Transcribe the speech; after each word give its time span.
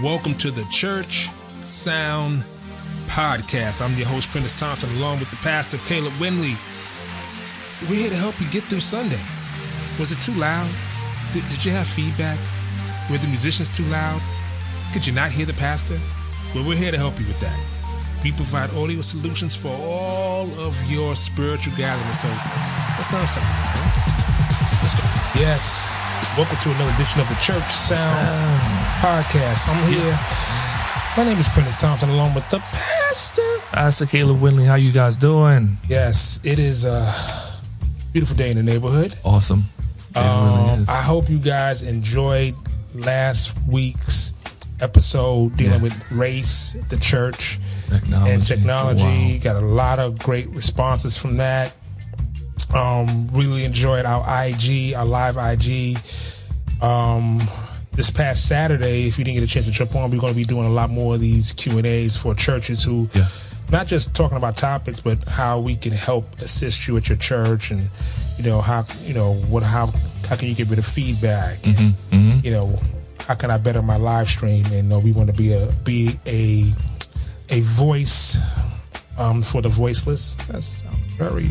Welcome 0.00 0.34
to 0.36 0.50
the 0.50 0.64
Church 0.70 1.28
Sound 1.60 2.44
Podcast. 3.12 3.84
I'm 3.84 3.94
your 3.98 4.08
host, 4.08 4.30
Prentice 4.30 4.58
Thompson, 4.58 4.88
along 4.96 5.18
with 5.18 5.28
the 5.30 5.36
pastor, 5.44 5.76
Caleb 5.84 6.14
Winley. 6.14 6.56
We're 7.90 8.00
here 8.00 8.08
to 8.08 8.16
help 8.16 8.40
you 8.40 8.48
get 8.48 8.62
through 8.64 8.80
Sunday. 8.80 9.20
Was 10.00 10.10
it 10.10 10.18
too 10.18 10.32
loud? 10.40 10.66
Did, 11.34 11.44
did 11.50 11.62
you 11.62 11.72
have 11.72 11.86
feedback? 11.86 12.38
Were 13.10 13.18
the 13.18 13.28
musicians 13.28 13.68
too 13.68 13.84
loud? 13.92 14.22
Could 14.94 15.06
you 15.06 15.12
not 15.12 15.30
hear 15.30 15.44
the 15.44 15.52
pastor? 15.60 16.00
Well, 16.54 16.66
we're 16.66 16.80
here 16.80 16.90
to 16.90 16.98
help 16.98 17.20
you 17.20 17.26
with 17.26 17.40
that. 17.40 17.60
We 18.24 18.32
provide 18.32 18.72
audio 18.72 19.02
solutions 19.02 19.54
for 19.54 19.76
all 19.76 20.48
of 20.64 20.72
your 20.90 21.14
spiritual 21.16 21.76
gatherings. 21.76 22.20
So 22.20 22.28
let's 22.96 23.12
learn 23.12 23.26
something. 23.28 23.44
Right? 23.44 24.80
Let's 24.80 24.96
go. 24.96 25.04
Yes. 25.38 26.01
Welcome 26.36 26.56
to 26.58 26.70
another 26.70 26.90
edition 26.94 27.20
of 27.20 27.28
the 27.28 27.34
Church 27.34 27.62
Sound 27.70 28.26
Podcast. 29.02 29.68
I'm 29.68 29.84
here. 29.92 30.18
My 31.16 31.24
name 31.30 31.38
is 31.38 31.48
Prentice 31.50 31.78
Thompson, 31.78 32.08
along 32.08 32.34
with 32.34 32.48
the 32.50 32.58
pastor. 32.58 33.42
Pastor 33.70 34.06
Caleb 34.06 34.38
Winley, 34.40 34.64
how 34.66 34.76
you 34.76 34.92
guys 34.92 35.18
doing? 35.18 35.76
Yes, 35.88 36.40
it 36.42 36.58
is 36.58 36.86
a 36.86 37.12
beautiful 38.14 38.34
day 38.36 38.50
in 38.50 38.56
the 38.56 38.62
neighborhood. 38.62 39.14
Awesome. 39.24 39.64
It 40.14 40.18
really 40.18 40.28
Um, 40.70 40.80
is. 40.82 40.88
I 40.88 41.02
hope 41.02 41.28
you 41.28 41.38
guys 41.38 41.82
enjoyed 41.82 42.54
last 42.94 43.52
week's 43.68 44.32
episode 44.80 45.56
dealing 45.58 45.74
Yeah. 45.76 45.82
with 45.82 46.12
race, 46.12 46.76
the 46.88 46.96
church, 46.96 47.60
Technology. 47.90 48.30
and 48.32 48.42
technology. 48.42 49.38
Got 49.38 49.56
a 49.56 49.60
lot 49.66 49.98
of 49.98 50.18
great 50.18 50.48
responses 50.54 51.16
from 51.18 51.34
that. 51.34 51.72
Um, 52.74 53.28
really 53.32 53.64
enjoyed 53.64 54.04
our 54.06 54.24
IG, 54.46 54.94
our 54.94 55.04
live 55.04 55.36
IG. 55.36 55.98
Um, 56.82 57.40
this 57.92 58.10
past 58.10 58.48
Saturday, 58.48 59.06
if 59.06 59.18
you 59.18 59.24
didn't 59.24 59.34
get 59.40 59.44
a 59.44 59.46
chance 59.46 59.66
to 59.66 59.72
jump 59.72 59.94
on, 59.94 60.10
we're 60.10 60.18
going 60.20 60.32
to 60.32 60.38
be 60.38 60.44
doing 60.44 60.64
a 60.66 60.70
lot 60.70 60.88
more 60.88 61.14
of 61.14 61.20
these 61.20 61.52
Q 61.52 61.76
and 61.78 61.86
A's 61.86 62.16
for 62.16 62.34
churches 62.34 62.82
who, 62.82 63.10
Yeah. 63.12 63.26
not 63.70 63.86
just 63.86 64.14
talking 64.16 64.38
about 64.38 64.56
topics, 64.56 65.00
but 65.00 65.22
how 65.28 65.60
we 65.60 65.76
can 65.76 65.92
help 65.92 66.24
assist 66.40 66.88
you 66.88 66.96
at 66.96 67.08
your 67.10 67.18
church, 67.18 67.70
and 67.70 67.90
you 68.38 68.44
know 68.44 68.62
how 68.62 68.84
you 69.02 69.12
know 69.12 69.34
what 69.50 69.62
how 69.62 69.86
how 70.28 70.36
can 70.36 70.48
you 70.48 70.54
get 70.54 70.70
rid 70.70 70.78
of 70.78 70.86
feedback, 70.86 71.58
and, 71.66 71.94
you 72.44 72.50
know 72.52 72.78
how 73.28 73.34
can 73.34 73.50
I 73.50 73.58
better 73.58 73.82
my 73.82 73.96
live 73.96 74.28
stream, 74.30 74.64
and 74.72 74.90
uh, 74.92 74.98
we 74.98 75.12
want 75.12 75.28
to 75.28 75.34
be 75.36 75.52
a 75.52 75.70
be 75.84 76.18
a 76.26 76.72
a 77.50 77.60
voice 77.60 78.38
um, 79.18 79.42
for 79.42 79.60
the 79.60 79.68
voiceless. 79.68 80.34
That 80.48 80.62
sounds 80.62 80.96
very 81.16 81.50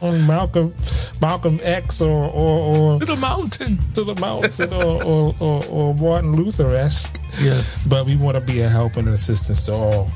on 0.00 0.26
Malcolm 0.26 0.74
Malcolm 1.20 1.60
X 1.62 2.00
or 2.00 2.28
or, 2.30 2.76
or 2.94 3.00
to 3.00 3.06
the 3.06 3.16
mountain. 3.16 3.78
to 3.94 4.04
the 4.04 4.14
mountain 4.20 4.72
or, 4.72 5.02
or, 5.02 5.34
or, 5.40 5.64
or 5.66 5.94
Martin 5.94 6.32
Luther 6.32 6.74
esque. 6.74 7.20
Yes. 7.40 7.86
But 7.86 8.06
we 8.06 8.16
want 8.16 8.36
to 8.36 8.40
be 8.52 8.60
a 8.62 8.68
help 8.68 8.96
and 8.96 9.08
an 9.08 9.14
assistance 9.14 9.66
to 9.66 9.72
all 9.72 10.10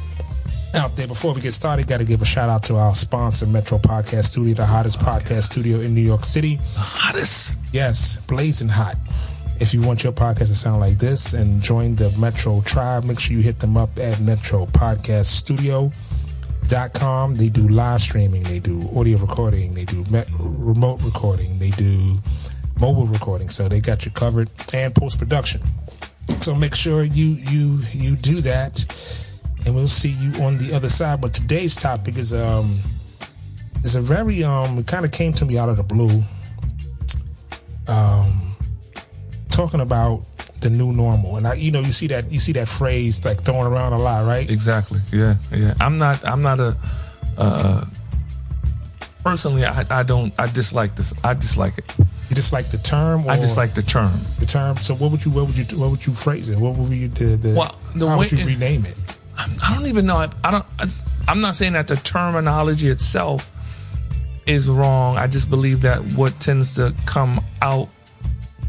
out 0.75 0.95
there. 0.97 1.07
Before 1.07 1.33
we 1.33 1.41
get 1.41 1.53
started, 1.53 1.87
got 1.87 1.99
to 1.99 2.05
give 2.05 2.21
a 2.23 2.25
shout 2.27 2.49
out 2.49 2.63
to 2.65 2.77
our 2.77 2.95
sponsor, 2.95 3.47
Metro 3.47 3.79
Podcast 3.79 4.25
Studio, 4.25 4.55
the 4.55 4.67
hottest 4.67 5.01
podcast 5.01 5.45
studio 5.45 5.81
in 5.81 5.95
New 5.95 6.03
York 6.03 6.25
City. 6.25 6.59
Hottest. 6.75 7.57
Yes, 7.73 8.19
blazing 8.29 8.69
hot. 8.69 8.97
If 9.59 9.73
you 9.73 9.81
want 9.81 10.05
your 10.05 10.13
podcast 10.13 10.49
to 10.49 10.55
sound 10.55 10.81
like 10.81 10.99
this 10.99 11.33
and 11.33 11.63
join 11.63 11.95
the 11.95 12.15
Metro 12.21 12.61
tribe, 12.61 13.05
make 13.05 13.19
sure 13.19 13.35
you 13.35 13.43
hit 13.43 13.59
them 13.59 13.77
up 13.77 13.99
at 13.99 14.21
Metro 14.21 14.67
Podcast 14.67 15.27
Studio. 15.27 15.91
Dot 16.69 16.93
com. 16.95 17.35
They 17.35 17.49
do 17.49 17.69
live 17.69 18.01
streaming, 18.01 18.43
they 18.43 18.59
do 18.59 18.85
audio 18.97 19.19
recording, 19.19 19.75
they 19.75 19.85
do 19.85 20.05
remote 20.39 21.01
recording, 21.05 21.59
they 21.59 21.71
do 21.71 22.19
mobile 22.81 23.07
recording. 23.07 23.49
So 23.49 23.69
they 23.69 23.81
got 23.81 24.05
you 24.05 24.11
covered 24.11 24.51
and 24.73 24.95
post 24.95 25.19
production. 25.19 25.63
So 26.41 26.55
make 26.55 26.75
sure 26.75 27.05
you 27.05 27.37
you 27.39 27.81
you 27.93 28.17
do 28.17 28.41
that, 28.41 28.85
and 29.65 29.75
we'll 29.75 29.87
see 29.87 30.11
you 30.11 30.43
on 30.45 30.59
the 30.59 30.75
other 30.75 30.89
side. 30.89 31.21
But 31.21 31.35
today's 31.35 31.77
topic 31.77 32.19
is 32.19 32.35
um 32.35 32.67
is 33.85 33.95
a 33.95 34.01
very 34.01 34.43
um 34.43 34.79
it 34.79 34.87
kind 34.89 35.05
of 35.05 35.13
came 35.13 35.33
to 35.35 35.45
me 35.45 35.59
out 35.59 35.69
of 35.69 35.77
the 35.77 35.85
blue. 35.85 36.25
Um, 37.89 38.57
talking 39.49 39.81
about 39.81 40.25
the 40.67 40.77
new 40.77 40.93
normal, 40.93 41.37
and 41.37 41.47
I 41.47 41.55
you 41.55 41.71
know 41.71 41.81
you 41.81 41.93
see 41.93 42.09
that 42.09 42.31
you 42.33 42.39
see 42.39 42.53
that 42.53 42.69
phrase 42.69 43.25
like 43.25 43.43
thrown 43.43 43.67
around 43.67 43.93
a 43.93 43.99
lot, 43.99 44.27
right? 44.27 44.49
Exactly. 44.51 44.99
Yeah. 45.13 45.35
Yeah. 45.55 45.75
I'm 45.81 45.97
not. 45.97 46.25
I'm 46.25 46.43
not 46.43 46.59
a. 46.59 46.77
Uh, 47.39 47.85
personally, 49.23 49.65
I, 49.65 49.85
I 49.91 50.03
don't. 50.03 50.33
I 50.39 50.51
dislike 50.51 50.97
this. 50.97 51.15
I 51.23 51.35
dislike 51.35 51.79
it. 51.79 51.95
You 51.99 52.35
just 52.35 52.53
like 52.53 52.67
the 52.67 52.79
term, 52.79 53.27
or 53.27 53.31
I 53.31 53.37
dislike 53.37 53.75
the 53.75 53.83
term. 53.83 54.11
the 54.41 54.47
term. 54.47 54.77
So 54.79 54.95
what 54.97 55.13
would 55.13 55.25
you 55.25 55.31
what 55.31 55.47
would 55.47 55.57
you 55.57 55.79
what 55.79 55.91
would 55.93 56.05
you 56.05 56.13
phrase 56.13 56.49
it? 56.49 56.59
What 56.59 56.77
would 56.77 56.91
you 56.93 57.09
the, 57.09 57.37
the 57.37 57.55
Well, 57.57 57.77
the 57.95 58.09
how 58.09 58.19
would 58.19 58.33
you 58.33 58.45
rename 58.45 58.85
it? 58.85 58.97
I 59.39 59.75
don't 59.75 59.87
even 59.87 60.07
know. 60.07 60.17
I, 60.17 60.29
I 60.43 60.51
don't. 60.51 60.67
I, 60.81 60.87
I'm 61.29 61.41
not 61.41 61.55
saying 61.55 61.75
that 61.75 61.87
the 61.87 61.97
terminology 61.97 62.89
itself 62.89 63.53
is 64.47 64.69
wrong. 64.69 65.17
I 65.17 65.29
just 65.29 65.49
believe 65.49 65.83
that 65.83 66.03
what 66.17 66.41
tends 66.41 66.75
to 66.77 66.95
come 67.07 67.39
out 67.63 67.89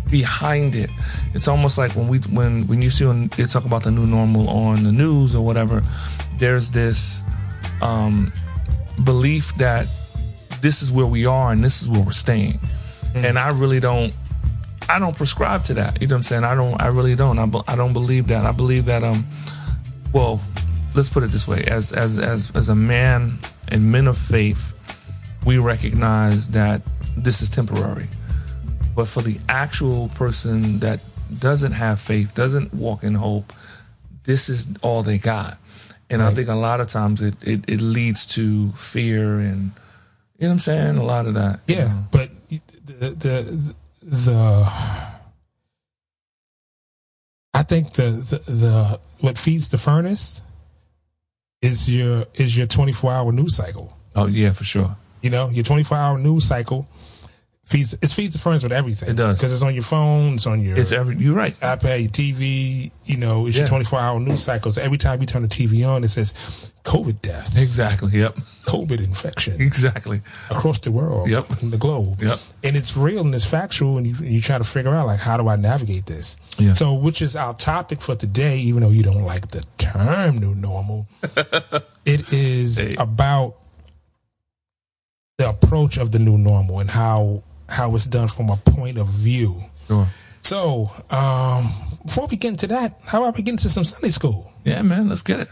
behind 0.09 0.75
it, 0.75 0.89
it's 1.33 1.47
almost 1.47 1.77
like 1.77 1.95
when 1.95 2.07
we 2.07 2.19
when 2.31 2.67
when 2.67 2.81
you 2.81 2.89
see 2.89 3.05
when 3.05 3.27
they 3.29 3.45
talk 3.45 3.65
about 3.65 3.83
the 3.83 3.91
new 3.91 4.05
normal 4.05 4.49
on 4.49 4.83
the 4.83 4.91
news 4.91 5.35
or 5.35 5.45
whatever, 5.45 5.81
there's 6.37 6.71
this 6.71 7.21
um, 7.81 8.31
belief 9.03 9.53
that 9.55 9.85
this 10.61 10.81
is 10.81 10.91
where 10.91 11.05
we 11.05 11.25
are 11.25 11.51
and 11.51 11.63
this 11.63 11.81
is 11.81 11.89
where 11.89 12.01
we're 12.01 12.11
staying, 12.11 12.59
and 13.15 13.37
I 13.37 13.49
really 13.49 13.79
don't. 13.79 14.13
I 14.89 14.99
don't 14.99 15.15
prescribe 15.17 15.65
to 15.65 15.73
that. 15.75 16.01
You 16.01 16.07
know 16.07 16.15
what 16.15 16.19
I'm 16.19 16.23
saying? 16.23 16.43
I 16.43 16.55
don't. 16.55 16.81
I 16.81 16.87
really 16.87 17.15
don't. 17.15 17.37
I, 17.39 17.73
I 17.73 17.75
don't 17.75 17.93
believe 17.93 18.27
that. 18.27 18.45
I 18.45 18.51
believe 18.51 18.85
that 18.85 19.03
um, 19.03 19.27
well, 20.13 20.41
let's 20.95 21.09
put 21.09 21.23
it 21.23 21.31
this 21.31 21.47
way: 21.47 21.63
as 21.67 21.91
as 21.91 22.19
as 22.19 22.55
as 22.55 22.69
a 22.69 22.75
man 22.75 23.39
and 23.69 23.91
men 23.91 24.07
of 24.07 24.17
faith, 24.17 24.73
we 25.45 25.57
recognize 25.57 26.49
that 26.49 26.81
this 27.17 27.41
is 27.41 27.49
temporary. 27.49 28.07
But 28.97 29.07
for 29.07 29.21
the 29.21 29.39
actual 29.47 30.09
person 30.09 30.79
that 30.79 30.99
doesn't 31.39 31.73
have 31.73 32.01
faith, 32.01 32.33
doesn't 32.33 32.73
walk 32.73 33.03
in 33.03 33.13
hope, 33.13 33.53
this 34.23 34.49
is 34.49 34.65
all 34.81 35.03
they 35.03 35.19
got. 35.19 35.59
And 36.09 36.23
I 36.23 36.33
think 36.33 36.47
a 36.49 36.55
lot 36.55 36.81
of 36.81 36.87
times 36.87 37.21
it, 37.21 37.35
it, 37.43 37.69
it 37.69 37.79
leads 37.79 38.25
to 38.37 38.71
fear 38.71 39.39
and 39.39 39.71
you 40.39 40.47
know 40.47 40.49
what 40.49 40.53
I'm 40.53 40.59
saying? 40.59 40.97
A 40.97 41.03
lot 41.03 41.27
of 41.27 41.35
that. 41.35 41.59
you 41.67 41.75
Yeah, 41.75 41.83
know. 41.93 42.05
but 42.11 42.29
the 42.49 43.09
the 43.09 43.73
the 44.01 44.71
I 47.53 47.61
think 47.63 47.93
the, 47.93 48.03
the 48.03 48.51
the 48.51 48.99
what 49.21 49.37
feeds 49.37 49.67
the 49.67 49.77
furnace 49.77 50.41
is 51.61 51.87
your 51.95 52.25
is 52.33 52.57
your 52.57 52.65
24 52.65 53.11
hour 53.11 53.31
news 53.31 53.55
cycle. 53.55 53.95
Oh 54.15 54.25
yeah, 54.25 54.53
for 54.53 54.63
sure. 54.63 54.95
You 55.21 55.29
know, 55.29 55.49
your 55.49 55.63
24 55.63 55.97
hour 55.97 56.17
news 56.17 56.45
cycle 56.45 56.87
feeds 57.69 57.93
it 58.01 58.09
feeds 58.09 58.33
the 58.33 58.39
furnace 58.39 58.63
with 58.63 58.71
everything. 58.71 59.09
It 59.09 59.15
does. 59.17 59.37
because 59.37 59.51
it's 59.53 59.61
on 59.61 59.73
your 59.73 59.83
phone, 59.83 60.35
it's 60.35 60.47
on 60.47 60.61
your 60.61 60.77
It's 60.77 60.91
every 60.91 61.17
you're 61.17 61.35
right. 61.35 61.53
iPad, 61.59 61.99
your 62.01 62.09
TV. 62.09 62.91
You 63.05 63.17
know, 63.17 63.45
it's 63.47 63.57
your 63.57 63.67
24 63.67 63.99
hour 63.99 64.19
news 64.19 64.43
cycle. 64.43 64.71
So 64.71 64.81
every 64.81 64.97
time 64.97 65.19
you 65.21 65.27
turn 65.27 65.41
the 65.41 65.47
TV 65.47 65.87
on, 65.87 66.03
it 66.03 66.07
says 66.09 66.73
COVID 66.83 67.21
deaths, 67.21 67.57
Exactly. 67.57 68.11
Yep. 68.17 68.35
COVID 68.65 68.99
infection 69.01 69.61
Exactly. 69.61 70.21
across 70.49 70.79
the 70.79 70.91
world, 70.91 71.29
Yep. 71.29 71.61
in 71.61 71.71
the 71.71 71.77
globe. 71.77 72.21
Yep. 72.21 72.39
And 72.63 72.77
it's 72.77 72.95
real 72.95 73.21
and 73.25 73.35
it's 73.35 73.45
factual, 73.45 73.97
and 73.97 74.07
you, 74.07 74.15
you 74.25 74.39
try 74.41 74.57
to 74.57 74.63
figure 74.63 74.93
out 74.93 75.05
like 75.07 75.19
how 75.19 75.35
do 75.35 75.47
I 75.49 75.57
navigate 75.57 76.05
this. 76.05 76.37
Yeah. 76.57 76.73
So, 76.73 76.93
which 76.93 77.21
is 77.21 77.35
our 77.35 77.53
topic 77.53 78.01
for 78.01 78.15
today, 78.15 78.57
even 78.59 78.83
though 78.83 78.89
you 78.91 79.03
don't 79.03 79.23
like 79.23 79.49
the 79.51 79.65
term 79.77 80.37
"new 80.37 80.55
normal," 80.55 81.07
it 82.05 82.31
is 82.31 82.79
Hey. 82.79 82.95
about 82.97 83.55
the 85.37 85.49
approach 85.49 85.97
of 85.97 86.11
the 86.11 86.19
new 86.19 86.37
normal 86.37 86.79
and 86.79 86.89
how 86.89 87.43
how 87.69 87.93
it's 87.95 88.07
done 88.07 88.27
from 88.27 88.49
a 88.49 88.57
point 88.57 88.97
of 88.97 89.07
view. 89.07 89.61
Sure. 89.87 90.05
So, 90.39 90.89
um, 91.11 91.69
before 92.05 92.27
we 92.27 92.37
get 92.37 92.49
into 92.51 92.67
that, 92.67 92.95
how 93.05 93.21
about 93.23 93.35
we 93.37 93.43
get 93.43 93.51
into 93.51 93.69
some 93.69 93.83
Sunday 93.83 94.09
school? 94.09 94.51
Yeah, 94.63 94.81
man, 94.81 95.09
let's 95.09 95.23
get 95.23 95.41
it. 95.41 95.49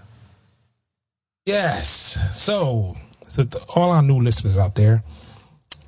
Yes. 1.46 2.38
So, 2.40 2.96
so 3.28 3.44
th- 3.44 3.64
all 3.76 3.92
our 3.92 4.02
new 4.02 4.22
listeners 4.22 4.58
out 4.58 4.76
there, 4.76 5.04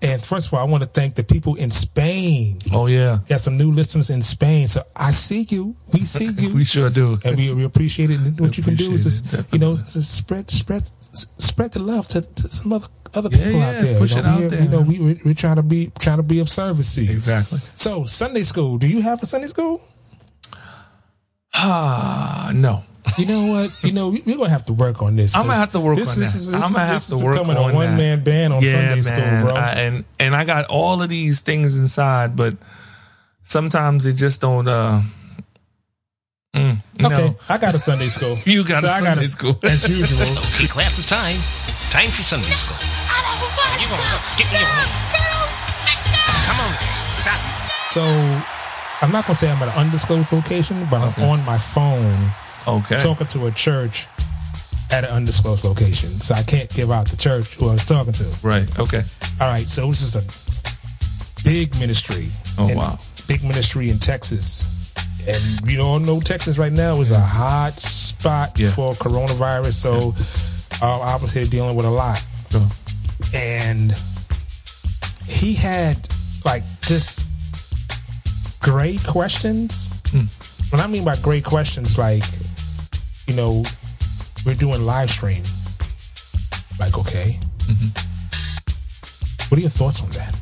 and 0.01 0.23
first 0.23 0.47
of 0.47 0.53
all, 0.53 0.65
I 0.65 0.69
want 0.69 0.83
to 0.83 0.89
thank 0.89 1.15
the 1.15 1.23
people 1.23 1.55
in 1.55 1.71
Spain. 1.71 2.59
Oh 2.71 2.85
yeah. 2.85 3.19
Got 3.27 3.39
some 3.39 3.57
new 3.57 3.71
listeners 3.71 4.11
in 4.11 4.21
Spain, 4.21 4.67
so 4.67 4.83
I 4.95 5.09
see 5.11 5.41
you. 5.49 5.75
We 5.91 5.99
see 6.05 6.27
you. 6.27 6.53
We 6.53 6.65
sure 6.65 6.89
do. 6.89 7.17
and 7.25 7.35
we, 7.35 7.51
we 7.53 7.63
appreciate 7.63 8.11
it. 8.11 8.19
And 8.19 8.39
what 8.39 8.57
you 8.57 8.63
can 8.63 8.75
do 8.75 8.91
is 8.91 9.03
just, 9.03 9.53
you 9.53 9.59
know, 9.59 9.73
spread 9.75 10.51
spread 10.51 10.83
spread 11.39 11.71
the 11.73 11.79
love 11.79 12.07
to, 12.09 12.21
to 12.21 12.49
some 12.49 12.73
other 12.73 12.87
other 13.15 13.29
Yeah, 13.31 13.37
people 13.43 13.59
yeah, 13.59 13.69
out 13.69 13.81
there. 13.81 13.99
push 13.99 14.13
you 14.13 14.19
it 14.19 14.23
know, 14.23 14.29
out 14.29 14.39
we, 14.41 14.47
there. 14.47 14.61
You 14.63 14.69
know, 14.69 14.81
we 14.81 14.99
we- 14.99 15.21
we're 15.25 15.33
trying 15.33 15.55
to 15.57 15.63
be 15.63 15.91
trying 15.99 16.17
to 16.17 16.23
be 16.23 16.39
of 16.39 16.49
service 16.49 16.95
to 16.95 17.03
you. 17.03 17.11
Exactly. 17.11 17.59
So 17.75 18.03
Sunday 18.05 18.43
school. 18.43 18.77
Do 18.77 18.87
you 18.87 19.01
have 19.01 19.21
a 19.21 19.25
Sunday 19.25 19.47
school? 19.47 19.81
Ah, 21.59 22.51
no. 22.53 22.83
You 23.17 23.25
know 23.25 23.45
what? 23.47 23.71
You 23.83 23.91
know 23.93 24.09
we- 24.09 24.21
we're 24.25 24.37
gonna 24.37 24.49
have 24.49 24.65
to 24.65 24.73
work 24.73 25.01
on 25.01 25.15
this. 25.15 25.35
I'm 25.35 25.43
gonna 25.43 25.53
'cause 25.53 25.59
have 25.59 25.71
to 25.71 25.79
work 25.79 25.97
this, 25.97 26.15
on 26.15 26.23
this 26.23 26.33
that. 26.33 26.39
Is, 26.39 26.53
I'm 26.53 26.59
gonna 26.59 26.67
is- 26.73 26.77
have 26.77 26.89
this 26.95 27.07
to 27.09 27.15
is 27.15 27.23
work 27.23 27.33
becoming 27.33 27.57
on 27.57 27.71
a 27.71 27.73
one 27.73 27.97
man 27.97 28.23
band 28.23 28.53
on 28.53 28.61
Sunday 28.61 29.01
school, 29.01 29.41
bro. 29.41 29.55
I- 29.55 29.71
and 29.73 30.03
and 30.19 30.35
I 30.35 30.43
got 30.45 30.65
all 30.65 31.01
of 31.01 31.09
these 31.09 31.41
things 31.41 31.77
inside, 31.77 32.35
but 32.35 32.55
sometimes 33.43 34.05
it 34.05 34.13
just 34.13 34.41
don't. 34.41 34.67
uh 34.67 35.01
know. 36.53 36.75
Okay, 36.99 37.35
I 37.49 37.57
got 37.59 37.75
a 37.75 37.79
Sunday 37.79 38.07
school. 38.09 38.37
You 38.45 38.65
got 38.65 38.81
So 38.81 38.87
a 38.87 38.91
I 38.91 38.99
Sunday 38.99 39.15
got 39.15 39.23
a- 39.23 39.27
school. 39.27 39.59
as 39.63 39.87
usual. 39.87 40.27
Okay, 40.55 40.67
class 40.67 40.97
is 40.99 41.05
time. 41.05 41.37
Time 41.91 42.09
for 42.09 42.23
Sunday 42.23 42.47
school. 42.57 42.77
You 43.79 43.87
gonna 43.89 44.09
go 44.11 44.17
get 44.37 44.47
me 44.51 44.59
on. 44.59 44.87
Come 46.47 46.59
on, 46.65 46.73
stop. 47.21 47.39
So 47.91 48.03
I'm 49.01 49.11
not 49.11 49.25
gonna 49.25 49.35
say 49.35 49.49
I'm 49.51 49.61
at 49.61 49.69
an 49.69 49.85
undisclosed 49.85 50.31
location, 50.31 50.85
but 50.89 51.01
I'm 51.01 51.23
on 51.29 51.45
my 51.45 51.57
phone 51.57 52.31
Okay. 52.67 52.97
talking 52.99 53.27
to 53.27 53.45
a 53.47 53.51
church 53.51 54.07
at 54.91 55.03
an 55.03 55.09
undisclosed 55.11 55.63
location. 55.63 56.09
So 56.21 56.33
I 56.35 56.43
can't 56.43 56.69
give 56.73 56.91
out 56.91 57.07
the 57.07 57.17
church 57.17 57.55
who 57.55 57.69
I 57.69 57.73
was 57.73 57.85
talking 57.85 58.13
to. 58.13 58.25
right. 58.43 58.67
Okay. 58.79 59.03
All 59.39 59.47
right, 59.47 59.65
so 59.67 59.89
it's 59.89 59.99
just 59.99 60.15
a 60.15 61.43
big 61.43 61.77
ministry. 61.79 62.27
Oh, 62.57 62.73
wow. 62.75 62.97
Big 63.27 63.43
ministry 63.43 63.89
in 63.89 63.99
Texas. 63.99 64.73
And 65.27 65.69
you 65.69 65.81
all 65.83 65.99
know 65.99 66.19
Texas 66.19 66.57
right 66.57 66.71
now 66.71 66.99
is 67.01 67.11
a 67.11 67.19
hot 67.19 67.79
spot 67.79 68.57
Yeah. 68.57 68.69
for 68.71 68.93
coronavirus. 68.93 69.73
So 69.73 70.13
uh, 70.81 70.99
obviously 71.01 71.43
dealing 71.45 71.75
with 71.75 71.85
a 71.85 71.89
lot. 71.89 72.23
Sure. 72.49 72.61
And 73.33 73.91
he 75.27 75.53
had 75.55 75.97
like 76.45 76.63
just 76.81 77.25
great 78.61 79.03
questions. 79.05 79.89
What 80.71 80.81
I 80.81 80.87
mean 80.87 81.03
by 81.05 81.15
great 81.21 81.43
questions, 81.45 81.97
like, 81.97 82.23
you 83.27 83.35
know, 83.35 83.63
we're 84.45 84.55
doing 84.55 84.81
live 84.85 85.09
stream. 85.09 85.43
Like, 86.79 86.97
okay. 86.97 87.37
What 89.49 89.57
are 89.57 89.61
your 89.61 89.69
thoughts 89.69 90.01
on 90.03 90.09
that? 90.09 90.33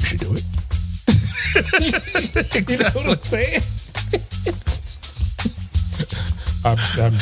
You 0.00 0.06
should 0.06 0.20
do 0.20 0.34
it. 0.34 0.44
You 1.54 2.78
know 2.78 2.90
what 2.94 3.06
I'm 3.06 3.18
saying? 3.20 3.62
um, 6.64 6.78
um, 7.04 7.18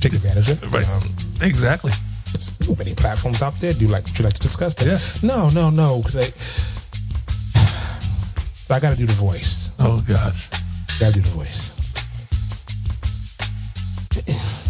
take 0.00 0.12
advantage 0.12 0.50
of 0.50 0.62
it. 0.62 0.70
Right. 0.70 0.88
Um, 0.88 1.02
Exactly. 1.42 1.92
Many 2.76 2.94
platforms 2.94 3.42
out 3.42 3.54
there. 3.60 3.72
Do 3.72 3.84
you 3.84 3.90
like? 3.90 4.04
Would 4.04 4.18
you 4.18 4.24
like 4.24 4.34
to 4.34 4.40
discuss 4.40 4.74
that? 4.76 4.86
Yeah. 4.86 4.98
No, 5.28 5.50
no, 5.50 5.70
no. 5.70 5.98
Because 5.98 6.16
I, 6.16 6.24
so 8.54 8.74
I 8.74 8.80
got 8.80 8.90
to 8.90 8.96
do 8.96 9.06
the 9.06 9.12
voice. 9.12 9.70
Oh 9.78 10.02
gosh. 10.06 10.48
Got 10.98 11.12
to 11.12 11.20
do 11.20 11.20
the 11.20 11.30
voice. 11.30 11.74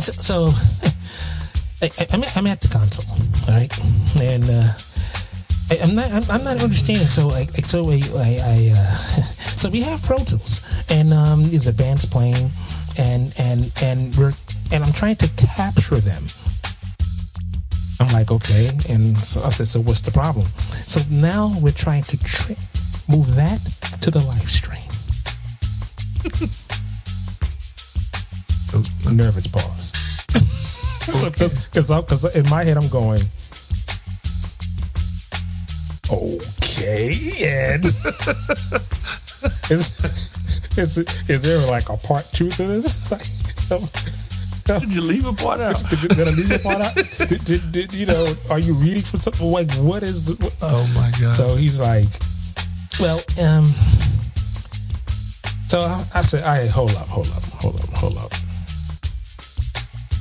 So, 0.00 0.12
so 0.12 0.34
I, 1.82 1.90
I, 1.98 2.06
I'm, 2.14 2.22
at, 2.22 2.36
I'm 2.36 2.46
at 2.46 2.60
the 2.62 2.68
console, 2.68 3.04
all 3.10 3.18
right, 3.52 3.68
and 4.22 4.44
uh, 4.48 4.72
I, 5.70 5.78
I'm 5.82 5.94
not 5.94 6.10
I'm, 6.12 6.22
I'm 6.30 6.44
not 6.44 6.62
understanding. 6.62 7.06
So 7.06 7.28
like, 7.28 7.52
like 7.52 7.64
so 7.64 7.90
I, 7.90 8.00
I, 8.16 8.38
I 8.40 8.70
uh, 8.72 8.96
so 9.60 9.68
we 9.68 9.82
have 9.82 10.02
Pro 10.02 10.18
Tools, 10.18 10.60
and 10.90 11.12
um, 11.12 11.42
the 11.42 11.74
band's 11.76 12.06
playing, 12.06 12.50
and 12.98 13.34
and 13.38 13.72
and 13.82 14.16
we're 14.16 14.32
and 14.72 14.84
I'm 14.84 14.92
trying 14.92 15.16
to 15.16 15.28
capture 15.56 15.96
them. 15.96 16.24
I'm 18.00 18.08
like, 18.14 18.30
okay, 18.30 18.70
and 18.88 19.16
so 19.16 19.42
I 19.42 19.50
said, 19.50 19.68
so 19.68 19.80
what's 19.82 20.00
the 20.00 20.10
problem? 20.10 20.46
So 20.86 21.00
now 21.10 21.52
we're 21.60 21.70
trying 21.70 22.02
to 22.04 22.16
tri- 22.24 22.56
move 23.08 23.34
that 23.36 23.60
to 24.00 24.10
the 24.10 24.20
live 24.24 24.48
stream. 24.48 24.80
Nervous 29.16 29.46
pause. 29.48 29.92
so, 31.12 31.28
because 31.30 31.90
because 31.90 32.24
in 32.34 32.48
my 32.48 32.64
head 32.64 32.78
I'm 32.78 32.88
going, 32.88 33.20
okay, 36.10 37.18
and 37.44 37.84
is, 39.70 40.00
is 40.78 40.96
is 41.28 41.42
there 41.42 41.58
like 41.70 41.90
a 41.90 41.98
part 41.98 42.26
two 42.32 42.48
to 42.48 42.66
this? 42.66 42.96
Did 44.80 44.94
you 44.94 45.02
leave 45.02 45.26
a 45.26 45.32
part 45.32 45.60
out? 45.60 45.82
did 45.90 46.02
you 46.02 46.08
gonna 46.10 46.30
leave 46.30 46.48
your 46.48 46.58
part 46.60 46.80
out? 46.80 46.94
Did, 47.28 47.44
did, 47.44 47.72
did, 47.72 47.92
you 47.92 48.06
know? 48.06 48.24
Are 48.50 48.60
you 48.60 48.74
reading 48.74 49.02
from 49.02 49.18
something? 49.18 49.50
Like, 49.50 49.70
what 49.74 50.02
is 50.04 50.22
the? 50.24 50.34
What? 50.42 50.54
Oh 50.62 50.86
my 50.94 51.10
god. 51.20 51.34
So 51.34 51.56
he's 51.56 51.80
like, 51.80 52.06
well, 53.00 53.18
um. 53.42 53.64
So 55.66 55.80
I, 55.80 56.04
I 56.14 56.20
said, 56.22 56.44
all 56.44 56.50
right, 56.50 56.70
hold 56.70 56.90
up, 56.96 57.08
hold 57.08 57.28
up, 57.28 57.42
hold 57.42 57.80
up, 57.80 57.88
hold 57.90 58.18
up. 58.18 58.32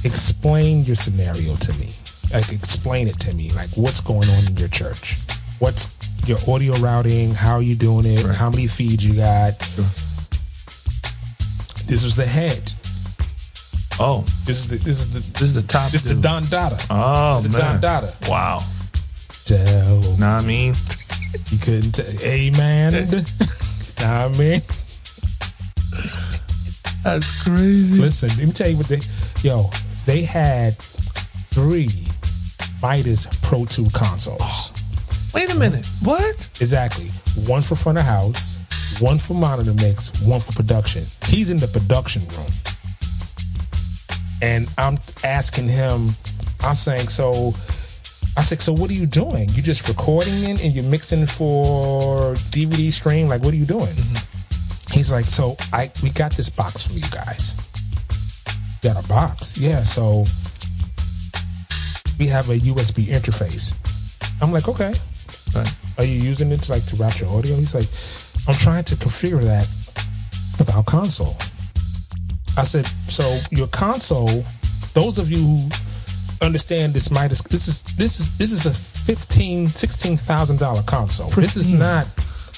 Explain 0.03 0.83
your 0.83 0.95
scenario 0.95 1.55
to 1.55 1.79
me. 1.79 1.89
Like, 2.33 2.51
explain 2.51 3.07
it 3.07 3.19
to 3.19 3.33
me. 3.33 3.51
Like, 3.55 3.69
what's 3.75 4.01
going 4.01 4.27
on 4.29 4.47
in 4.47 4.57
your 4.57 4.69
church? 4.69 5.17
What's 5.59 5.93
your 6.27 6.37
audio 6.47 6.73
routing? 6.77 7.31
How 7.31 7.55
are 7.55 7.61
you 7.61 7.75
doing 7.75 8.05
it? 8.05 8.23
Right. 8.23 8.35
How 8.35 8.49
many 8.49 8.67
feeds 8.67 9.05
you 9.05 9.15
got? 9.15 9.59
This 11.87 12.03
was 12.03 12.15
the 12.15 12.25
head. 12.25 12.71
Oh, 13.99 14.21
This 14.45 14.59
is 14.59 14.67
the 14.67 14.77
this 14.77 14.99
is 14.99 15.13
the 15.13 15.19
this 15.33 15.41
is 15.41 15.53
the 15.53 15.61
top. 15.63 15.91
this 15.91 16.05
is 16.05 16.15
the. 16.15 16.21
Don 16.21 16.43
Dada. 16.43 16.77
Oh 16.89 17.35
This 17.35 17.45
is 17.45 17.51
the 17.51 17.57
man. 17.57 17.71
Don 17.73 17.81
Dada. 17.81 18.13
Wow. 18.27 18.57
So 19.29 19.55
Know 19.55 19.99
what 20.01 20.23
I 20.23 20.41
mean? 20.45 20.73
you 21.51 21.57
couldn't 21.59 21.91
t- 21.93 22.03
amen. 22.25 22.93
nah, 24.01 24.25
I 24.25 24.27
mean. 24.37 24.61
That's 27.03 27.43
crazy. 27.43 28.01
Listen, 28.01 28.29
let 28.37 28.47
me 28.47 28.51
tell 28.51 28.69
you 28.69 28.77
what 28.77 28.87
they, 28.87 28.99
yo, 29.41 29.69
they 30.05 30.23
had 30.23 30.77
three 30.77 31.89
Midas 32.81 33.27
Pro 33.41 33.65
2 33.65 33.87
consoles. 33.93 34.73
Wait 35.33 35.51
a 35.53 35.57
minute. 35.57 35.87
What? 36.03 36.49
Exactly. 36.59 37.07
One 37.47 37.61
for 37.61 37.75
front 37.75 37.97
of 37.99 38.03
house, 38.03 38.57
one 38.99 39.17
for 39.17 39.33
monitor 39.33 39.73
mix, 39.75 40.21
one 40.25 40.39
for 40.41 40.51
production. 40.53 41.03
He's 41.25 41.51
in 41.51 41.57
the 41.57 41.67
production 41.67 42.23
room. 42.37 42.51
And 44.41 44.67
I'm 44.77 44.97
asking 45.23 45.69
him, 45.69 46.09
I'm 46.61 46.75
saying, 46.75 47.07
so, 47.09 47.53
I 48.37 48.41
said, 48.41 48.61
so 48.61 48.73
what 48.73 48.89
are 48.89 48.93
you 48.93 49.05
doing? 49.05 49.49
You 49.49 49.61
just 49.61 49.87
recording 49.87 50.43
it 50.43 50.63
and 50.63 50.73
you're 50.73 50.85
mixing 50.85 51.25
for 51.25 52.33
DVD 52.51 52.91
stream? 52.91 53.27
Like, 53.27 53.41
what 53.41 53.53
are 53.53 53.57
you 53.57 53.65
doing? 53.65 53.85
Mm-hmm. 53.85 54.95
He's 54.95 55.11
like, 55.11 55.25
so 55.25 55.55
I 55.71 55.91
we 56.01 56.09
got 56.09 56.31
this 56.33 56.49
box 56.49 56.87
for 56.87 56.93
you 56.93 57.07
guys. 57.11 57.53
Got 58.81 59.03
a 59.03 59.07
box, 59.07 59.57
yeah. 59.57 59.83
So 59.83 60.25
we 62.17 62.27
have 62.27 62.49
a 62.49 62.57
USB 62.57 63.05
interface. 63.05 63.75
I'm 64.41 64.51
like, 64.51 64.67
okay. 64.67 64.93
Right. 65.55 65.73
Are 65.97 66.05
you 66.05 66.19
using 66.19 66.51
it 66.51 66.61
to 66.63 66.71
like 66.71 66.85
to 66.87 66.95
route 66.95 67.19
your 67.19 67.29
audio? 67.29 67.55
He's 67.55 67.75
like, 67.75 67.87
I'm 68.47 68.59
trying 68.59 68.83
to 68.85 68.95
configure 68.95 69.43
that 69.43 69.67
without 70.57 70.85
console. 70.85 71.35
I 72.59 72.63
said, 72.63 72.85
so 73.09 73.23
your 73.51 73.67
console, 73.67 74.43
those 74.93 75.17
of 75.17 75.29
you 75.31 75.37
who 75.37 75.69
understand 76.45 76.93
this 76.93 77.11
might 77.11 77.29
this 77.29 77.67
is 77.67 77.81
this 77.97 78.19
is 78.19 78.37
this 78.37 78.51
is 78.51 78.65
a 78.65 78.71
fifteen, 78.73 79.67
sixteen 79.67 80.17
thousand 80.17 80.59
dollar 80.59 80.83
console. 80.83 81.29
This 81.29 81.55
is 81.55 81.69
not 81.71 82.05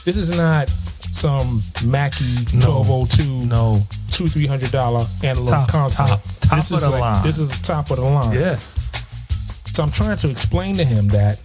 this 0.05 0.17
is 0.17 0.35
not 0.37 0.69
some 0.69 1.61
Mackie 1.85 2.45
twelve 2.59 2.87
oh 2.89 3.05
two 3.05 3.45
No. 3.45 3.81
two 4.09 4.27
three 4.27 4.47
hundred 4.47 4.71
dollar 4.71 5.03
analog 5.23 5.49
Top- 5.49 5.69
console. 5.69 6.07
top- 6.07 6.21
top 6.41 6.55
this 6.57 6.71
of 6.71 6.77
is 6.77 6.83
the 6.85 6.89
like 6.91 7.01
line. 7.01 7.23
this 7.23 7.37
is 7.39 7.59
the 7.59 7.63
top 7.65 7.89
of 7.91 7.97
the 7.97 8.03
line. 8.03 8.33
Yeah. 8.39 8.55
So 8.55 9.83
I'm 9.83 9.91
trying 9.91 10.17
to 10.17 10.29
explain 10.29 10.75
to 10.75 10.83
him 10.83 11.07
that 11.09 11.37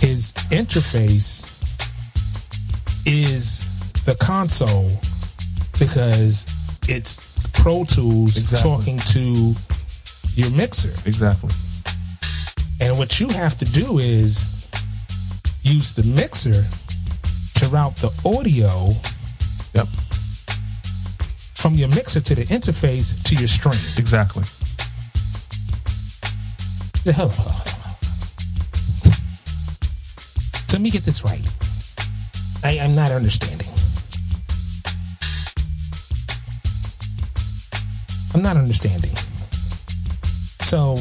his 0.00 0.32
interface 0.50 1.50
is 3.06 4.02
the 4.04 4.14
console 4.16 4.90
because 5.78 6.44
it's 6.88 7.38
Pro 7.52 7.84
Tools 7.84 8.36
Exactly. 8.38 8.70
talking 8.70 8.98
to 8.98 9.54
your 10.34 10.50
mixer. 10.52 10.90
Exactly. 11.08 11.50
And 12.80 12.98
what 12.98 13.20
you 13.20 13.28
have 13.28 13.56
to 13.58 13.64
do 13.64 13.98
is 13.98 14.68
use 15.62 15.92
the 15.92 16.02
mixer 16.04 16.64
to 17.60 17.66
route 17.68 17.96
the 17.96 18.10
audio 18.24 18.94
Yep. 19.74 19.88
from 21.54 21.74
your 21.74 21.88
mixer 21.88 22.20
to 22.20 22.34
the 22.34 22.42
interface 22.44 23.22
to 23.24 23.34
your 23.36 23.46
stream. 23.48 23.78
Exactly. 23.96 24.42
The 27.04 27.12
hell, 27.12 27.32
let 30.72 30.80
me 30.80 30.90
get 30.90 31.02
this 31.04 31.24
right. 31.24 31.42
I, 32.64 32.78
I'm 32.84 32.94
not 32.94 33.10
understanding. 33.12 33.68
I'm 38.34 38.42
not 38.42 38.56
understanding. 38.56 39.10
So, 40.64 40.94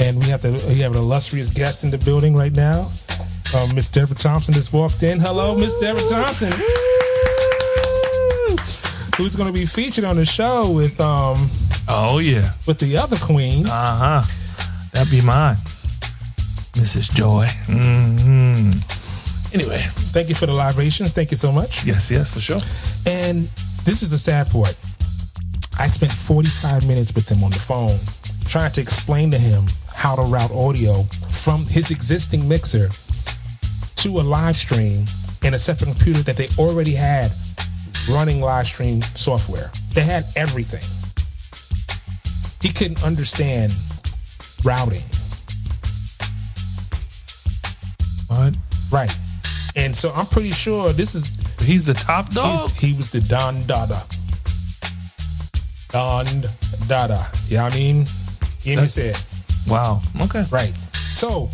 and 0.00 0.18
we 0.18 0.26
have 0.26 0.40
to 0.42 0.50
we 0.68 0.80
have 0.80 0.92
an 0.92 0.98
illustrious 0.98 1.50
guest 1.50 1.84
in 1.84 1.90
the 1.90 1.98
building 1.98 2.34
right 2.34 2.52
now. 2.52 2.90
Uh, 3.54 3.68
Miss 3.74 3.88
Deborah 3.88 4.16
Thompson 4.16 4.52
just 4.52 4.72
walked 4.72 5.02
in. 5.02 5.20
Hello, 5.20 5.56
Miss 5.56 5.78
Deborah 5.80 6.02
Thompson. 6.08 6.50
Woo! 6.50 6.66
Who's 9.16 9.36
going 9.36 9.46
to 9.46 9.52
be 9.52 9.64
featured 9.64 10.04
on 10.04 10.16
the 10.16 10.24
show 10.24 10.72
with 10.74 11.00
um 11.00 11.36
Oh 11.88 12.18
yeah. 12.18 12.50
with 12.66 12.78
the 12.78 12.96
other 12.96 13.16
queen? 13.16 13.64
Uh 13.66 14.22
huh. 14.22 14.90
That'd 14.92 15.10
be 15.10 15.22
mine. 15.24 15.56
Mrs. 16.76 17.14
Joy. 17.14 17.46
Mm-hmm. 17.66 18.70
Anyway, 19.54 19.78
Thank 20.12 20.28
you 20.28 20.34
for 20.34 20.46
the 20.46 20.52
libations. 20.52 21.12
Thank 21.12 21.30
you 21.30 21.36
so 21.36 21.52
much. 21.52 21.84
yes, 21.84 22.10
yes, 22.10 22.34
for 22.34 22.40
sure. 22.40 22.58
And 23.06 23.44
this 23.84 24.02
is 24.02 24.10
the 24.10 24.18
sad 24.18 24.50
part. 24.50 24.76
I 25.78 25.86
spent 25.86 26.12
45 26.12 26.86
minutes 26.88 27.14
with 27.14 27.30
him 27.30 27.44
on 27.44 27.50
the 27.50 27.58
phone 27.58 27.98
trying 28.48 28.72
to 28.72 28.80
explain 28.80 29.30
to 29.30 29.38
him 29.38 29.64
how 29.94 30.16
to 30.16 30.22
route 30.22 30.50
audio 30.52 31.02
from 31.30 31.64
his 31.66 31.90
existing 31.90 32.48
mixer 32.48 32.88
to 33.96 34.20
a 34.20 34.22
live 34.22 34.56
stream 34.56 35.04
in 35.42 35.54
a 35.54 35.58
separate 35.58 35.88
computer 35.88 36.22
that 36.22 36.36
they 36.36 36.48
already 36.58 36.94
had 36.94 37.30
running 38.10 38.40
live 38.40 38.66
stream 38.66 39.02
software. 39.02 39.70
They 39.92 40.02
had 40.02 40.24
everything. 40.36 40.84
He 42.60 42.72
couldn't 42.72 43.04
understand 43.04 43.72
routing. 44.64 45.02
What? 48.28 48.54
Right. 48.90 49.14
And 49.76 49.94
so 49.94 50.10
I'm 50.12 50.26
pretty 50.26 50.52
sure 50.52 50.92
this 50.92 51.14
is 51.14 51.36
He's 51.66 51.84
the 51.84 51.94
top 51.94 52.30
dog. 52.30 52.70
He 52.70 52.92
was 52.92 53.10
the 53.10 53.20
Don 53.22 53.66
Dada. 53.66 54.02
Don 55.90 56.26
Dada. 56.88 57.26
You 57.48 57.56
know 57.58 57.64
what 57.64 57.74
I 57.74 57.76
mean? 57.76 58.04
Give 58.62 58.80
me 58.80 58.86
said. 58.86 59.16
wow. 59.68 60.00
Okay. 60.22 60.44
Right. 60.50 60.74
So, 60.92 61.48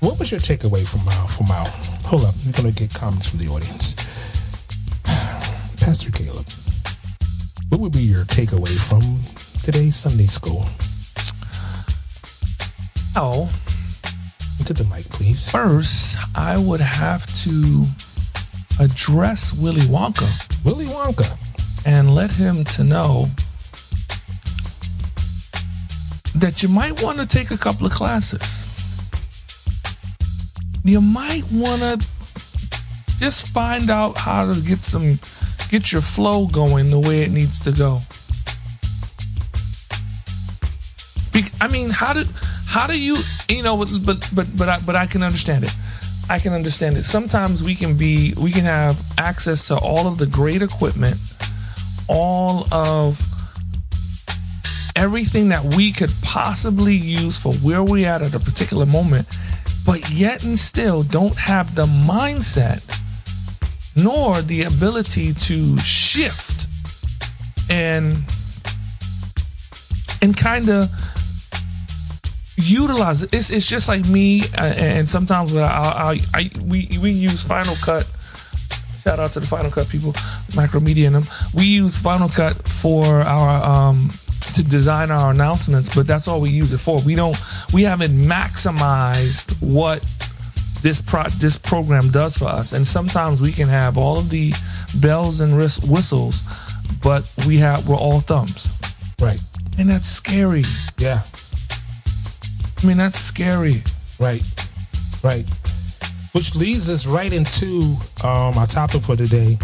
what 0.00 0.18
was 0.18 0.30
your 0.30 0.40
takeaway 0.40 0.86
from 0.88 1.06
our, 1.08 1.28
from 1.28 1.50
our, 1.50 1.66
hold 2.08 2.24
up, 2.24 2.34
we're 2.46 2.52
going 2.52 2.72
to 2.72 2.82
get 2.82 2.94
comments 2.94 3.28
from 3.28 3.38
the 3.38 3.48
audience. 3.48 3.94
Pastor 5.84 6.10
Caleb, 6.10 6.46
what 7.68 7.80
would 7.80 7.92
be 7.92 8.00
your 8.00 8.24
takeaway 8.24 8.74
from 8.88 9.02
today's 9.62 9.96
Sunday 9.96 10.26
school? 10.26 10.64
Oh, 13.16 13.50
Into 14.58 14.72
the 14.74 14.84
mic, 14.84 15.04
please. 15.10 15.50
first, 15.50 16.16
I 16.36 16.56
would 16.56 16.80
have 16.80 17.26
to 17.44 17.84
address 18.80 19.52
Willy 19.52 19.80
Wonka 19.82 20.28
Willy 20.64 20.86
Wonka. 20.86 21.26
And 21.86 22.14
let 22.14 22.30
him 22.30 22.64
to 22.64 22.84
know 22.84 23.26
that 26.34 26.62
you 26.62 26.68
might 26.68 27.02
want 27.02 27.18
to 27.18 27.26
take 27.26 27.50
a 27.50 27.58
couple 27.58 27.86
of 27.86 27.92
classes. 27.92 28.64
You 30.84 31.00
might 31.00 31.42
want 31.52 31.80
to 31.82 31.98
just 33.18 33.48
find 33.48 33.90
out 33.90 34.16
how 34.16 34.50
to 34.50 34.60
get 34.60 34.84
some 34.84 35.18
get 35.68 35.92
your 35.92 36.00
flow 36.00 36.46
going 36.46 36.90
the 36.90 37.00
way 37.00 37.22
it 37.22 37.30
needs 37.30 37.60
to 37.60 37.72
go. 37.72 38.00
Be- 41.32 41.50
I 41.60 41.68
mean, 41.70 41.90
how 41.90 42.12
do 42.12 42.22
how 42.66 42.86
do 42.86 42.98
you 42.98 43.16
you 43.48 43.62
know? 43.62 43.76
But 43.76 44.30
but 44.34 44.48
but 44.56 44.68
I, 44.68 44.78
but 44.86 44.96
I 44.96 45.06
can 45.06 45.22
understand 45.22 45.64
it. 45.64 45.74
I 46.30 46.38
can 46.38 46.52
understand 46.52 46.96
it. 46.96 47.04
Sometimes 47.04 47.62
we 47.62 47.74
can 47.74 47.96
be 47.96 48.34
we 48.40 48.52
can 48.52 48.64
have 48.64 49.00
access 49.18 49.66
to 49.68 49.76
all 49.76 50.06
of 50.06 50.18
the 50.18 50.26
great 50.26 50.62
equipment, 50.62 51.16
all 52.08 52.72
of 52.72 53.20
everything 54.96 55.50
that 55.50 55.74
we 55.76 55.92
could 55.92 56.10
possibly 56.22 56.94
use 56.94 57.38
for 57.38 57.52
where 57.54 57.84
we're 57.84 58.08
at 58.08 58.22
at 58.22 58.34
a 58.34 58.40
particular 58.40 58.86
moment, 58.86 59.26
but 59.86 60.10
yet 60.10 60.44
and 60.44 60.58
still 60.58 61.02
don't 61.02 61.36
have 61.36 61.74
the 61.74 61.86
mindset 61.86 62.84
nor 63.96 64.40
the 64.42 64.62
ability 64.62 65.32
to 65.34 65.78
shift 65.78 66.66
and 67.70 68.16
and 70.22 70.36
kind 70.36 70.68
of 70.68 70.88
utilize 72.56 73.22
it. 73.22 73.32
It's, 73.32 73.50
it's 73.50 73.68
just 73.68 73.88
like 73.88 74.06
me, 74.08 74.42
uh, 74.56 74.74
and 74.78 75.08
sometimes 75.08 75.54
I, 75.56 75.66
I, 75.66 76.18
I 76.34 76.50
we 76.64 76.88
we 77.02 77.10
use 77.10 77.44
Final 77.44 77.76
Cut. 77.76 78.08
Shout 79.08 79.20
out 79.20 79.32
to 79.32 79.40
the 79.40 79.46
Final 79.46 79.70
Cut 79.70 79.88
people, 79.88 80.12
Macromedia 80.52 81.06
and 81.06 81.14
them. 81.14 81.22
We 81.54 81.64
use 81.64 81.98
Final 81.98 82.28
Cut 82.28 82.68
for 82.68 83.06
our 83.06 83.64
um 83.64 84.10
to 84.52 84.62
design 84.62 85.10
our 85.10 85.30
announcements, 85.30 85.94
but 85.94 86.06
that's 86.06 86.28
all 86.28 86.42
we 86.42 86.50
use 86.50 86.74
it 86.74 86.78
for. 86.78 87.00
We 87.06 87.14
don't 87.14 87.34
we 87.72 87.84
haven't 87.84 88.12
maximized 88.12 89.56
what 89.62 90.00
this 90.82 91.00
pro 91.00 91.22
this 91.40 91.56
program 91.56 92.10
does 92.10 92.36
for 92.36 92.48
us. 92.48 92.74
And 92.74 92.86
sometimes 92.86 93.40
we 93.40 93.50
can 93.50 93.68
have 93.68 93.96
all 93.96 94.18
of 94.18 94.28
the 94.28 94.52
bells 95.00 95.40
and 95.40 95.56
whis- 95.56 95.80
whistles, 95.88 96.42
but 97.02 97.24
we 97.46 97.56
have 97.56 97.88
we're 97.88 97.96
all 97.96 98.20
thumbs, 98.20 98.68
Right. 99.22 99.40
and 99.78 99.88
that's 99.88 100.06
scary. 100.10 100.64
Yeah. 100.98 101.22
I 102.82 102.86
mean, 102.86 102.98
that's 102.98 103.18
scary. 103.18 103.82
Right, 104.20 104.42
right. 105.24 105.46
Which 106.38 106.54
leads 106.54 106.88
us 106.88 107.04
right 107.04 107.32
into 107.32 107.96
um, 108.22 108.56
our 108.56 108.68
topic 108.68 109.02
for 109.02 109.16
today. 109.16 109.58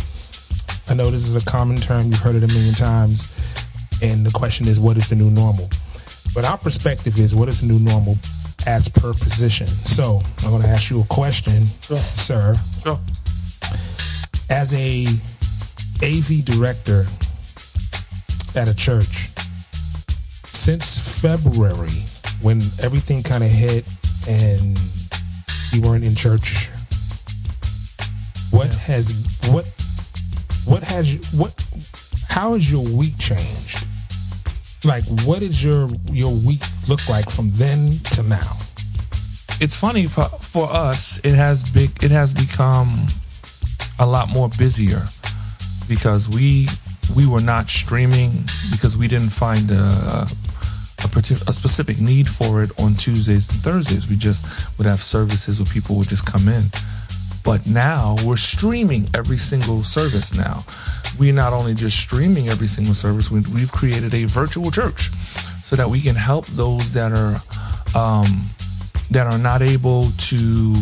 I 0.89 0.95
know 0.95 1.09
this 1.09 1.25
is 1.25 1.37
a 1.37 1.45
common 1.45 1.77
term, 1.77 2.07
you've 2.07 2.19
heard 2.19 2.35
it 2.35 2.43
a 2.43 2.49
million 2.49 2.75
times. 2.75 3.39
And 4.03 4.27
the 4.27 4.33
question 4.33 4.67
is, 4.67 4.81
what 4.81 4.97
is 4.97 5.09
the 5.09 5.15
new 5.15 5.31
normal? 5.31 5.69
But 6.35 6.45
our 6.45 6.59
perspective 6.59 7.17
is, 7.21 7.33
what 7.33 7.49
is 7.49 7.61
the 7.61 7.69
new 7.69 7.79
normal 7.79 8.17
as 8.67 8.89
per 8.89 9.13
position? 9.13 9.69
So 9.69 10.21
I'm 10.43 10.51
going 10.51 10.63
to 10.63 10.69
ask 10.69 10.91
you 10.91 11.01
a 11.01 11.05
question, 11.05 11.67
sir. 11.79 12.57
Sure. 12.83 12.99
As 14.51 14.75
a 14.75 15.07
AV 16.03 16.45
director 16.45 17.07
at 18.57 18.67
a 18.67 18.75
church, 18.75 19.29
since 20.43 21.23
February, 21.23 22.03
when 22.43 22.61
everything 22.83 23.23
kind 23.23 23.45
of 23.45 23.51
hit 23.51 23.87
and 24.29 24.77
you 25.75 25.83
weren't 25.83 26.05
in 26.05 26.15
church, 26.15 26.69
what 28.51 28.73
has 28.87 29.41
what 29.51 29.65
what 30.67 30.83
has 30.85 31.35
what 31.35 31.53
how 32.29 32.55
has 32.55 32.71
your 32.71 32.85
week 32.97 33.19
changed? 33.19 33.87
Like, 34.85 35.05
what 35.25 35.41
does 35.41 35.63
your 35.65 35.89
your 36.11 36.33
week 36.47 36.63
look 36.89 37.09
like 37.09 37.31
from 37.31 37.51
then 37.53 37.99
to 38.13 38.23
now? 38.23 38.53
It's 39.61 39.77
funny 39.77 40.07
for, 40.07 40.25
for 40.25 40.69
us. 40.71 41.19
It 41.25 41.35
has 41.35 41.69
big. 41.69 41.91
It 42.03 42.11
has 42.11 42.35
become 42.35 43.07
a 43.99 44.07
lot 44.07 44.33
more 44.33 44.49
busier 44.59 45.03
because 45.89 46.29
we 46.29 46.69
we 47.17 47.27
were 47.27 47.41
not 47.41 47.69
streaming 47.69 48.33
because 48.71 48.97
we 48.97 49.09
didn't 49.09 49.31
find 49.31 49.71
a 49.71 50.27
a, 51.05 51.19
a 51.49 51.53
specific 51.53 52.01
need 52.01 52.29
for 52.29 52.63
it 52.63 52.71
on 52.79 52.95
Tuesdays 52.95 53.49
and 53.49 53.59
Thursdays. 53.61 54.09
We 54.09 54.17
just 54.17 54.69
would 54.79 54.87
have 54.87 55.01
services 55.03 55.61
where 55.61 55.73
people 55.73 55.97
would 55.97 56.09
just 56.09 56.27
come 56.27 56.49
in. 56.49 56.65
But 57.45 57.67
now 57.67 58.17
we're 58.25 58.39
streaming 58.39 59.09
every 59.15 59.37
single 59.37 59.83
service 59.83 60.37
now. 60.37 60.65
We're 61.19 61.35
not 61.35 61.53
only 61.53 61.75
just 61.75 61.99
streaming 62.01 62.49
every 62.49 62.67
single 62.67 62.95
service, 62.95 63.31
we, 63.31 63.41
we've 63.53 63.71
created 63.71 64.15
a 64.15 64.25
virtual 64.25 64.71
church 64.71 65.11
so 65.63 65.77
that 65.77 65.89
we 65.89 66.01
can 66.01 66.17
help 66.17 66.47
those 66.47 66.93
that 66.95 67.13
are 67.13 67.37
um, 67.97 68.45
that 69.11 69.27
are 69.27 69.39
not 69.39 69.63
able 69.63 70.05
to 70.19 70.75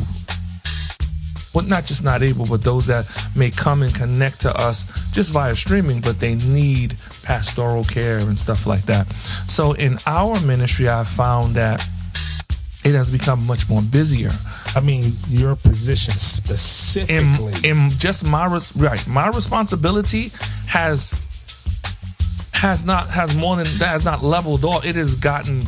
well 1.54 1.64
not 1.64 1.84
just 1.84 2.04
not 2.04 2.22
able 2.22 2.46
but 2.46 2.62
those 2.62 2.86
that 2.86 3.06
may 3.36 3.50
come 3.50 3.82
and 3.82 3.94
connect 3.94 4.40
to 4.40 4.56
us 4.56 5.10
just 5.12 5.32
via 5.32 5.54
streaming 5.54 6.00
but 6.00 6.18
they 6.18 6.34
need 6.48 6.94
pastoral 7.24 7.84
care 7.84 8.18
and 8.18 8.38
stuff 8.38 8.66
like 8.66 8.82
that. 8.82 9.10
So 9.48 9.72
in 9.72 9.98
our 10.06 10.40
ministry 10.44 10.88
i 10.88 11.04
found 11.04 11.54
that 11.54 11.86
it 12.84 12.94
has 12.94 13.10
become 13.10 13.46
much 13.46 13.68
more 13.68 13.80
busier. 13.80 14.30
I 14.74 14.80
mean, 14.80 15.04
your 15.28 15.54
position 15.54 16.14
specifically. 16.14 17.68
in 17.68 17.88
just 17.90 18.26
my 18.26 18.46
right 18.76 19.06
my 19.06 19.28
responsibility 19.28 20.32
has 20.66 21.22
has 22.54 22.84
not 22.84 23.08
has 23.08 23.36
more 23.36 23.56
than 23.56 23.66
that 23.78 23.88
has 23.88 24.04
not 24.04 24.22
leveled 24.22 24.64
off. 24.64 24.84
It 24.84 24.96
has 24.96 25.14
gotten 25.14 25.62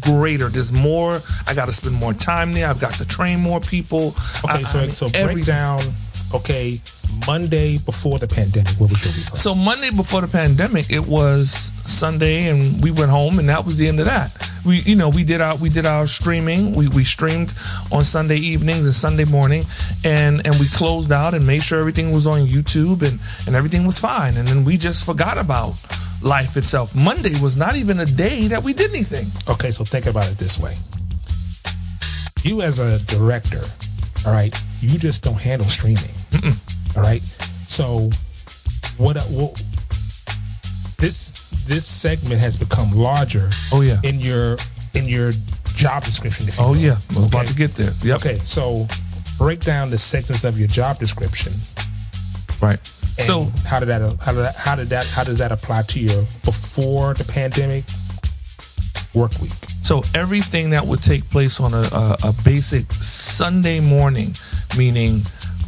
greater 0.00 0.48
there's 0.48 0.72
more 0.72 1.18
i 1.46 1.54
got 1.54 1.66
to 1.66 1.72
spend 1.72 1.94
more 1.96 2.12
time 2.14 2.52
there 2.52 2.68
i've 2.68 2.80
got 2.80 2.92
to 2.94 3.06
train 3.06 3.40
more 3.40 3.60
people 3.60 4.08
okay, 4.44 4.60
I- 4.60 4.62
so 4.62 4.78
I 4.78 4.82
mean, 4.82 4.92
so 4.92 5.08
break 5.08 5.16
everything. 5.22 5.44
down. 5.54 5.80
Okay, 6.32 6.80
Monday 7.26 7.76
before 7.78 8.20
the 8.20 8.28
pandemic, 8.28 8.70
what 8.78 8.88
was 8.88 9.04
your 9.04 9.12
week 9.16 9.30
like? 9.32 9.36
So 9.36 9.52
Monday 9.52 9.90
before 9.90 10.20
the 10.20 10.28
pandemic, 10.28 10.92
it 10.92 11.04
was 11.04 11.50
Sunday, 11.84 12.46
and 12.46 12.80
we 12.84 12.92
went 12.92 13.10
home, 13.10 13.40
and 13.40 13.48
that 13.48 13.64
was 13.64 13.76
the 13.78 13.88
end 13.88 13.98
of 13.98 14.06
that. 14.06 14.30
We, 14.64 14.76
you 14.76 14.94
know, 14.94 15.08
we 15.08 15.24
did 15.24 15.40
our 15.40 15.56
we 15.56 15.70
did 15.70 15.86
our 15.86 16.06
streaming. 16.06 16.72
We 16.76 16.86
we 16.86 17.02
streamed 17.02 17.52
on 17.90 18.04
Sunday 18.04 18.36
evenings 18.36 18.86
and 18.86 18.94
Sunday 18.94 19.24
morning, 19.24 19.64
and 20.04 20.46
and 20.46 20.54
we 20.60 20.68
closed 20.68 21.10
out 21.10 21.34
and 21.34 21.44
made 21.44 21.64
sure 21.64 21.80
everything 21.80 22.12
was 22.12 22.28
on 22.28 22.46
YouTube 22.46 23.02
and 23.02 23.18
and 23.48 23.56
everything 23.56 23.84
was 23.84 23.98
fine. 23.98 24.36
And 24.36 24.46
then 24.46 24.62
we 24.62 24.76
just 24.76 25.04
forgot 25.04 25.36
about 25.36 25.74
life 26.22 26.56
itself. 26.56 26.94
Monday 26.94 27.38
was 27.40 27.56
not 27.56 27.76
even 27.76 28.00
a 28.00 28.06
day 28.06 28.48
that 28.48 28.62
we 28.62 28.72
did 28.72 28.90
anything. 28.90 29.26
Okay, 29.52 29.70
so 29.70 29.84
think 29.84 30.06
about 30.06 30.30
it 30.30 30.38
this 30.38 30.58
way. 30.60 30.74
You 32.42 32.62
as 32.62 32.78
a 32.78 32.98
director, 33.06 33.60
all 34.26 34.32
right, 34.32 34.54
you 34.80 34.98
just 34.98 35.22
don't 35.22 35.40
handle 35.40 35.66
streaming. 35.68 36.10
All 36.96 37.02
right. 37.02 37.20
So 37.66 38.10
what 38.96 39.16
uh, 39.16 39.20
what 39.30 39.62
this 40.98 41.32
this 41.66 41.84
segment 41.86 42.40
has 42.40 42.56
become 42.56 42.90
larger 42.92 43.48
Oh 43.72 43.80
yeah. 43.82 43.98
in 44.04 44.20
your 44.20 44.56
in 44.94 45.06
your 45.06 45.32
job 45.76 46.02
description 46.02 46.48
if 46.48 46.58
you 46.58 46.64
Oh 46.64 46.70
will. 46.70 46.76
yeah. 46.78 46.96
I 47.12 47.18
was 47.18 47.26
about 47.28 47.46
to 47.46 47.54
get 47.54 47.72
there. 47.74 47.90
Yep. 48.02 48.16
Okay, 48.20 48.38
so 48.38 48.86
break 49.38 49.60
down 49.60 49.90
the 49.90 49.98
segments 49.98 50.44
of 50.44 50.58
your 50.58 50.68
job 50.68 50.98
description. 50.98 51.52
Right. 52.60 52.80
And 53.20 53.26
So 53.26 53.68
how 53.68 53.80
did 53.80 53.88
that 53.88 54.00
how 54.20 54.32
did 54.32 54.42
that 54.42 54.56
how 54.56 54.74
did 54.74 54.88
that 54.88 55.06
how 55.06 55.24
does 55.24 55.38
that 55.38 55.52
apply 55.52 55.82
to 55.82 56.00
your 56.00 56.22
before 56.44 57.14
the 57.14 57.24
pandemic 57.24 57.84
work 59.14 59.32
week? 59.40 59.52
So 59.82 60.02
everything 60.14 60.70
that 60.70 60.86
would 60.86 61.02
take 61.02 61.28
place 61.30 61.60
on 61.60 61.74
a, 61.74 61.82
a, 61.92 62.16
a 62.28 62.34
basic 62.44 62.92
Sunday 62.92 63.80
morning, 63.80 64.34
meaning 64.78 65.20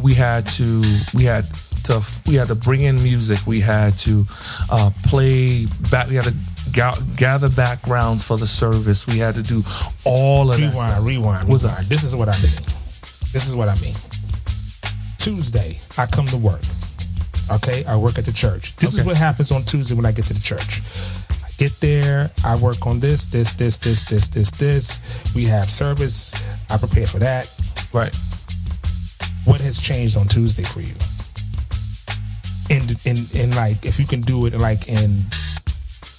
we 0.03 0.15
had 0.15 0.47
to 0.59 0.83
we 1.15 1.25
had 1.25 1.45
to 1.85 2.01
we 2.27 2.35
had 2.35 2.49
to 2.49 2.55
bring 2.55 2.83
in 2.83 2.97
music, 2.97 3.47
we 3.47 3.61
had 3.61 3.97
to 3.99 4.25
uh, 4.71 4.91
play 5.05 5.67
back, 5.91 6.09
we 6.09 6.15
had 6.15 6.25
to 6.25 6.35
ga- 6.73 7.01
gather 7.17 7.49
backgrounds 7.49 8.25
for 8.25 8.37
the 8.37 8.47
service, 8.47 9.07
we 9.07 9.19
had 9.19 9.35
to 9.35 9.43
do 9.43 9.63
all 10.05 10.51
of 10.51 10.57
that. 10.57 10.63
Rewind, 10.63 10.93
stuff. 10.93 11.07
rewind, 11.07 11.49
What's 11.49 11.65
rewind. 11.65 11.87
This 11.87 12.05
is 12.05 12.15
what 12.15 12.29
I 12.29 12.37
mean. 12.41 12.63
This 13.33 13.49
is 13.49 13.57
what 13.57 13.69
I 13.69 13.75
mean. 13.81 13.95
Tuesday, 15.19 15.79
I 15.99 16.07
come 16.07 16.27
to 16.27 16.37
work. 16.37 16.61
Okay, 17.51 17.85
I 17.85 17.97
work 17.97 18.19
at 18.19 18.25
the 18.25 18.33
church. 18.33 18.77
This 18.77 18.97
is 18.97 19.05
what 19.05 19.17
happens 19.17 19.53
on 19.53 19.63
Tuesday 19.63 19.95
when 19.95 20.07
I 20.07 20.13
get 20.13 20.25
to 20.27 20.35
the 20.35 20.41
church. 20.41 20.81
I 21.45 21.51
get 21.59 21.73
there, 21.81 22.31
I 22.45 22.57
work 22.57 22.87
on 22.87 22.99
this, 22.99 23.27
this, 23.27 23.53
this, 23.53 23.79
this, 23.79 24.05
this, 24.05 24.29
this, 24.29 24.51
this. 24.53 25.35
We 25.35 25.45
have 25.47 25.69
service. 25.71 26.35
I 26.71 26.79
prepare 26.79 27.07
for 27.07 27.19
that. 27.19 27.53
Right. 27.93 28.15
What 29.45 29.61
has 29.61 29.79
changed 29.79 30.17
on 30.17 30.29
Tuesday 30.29 30.63
for 30.63 30.81
you? 30.81 30.95
In 32.71 32.83
in 33.05 33.17
in 33.35 33.51
like 33.57 33.85
if 33.85 33.99
you 33.99 34.07
can 34.07 34.21
do 34.23 34.47
it 34.47 34.55
like 34.55 34.89
in 34.89 35.25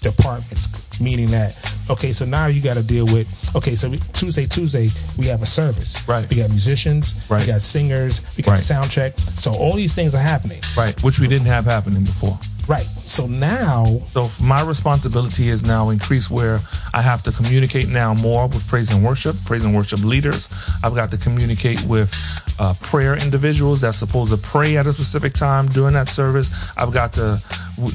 departments, 0.02 0.68
meaning 1.00 1.28
that 1.28 1.56
okay, 1.90 2.12
so 2.12 2.26
now 2.26 2.48
you 2.48 2.62
got 2.62 2.78
to 2.78 2.84
deal 2.84 3.06
with 3.06 3.28
okay, 3.56 3.76
so 3.76 3.90
we, 3.90 3.98
Tuesday 4.14 4.46
Tuesday 4.46 4.88
we 5.18 5.28
have 5.28 5.42
a 5.42 5.46
service, 5.46 6.08
Right. 6.08 6.30
We 6.30 6.38
got 6.38 6.50
musicians, 6.50 7.28
Right. 7.30 7.42
we 7.42 7.48
got 7.48 7.62
singers, 7.62 8.22
we 8.38 8.44
got 8.44 8.52
Right. 8.52 8.60
sound 8.60 8.90
check. 8.90 9.18
So 9.18 9.52
all 9.54 9.74
these 9.76 9.94
things 9.94 10.16
are 10.16 10.20
happening, 10.22 10.62
Right. 10.78 11.02
Which 11.04 11.20
we 11.20 11.28
didn't 11.28 11.48
have 11.48 11.66
happening 11.66 12.04
before. 12.04 12.38
Right? 12.68 12.84
So 12.84 13.28
now, 13.28 13.86
So 14.12 14.30
my 14.42 14.62
responsibility 14.64 15.50
is 15.50 15.66
now 15.66 15.90
increased 15.90 16.32
where 16.32 16.60
I 16.94 17.02
have 17.02 17.22
to 17.24 17.32
communicate 17.32 17.90
now 17.90 18.14
more 18.14 18.48
with 18.48 18.68
praise 18.68 18.94
and 18.94 19.04
worship, 19.04 19.36
praise 19.46 19.66
and 19.66 19.76
worship 19.76 20.04
leaders. 20.04 20.50
I've 20.84 20.96
got 20.96 21.12
to 21.12 21.18
communicate 21.18 21.84
with 21.84 22.14
uh, 22.60 22.74
prayer 22.82 23.16
individuals 23.16 23.82
that's 23.82 23.98
supposed 23.98 24.32
to 24.34 24.38
pray 24.38 24.78
at 24.78 24.88
a 24.88 24.94
specific 24.94 25.34
time 25.34 25.68
during 25.68 25.94
that 25.94 26.10
service. 26.10 26.72
I've 26.78 26.94
got 26.94 27.14
to 27.14 27.40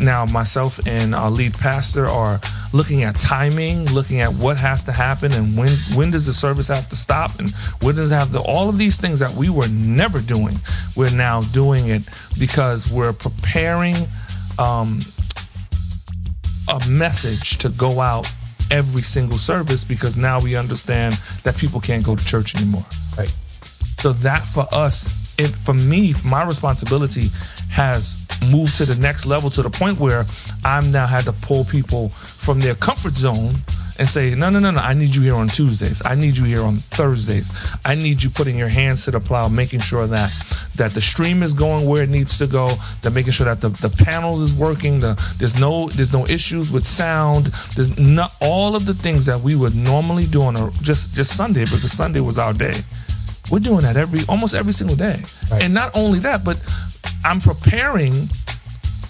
now 0.00 0.24
myself 0.26 0.84
and 0.86 1.14
our 1.14 1.30
lead 1.30 1.54
pastor 1.54 2.06
are 2.06 2.40
looking 2.72 3.02
at 3.04 3.16
timing, 3.16 3.86
looking 3.86 4.20
at 4.20 4.30
what 4.34 4.58
has 4.58 4.82
to 4.84 4.92
happen 4.92 5.32
and 5.32 5.56
when 5.56 5.70
when 5.94 6.10
does 6.10 6.26
the 6.26 6.32
service 6.32 6.68
have 6.68 6.88
to 6.88 6.96
stop 6.96 7.38
and 7.38 7.50
when 7.82 7.94
does 7.94 8.10
it 8.10 8.14
have 8.14 8.32
to 8.32 8.40
all 8.40 8.68
of 8.68 8.76
these 8.76 8.98
things 8.98 9.20
that 9.20 9.32
we 9.34 9.48
were 9.48 9.68
never 9.68 10.20
doing. 10.20 10.56
We're 10.96 11.14
now 11.14 11.40
doing 11.52 11.88
it 11.88 12.02
because 12.38 12.92
we're 12.92 13.12
preparing 13.12 13.94
um, 14.58 14.98
a 16.68 16.88
message 16.88 17.58
to 17.58 17.68
go 17.70 18.00
out 18.00 18.30
every 18.70 19.02
single 19.02 19.38
service 19.38 19.84
because 19.84 20.16
now 20.16 20.40
we 20.40 20.56
understand 20.56 21.14
that 21.44 21.56
people 21.56 21.80
can't 21.80 22.04
go 22.04 22.14
to 22.14 22.24
church 22.24 22.54
anymore. 22.56 22.84
right? 23.16 23.30
So 23.98 24.12
that 24.12 24.42
for 24.42 24.66
us, 24.72 25.34
it, 25.38 25.48
for 25.48 25.74
me, 25.74 26.14
my 26.24 26.44
responsibility 26.44 27.28
has 27.70 28.26
moved 28.50 28.76
to 28.76 28.84
the 28.84 29.00
next 29.00 29.26
level 29.26 29.50
to 29.50 29.62
the 29.62 29.70
point 29.70 29.98
where 29.98 30.24
I'm 30.64 30.90
now 30.92 31.06
had 31.06 31.24
to 31.24 31.32
pull 31.32 31.64
people 31.64 32.08
from 32.10 32.60
their 32.60 32.74
comfort 32.74 33.14
zone 33.14 33.54
and 33.98 34.08
say, 34.08 34.34
no, 34.34 34.48
no, 34.48 34.60
no, 34.60 34.70
no, 34.70 34.80
I 34.80 34.94
need 34.94 35.14
you 35.14 35.22
here 35.22 35.34
on 35.34 35.48
Tuesdays. 35.48 36.02
I 36.06 36.14
need 36.14 36.36
you 36.36 36.44
here 36.44 36.62
on 36.62 36.76
Thursdays. 36.76 37.50
I 37.84 37.96
need 37.96 38.22
you 38.22 38.30
putting 38.30 38.56
your 38.56 38.68
hands 38.68 39.04
to 39.06 39.10
the 39.10 39.20
plow, 39.20 39.48
making 39.48 39.80
sure 39.80 40.06
that 40.06 40.30
that 40.76 40.92
the 40.92 41.00
stream 41.00 41.42
is 41.42 41.54
going 41.54 41.88
where 41.88 42.04
it 42.04 42.08
needs 42.08 42.38
to 42.38 42.46
go, 42.46 42.68
that 43.02 43.12
making 43.12 43.32
sure 43.32 43.46
that 43.46 43.60
the, 43.60 43.68
the 43.68 44.04
panels 44.04 44.40
is 44.40 44.56
working, 44.56 45.00
the 45.00 45.14
there's 45.38 45.60
no 45.60 45.88
there's 45.88 46.12
no 46.12 46.24
issues 46.26 46.70
with 46.70 46.86
sound. 46.86 47.46
There's 47.74 47.98
not 47.98 48.34
all 48.40 48.76
of 48.76 48.86
the 48.86 48.94
things 48.94 49.26
that 49.26 49.40
we 49.40 49.56
would 49.56 49.74
normally 49.74 50.26
do 50.26 50.42
on 50.42 50.56
a 50.56 50.70
just 50.82 51.14
just 51.14 51.36
Sunday 51.36 51.60
because 51.60 51.92
Sunday 51.92 52.20
was 52.20 52.38
our 52.38 52.52
day. 52.52 52.74
We're 53.50 53.58
doing 53.58 53.80
that 53.80 53.96
every 53.96 54.20
almost 54.28 54.54
every 54.54 54.72
single 54.72 54.96
day. 54.96 55.20
Right. 55.50 55.64
And 55.64 55.74
not 55.74 55.90
only 55.94 56.20
that, 56.20 56.44
but 56.44 56.58
I'm 57.24 57.40
preparing 57.40 58.12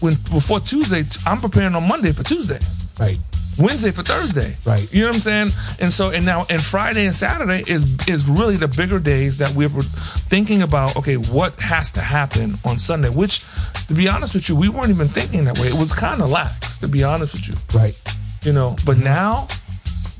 when 0.01 0.15
before 0.33 0.61
Tuesday, 0.61 1.05
I'm 1.27 1.41
preparing 1.41 1.75
on 1.75 1.87
Monday 1.87 2.13
for 2.13 2.23
Tuesday. 2.23 2.59
Right. 2.99 3.19
Wednesday 3.59 3.91
for 3.91 4.03
Thursday. 4.03 4.57
Right. 4.65 4.93
You 4.93 5.03
know 5.03 5.09
what 5.09 5.17
I'm 5.17 5.21
saying? 5.21 5.51
And 5.81 5.93
so 5.93 6.11
and 6.11 6.25
now 6.25 6.47
and 6.51 6.61
Friday 6.61 7.07
and 7.07 7.15
Saturday 7.15 7.61
is 7.61 8.07
is 8.09 8.29
really 8.29 8.57
the 8.57 8.69
bigger 8.69 8.99
days 8.99 9.39
that 9.39 9.53
we're 9.55 9.69
thinking 9.69 10.63
about, 10.63 10.97
okay, 10.97 11.17
what 11.17 11.61
has 11.61 11.93
to 11.93 12.01
happen 12.01 12.55
on 12.65 12.79
Sunday, 12.79 13.11
which 13.11 13.41
to 13.89 13.95
be 13.95 14.09
honest 14.09 14.35
with 14.35 14.49
you, 14.49 14.57
we 14.57 14.69
weren't 14.69 14.91
even 14.91 15.09
thinking 15.09 15.45
that 15.45 15.59
way. 15.59 15.69
It 15.69 15.79
was 15.79 15.93
kind 15.93 16.23
of 16.23 16.31
lax, 16.31 16.79
to 16.79 16.89
be 16.89 17.05
honest 17.05 17.35
with 17.35 17.49
you. 17.49 17.79
Right. 17.79 18.01
You 18.45 18.53
know, 18.53 18.77
but 18.87 18.99
now 18.99 19.49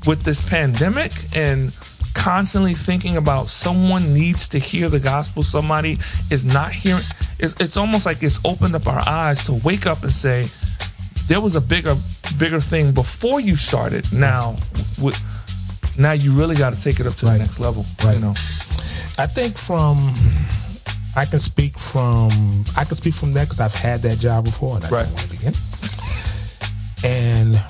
with 0.05 0.23
this 0.23 0.47
pandemic 0.47 1.11
and 1.35 1.75
constantly 2.13 2.73
thinking 2.73 3.15
about 3.17 3.47
someone 3.47 4.13
needs 4.13 4.49
to 4.49 4.59
hear 4.59 4.89
the 4.89 4.99
gospel, 4.99 5.43
somebody 5.43 5.97
is 6.29 6.45
not 6.45 6.71
hearing 6.71 7.03
it's, 7.39 7.59
it's 7.61 7.77
almost 7.77 8.05
like 8.05 8.21
it's 8.21 8.43
opened 8.45 8.75
up 8.75 8.87
our 8.87 9.01
eyes 9.07 9.45
to 9.45 9.53
wake 9.63 9.85
up 9.85 10.03
and 10.03 10.11
say, 10.11 10.45
there 11.29 11.39
was 11.39 11.55
a 11.55 11.61
bigger 11.61 11.95
bigger 12.37 12.59
thing 12.59 12.91
before 12.91 13.39
you 13.39 13.55
started. 13.55 14.05
Now, 14.11 14.57
with, 15.01 15.15
now 15.97 16.11
you 16.11 16.33
really 16.33 16.55
got 16.55 16.73
to 16.73 16.81
take 16.81 16.99
it 16.99 17.07
up 17.07 17.13
to 17.15 17.25
Right. 17.25 17.33
the 17.37 17.39
next 17.39 17.59
level. 17.59 17.85
Right. 18.03 18.15
You 18.15 18.21
know, 18.21 18.31
I 19.17 19.27
think 19.27 19.57
from 19.57 19.95
I 21.15 21.25
can 21.25 21.39
speak 21.39 21.77
from 21.77 22.29
I 22.75 22.83
can 22.83 22.95
speak 22.95 23.13
from 23.13 23.31
that 23.33 23.45
because 23.45 23.59
I've 23.61 23.73
had 23.73 24.01
that 24.03 24.19
job 24.19 24.45
before 24.45 24.75
and 24.75 24.85
I 24.85 24.89
Right. 24.89 25.03
don't 25.05 25.13
want 25.13 25.29
to 25.29 25.29
begin. 25.29 25.53
And 27.03 27.63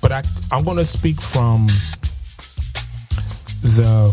but 0.00 0.10
I 0.12 0.22
I'm 0.50 0.64
going 0.64 0.78
to 0.78 0.84
speak 0.84 1.20
from 1.20 1.66
the 3.62 4.12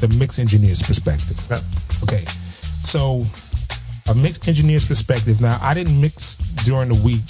the 0.00 0.08
mix 0.18 0.38
engineer's 0.38 0.82
perspective. 0.82 1.38
Yeah. 1.50 1.60
Okay, 2.02 2.24
so 2.84 3.24
a 4.10 4.14
mixed 4.14 4.48
engineer's 4.48 4.84
perspective. 4.86 5.40
Now 5.40 5.58
I 5.62 5.74
didn't 5.74 6.00
mix 6.00 6.36
during 6.64 6.88
the 6.88 7.00
week, 7.04 7.22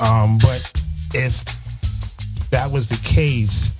um, 0.00 0.38
but 0.38 0.60
if 1.14 1.44
that 2.50 2.70
was 2.70 2.88
the 2.88 3.00
case, 3.08 3.72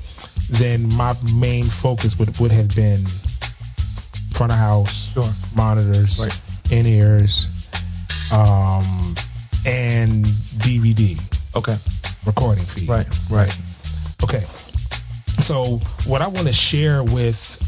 then 0.50 0.88
my 0.94 1.14
main 1.34 1.64
focus 1.64 2.18
would 2.18 2.38
would 2.40 2.50
have 2.52 2.74
been 2.74 3.04
front 4.32 4.52
of 4.52 4.58
house, 4.58 5.12
Sure. 5.12 5.32
monitors, 5.54 6.20
Right. 6.20 6.40
in 6.72 6.86
ears, 6.86 7.48
um, 8.32 9.14
and 9.66 10.24
DVD 10.58 11.16
okay, 11.56 11.76
recording 12.26 12.64
feed. 12.64 12.88
right, 12.88 13.06
right, 13.30 13.56
Okay. 14.22 14.42
So 15.40 15.78
what 16.06 16.22
I 16.22 16.28
want 16.28 16.46
to 16.46 16.52
share 16.52 17.02
with 17.02 17.58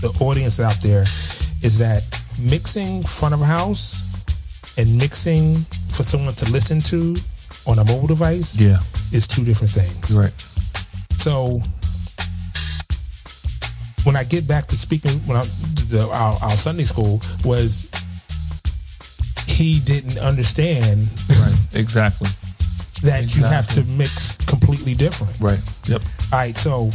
the 0.00 0.08
audience 0.24 0.58
out 0.60 0.80
there 0.80 1.02
is 1.62 1.78
that 1.78 2.02
mixing 2.38 3.02
front 3.04 3.34
of 3.34 3.40
house 3.40 4.02
and 4.78 4.96
mixing 4.96 5.54
for 5.90 6.02
someone 6.02 6.34
to 6.34 6.50
listen 6.50 6.80
to 6.80 7.16
on 7.66 7.78
a 7.78 7.84
mobile 7.84 8.06
device 8.06 8.60
yeah, 8.60 8.78
is 9.12 9.26
two 9.26 9.44
different 9.44 9.70
things. 9.70 10.16
right, 10.16 10.32
So 11.12 11.56
when 14.04 14.16
I 14.16 14.24
get 14.24 14.48
back 14.48 14.66
to 14.68 14.76
speaking, 14.76 15.12
when 15.26 15.36
I 15.36 15.42
the, 15.90 16.08
our, 16.12 16.38
our 16.42 16.56
Sunday 16.56 16.84
school 16.84 17.20
was 17.44 17.90
he 19.46 19.80
didn't 19.80 20.18
understand 20.18 21.08
right, 21.28 21.60
exactly, 21.74 22.28
that 23.02 23.34
you 23.36 23.44
have 23.44 23.66
to 23.68 23.84
mix 23.84 24.32
completely 24.46 24.94
different. 24.94 25.32
right, 25.40 25.60
yep, 25.86 26.00
All 26.32 26.38
right, 26.38 26.56
so 26.56 26.90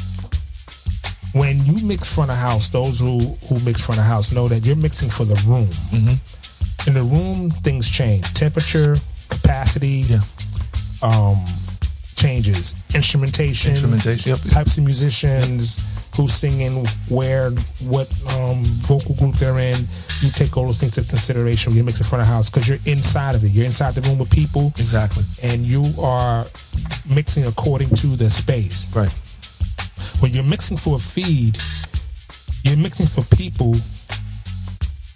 when 1.34 1.58
you 1.66 1.86
mix 1.86 2.14
front 2.14 2.32
of 2.32 2.38
house, 2.38 2.70
those 2.70 3.00
who 3.00 3.20
who 3.48 3.60
mix 3.66 3.82
front 3.82 4.00
of 4.00 4.06
house 4.06 4.32
know 4.34 4.48
that 4.48 4.66
you're 4.66 4.76
mixing 4.76 5.10
for 5.10 5.26
the 5.26 5.36
room. 5.48 5.68
Mm-hmm. 5.92 6.88
In 6.88 6.94
the 6.94 7.04
room, 7.04 7.50
things 7.50 7.90
change. 7.90 8.32
Temperature, 8.34 8.96
capacity, 9.30 10.06
yeah, 10.08 10.20
um, 11.02 11.44
changes. 12.16 12.76
Instrumentation, 12.94 13.72
instrumentation, 13.72 14.32
yep, 14.32 14.40
types 14.50 14.78
of 14.78 14.84
musicians, 14.84 15.96
who's 16.16 16.34
singing, 16.34 16.86
where, 17.10 17.52
what 17.84 18.10
um, 18.38 18.64
vocal 18.64 19.16
group 19.16 19.36
they're 19.36 19.60
in. 19.60 19.76
You 20.22 20.30
take 20.32 20.56
all 20.58 20.66
those 20.66 20.80
things 20.80 20.98
into 20.98 21.10
consideration 21.10 21.72
when 21.72 21.78
you 21.78 21.84
mix 21.84 22.00
in 22.00 22.06
front 22.06 22.22
of 22.22 22.28
house 22.28 22.50
because 22.50 22.68
you're 22.68 22.80
inside 22.86 23.36
of 23.36 23.44
it. 23.44 23.52
You're 23.52 23.66
inside 23.66 23.94
the 23.96 24.02
room 24.08 24.20
with 24.20 24.32
people, 24.32 24.68
exactly, 24.80 25.24
and 25.44 25.62
you 25.62 25.84
are 26.02 26.46
mixing 27.14 27.46
according 27.46 27.90
to 27.90 28.08
the 28.08 28.30
space. 28.30 28.94
right, 28.96 29.14
when 30.22 30.32
you're 30.32 30.44
mixing 30.44 30.78
for 30.78 30.96
a 30.96 31.00
feed, 31.00 31.58
you're 32.64 32.78
mixing 32.78 33.08
for 33.08 33.24
people 33.36 33.76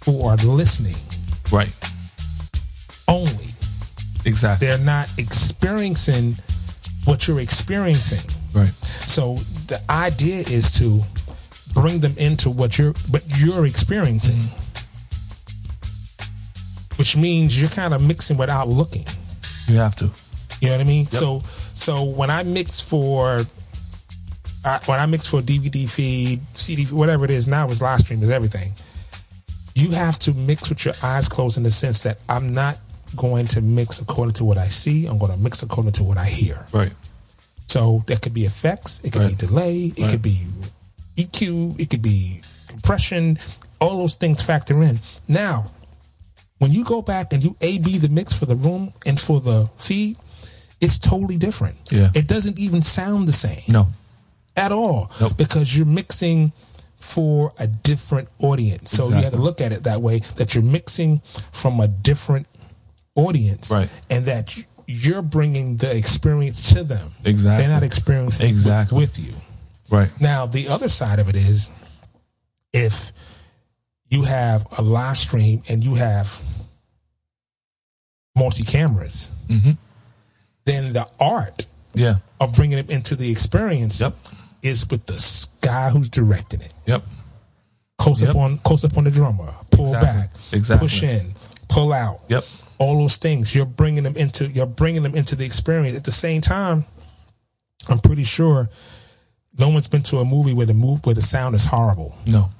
who 0.04 0.24
are 0.24 0.36
listening 0.36 0.96
right, 1.50 1.74
only. 3.08 3.49
Exactly, 4.24 4.66
They're 4.66 4.78
not 4.78 5.10
experiencing 5.18 6.36
what 7.04 7.26
you're 7.26 7.40
experiencing. 7.40 8.24
right, 8.54 8.66
So 8.68 9.34
the 9.66 9.80
idea 9.90 10.38
is 10.40 10.70
to 10.78 11.00
bring 11.72 12.00
them 12.00 12.14
into 12.18 12.50
what 12.50 12.78
you're 12.78 12.94
but 13.10 13.22
you're 13.38 13.64
experiencing. 13.66 14.40
which 16.96 17.16
means 17.16 17.58
you're 17.58 17.70
kind 17.70 17.94
of 17.94 18.06
mixing 18.06 18.36
without 18.36 18.68
looking. 18.68 19.04
You 19.66 19.76
have 19.76 19.96
to. 19.96 20.10
You 20.60 20.68
know 20.68 20.74
what 20.76 20.80
I 20.82 20.84
mean? 20.84 21.06
So 21.06 21.40
so 21.74 22.04
when 22.04 22.28
I 22.30 22.42
mix 22.42 22.80
for 22.80 23.42
uh, 24.64 24.78
when 24.84 25.00
I 25.00 25.06
mix 25.06 25.26
for 25.26 25.40
DVD 25.40 25.88
feed, 25.88 26.42
CD, 26.54 26.84
whatever 26.84 27.24
it 27.24 27.30
is 27.30 27.48
now, 27.48 27.68
is 27.70 27.80
live 27.80 28.00
stream 28.00 28.22
is 28.22 28.30
everything. 28.30 28.72
You 29.74 29.92
have 29.92 30.18
to 30.20 30.34
mix 30.34 30.68
with 30.68 30.84
your 30.84 30.92
eyes 31.02 31.28
closed 31.28 31.56
in 31.56 31.62
the 31.62 31.70
sense 31.70 32.00
that 32.02 32.18
I'm 32.28 32.46
not 32.48 32.76
going 33.16 33.46
to 33.48 33.60
mix 33.60 34.00
according 34.00 34.34
to 34.34 34.44
what 34.44 34.58
I 34.58 34.68
see. 34.68 35.06
I'm 35.06 35.18
going 35.18 35.32
to 35.32 35.38
mix 35.38 35.62
according 35.62 35.92
to 35.92 36.02
what 36.04 36.18
I 36.18 36.26
hear. 36.26 36.66
Right. 36.72 36.92
So 37.66 38.02
there 38.06 38.16
could 38.16 38.34
be 38.34 38.44
effects, 38.44 39.00
it 39.04 39.12
could 39.12 39.28
be 39.28 39.34
delay, 39.34 39.92
it 39.96 40.10
could 40.10 40.22
be 40.22 40.44
EQ, 41.16 41.78
it 41.78 41.88
could 41.90 42.02
be 42.02 42.40
compression. 42.68 43.38
All 43.80 43.98
those 43.98 44.14
things 44.16 44.42
factor 44.42 44.82
in. 44.82 44.98
Now, 45.28 45.70
when 46.58 46.72
you 46.72 46.84
go 46.84 47.00
back 47.00 47.32
and 47.32 47.42
you 47.42 47.56
A 47.60 47.78
B 47.78 47.96
the 47.98 48.08
mix 48.08 48.34
for 48.34 48.44
the 48.46 48.56
room 48.56 48.92
and 49.06 49.18
for 49.18 49.40
the 49.40 49.70
feed, 49.78 50.16
it's 50.80 50.98
totally 50.98 51.36
different. 51.36 51.76
Yeah. 51.90 52.10
It 52.14 52.26
doesn't 52.28 52.58
even 52.58 52.82
sound 52.82 53.28
the 53.28 53.32
same 53.32 53.72
No. 53.72 53.88
at 54.56 54.72
all 54.72 55.10
Nope. 55.20 55.36
because 55.36 55.76
you're 55.76 55.86
mixing 55.86 56.52
for 56.96 57.50
a 57.58 57.66
different 57.66 58.28
audience. 58.40 58.90
So 58.90 59.08
you 59.08 59.14
have 59.14 59.32
to 59.32 59.38
look 59.38 59.60
at 59.62 59.72
it 59.72 59.84
that 59.84 60.02
way 60.02 60.18
that 60.36 60.54
you're 60.54 60.64
mixing 60.64 61.20
from 61.52 61.80
a 61.80 61.88
different 61.88 62.46
audience 63.16 63.70
Right. 63.70 63.88
and 64.08 64.24
that 64.26 64.56
you're 64.86 65.22
bringing 65.22 65.76
the 65.76 65.94
experience 65.96 66.72
to 66.72 66.82
them. 66.84 67.12
Exactly. 67.24 67.64
They're 67.66 67.74
not 67.74 67.82
experiencing 67.82 68.46
Exactly. 68.48 68.98
with, 68.98 69.18
you. 69.18 69.32
Right. 69.90 70.10
Now, 70.20 70.46
the 70.46 70.68
other 70.68 70.88
side 70.88 71.18
of 71.18 71.28
it 71.28 71.36
is 71.36 71.68
if 72.72 73.12
you 74.08 74.24
have 74.24 74.66
a 74.78 74.82
live 74.82 75.18
stream 75.18 75.62
and 75.68 75.84
you 75.84 75.94
have 75.96 76.40
multi 78.36 78.62
cameras, 78.64 79.28
Mhm. 79.48 79.76
then 80.64 80.92
the 80.92 81.06
art 81.18 81.66
Yeah. 81.94 82.16
of 82.40 82.52
bringing 82.54 82.76
them 82.76 82.90
into 82.90 83.16
the 83.16 83.30
experience 83.30 84.00
Yep. 84.00 84.16
is 84.62 84.88
with 84.88 85.06
the 85.06 85.46
guy 85.60 85.90
who's 85.90 86.08
directing 86.08 86.60
it. 86.60 86.72
Yep. 86.86 87.04
Close 87.98 88.22
Yep. 88.22 88.30
up 88.30 88.36
on 88.36 88.58
close 88.58 88.84
up 88.84 88.96
on 88.96 89.04
the 89.04 89.10
drummer, 89.10 89.54
pull 89.70 89.86
Exactly. 89.94 90.08
back, 90.08 90.30
Exactly. 90.52 90.88
push 90.88 91.02
in, 91.02 91.34
pull 91.68 91.92
out. 91.92 92.20
Yep. 92.28 92.44
All 92.80 92.98
those 92.98 93.16
things 93.18 93.54
you're 93.54 93.66
bringing 93.66 94.02
them 94.04 94.16
into 94.16 94.46
you're 94.48 94.66
bringing 94.66 95.02
them 95.04 95.14
into 95.14 95.36
the 95.36 95.44
experience. 95.44 95.96
At 95.96 96.04
the 96.04 96.12
same 96.12 96.40
time, 96.40 96.86
I'm 97.88 97.98
pretty 98.00 98.24
sure 98.24 98.68
no 99.58 99.68
one's 99.68 99.86
been 99.86 100.02
to 100.04 100.18
a 100.18 100.24
movie 100.24 100.52
where 100.54 100.66
the 100.66 100.74
move 100.74 101.04
where 101.04 101.14
the 101.14 101.22
sound 101.22 101.54
is 101.54 101.66
horrible. 101.66 102.16
No. 102.26 102.50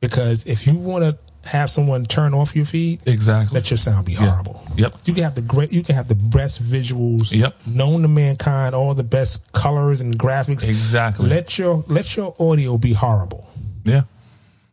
Because 0.00 0.44
if 0.46 0.66
you 0.66 0.74
want 0.76 1.04
to 1.04 1.18
have 1.50 1.70
someone 1.70 2.04
turn 2.04 2.34
off 2.34 2.54
your 2.56 2.64
feed, 2.64 3.00
Exactly. 3.06 3.54
let 3.54 3.70
your 3.70 3.76
sound 3.78 4.06
be 4.06 4.14
horrible. 4.14 4.62
Yep. 4.76 4.94
You 5.04 5.14
can 5.14 5.22
have 5.22 5.34
the 5.34 5.42
great, 5.42 5.72
you 5.72 5.82
can 5.82 5.94
have 5.96 6.08
the 6.08 6.14
best 6.14 6.62
visuals 6.62 7.32
Yep. 7.32 7.66
known 7.66 8.02
to 8.02 8.08
mankind, 8.08 8.74
all 8.74 8.94
the 8.94 9.02
best 9.04 9.50
colors 9.52 10.00
and 10.00 10.18
graphics. 10.18 10.64
Exactly. 10.66 11.28
Let 11.28 11.58
your 11.58 11.84
let 11.88 12.16
your 12.16 12.34
audio 12.38 12.78
be 12.78 12.92
horrible. 12.94 13.46
Yeah. 13.84 14.02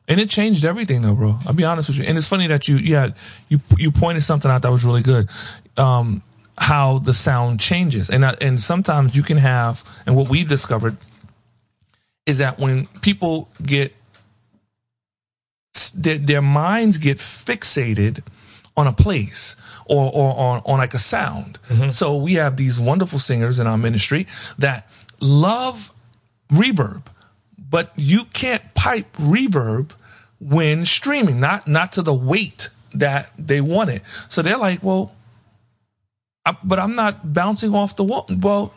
And 0.07 0.19
it 0.19 0.29
changed 0.29 0.65
everything 0.65 1.01
though, 1.01 1.15
bro. 1.15 1.39
I'll 1.45 1.53
be 1.53 1.63
honest 1.63 1.89
with 1.89 1.97
you. 1.99 2.05
And 2.05 2.17
it's 2.17 2.27
funny 2.27 2.47
that 2.47 2.67
you 2.67 2.77
yeah, 2.77 3.09
you 3.49 3.59
you 3.77 3.91
pointed 3.91 4.23
something 4.23 4.49
out 4.51 4.61
that 4.61 4.71
was 4.71 4.85
really 4.85 5.01
good. 5.01 5.29
Um 5.77 6.21
how 6.57 6.99
the 6.99 7.13
sound 7.13 7.59
changes. 7.59 8.09
And 8.09 8.25
I, 8.25 8.33
and 8.39 8.59
sometimes 8.59 9.15
you 9.15 9.23
can 9.23 9.37
have 9.37 9.83
and 10.05 10.15
what 10.15 10.29
we've 10.29 10.47
discovered 10.47 10.95
is 12.25 12.37
that 12.37 12.59
when 12.59 12.87
people 13.01 13.49
get 13.61 13.93
their, 15.93 16.17
their 16.17 16.41
minds 16.41 16.97
get 16.97 17.17
fixated 17.17 18.23
on 18.77 18.87
a 18.87 18.93
place 18.93 19.55
or, 19.85 20.11
or 20.13 20.37
on, 20.37 20.61
on 20.65 20.77
like 20.79 20.93
a 20.93 20.99
sound. 20.99 21.59
So 21.91 22.17
we 22.17 22.33
have 22.33 22.57
these 22.57 22.79
wonderful 22.79 23.19
singers 23.19 23.59
in 23.59 23.67
our 23.67 23.77
ministry 23.77 24.27
that 24.59 24.89
love 25.21 25.93
reverb, 26.51 27.05
but 27.67 27.91
you 27.95 28.25
can't 28.33 28.73
pipe 28.73 29.11
reverb 29.13 29.93
when 30.39 30.85
streaming, 30.85 31.39
not 31.39 31.67
not 31.67 31.93
to 31.93 32.01
the 32.01 32.13
weight 32.13 32.69
that 32.93 33.31
they 33.37 33.61
want 33.61 33.89
it. 33.89 34.01
So 34.29 34.41
they're 34.41 34.57
like, 34.57 34.83
well, 34.83 35.13
I, 36.45 36.55
but 36.63 36.79
I'm 36.79 36.95
not 36.95 37.33
bouncing 37.33 37.73
off 37.73 37.95
the 37.95 38.03
wall. 38.03 38.25
Well, 38.29 38.73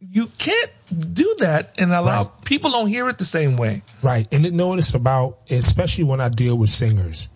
you 0.00 0.26
can't 0.38 0.70
do 1.14 1.34
that 1.40 1.78
and 1.78 1.92
allow 1.92 2.24
Right. 2.24 2.44
people 2.44 2.70
don't 2.70 2.88
hear 2.88 3.08
it 3.08 3.18
the 3.18 3.24
same 3.24 3.56
way. 3.56 3.82
Right. 4.02 4.26
And 4.32 4.44
it 4.46 4.52
notice 4.52 4.94
about, 4.94 5.38
especially 5.50 6.04
when 6.04 6.20
I 6.20 6.28
deal 6.28 6.56
with 6.56 6.70
singers. 6.70 7.28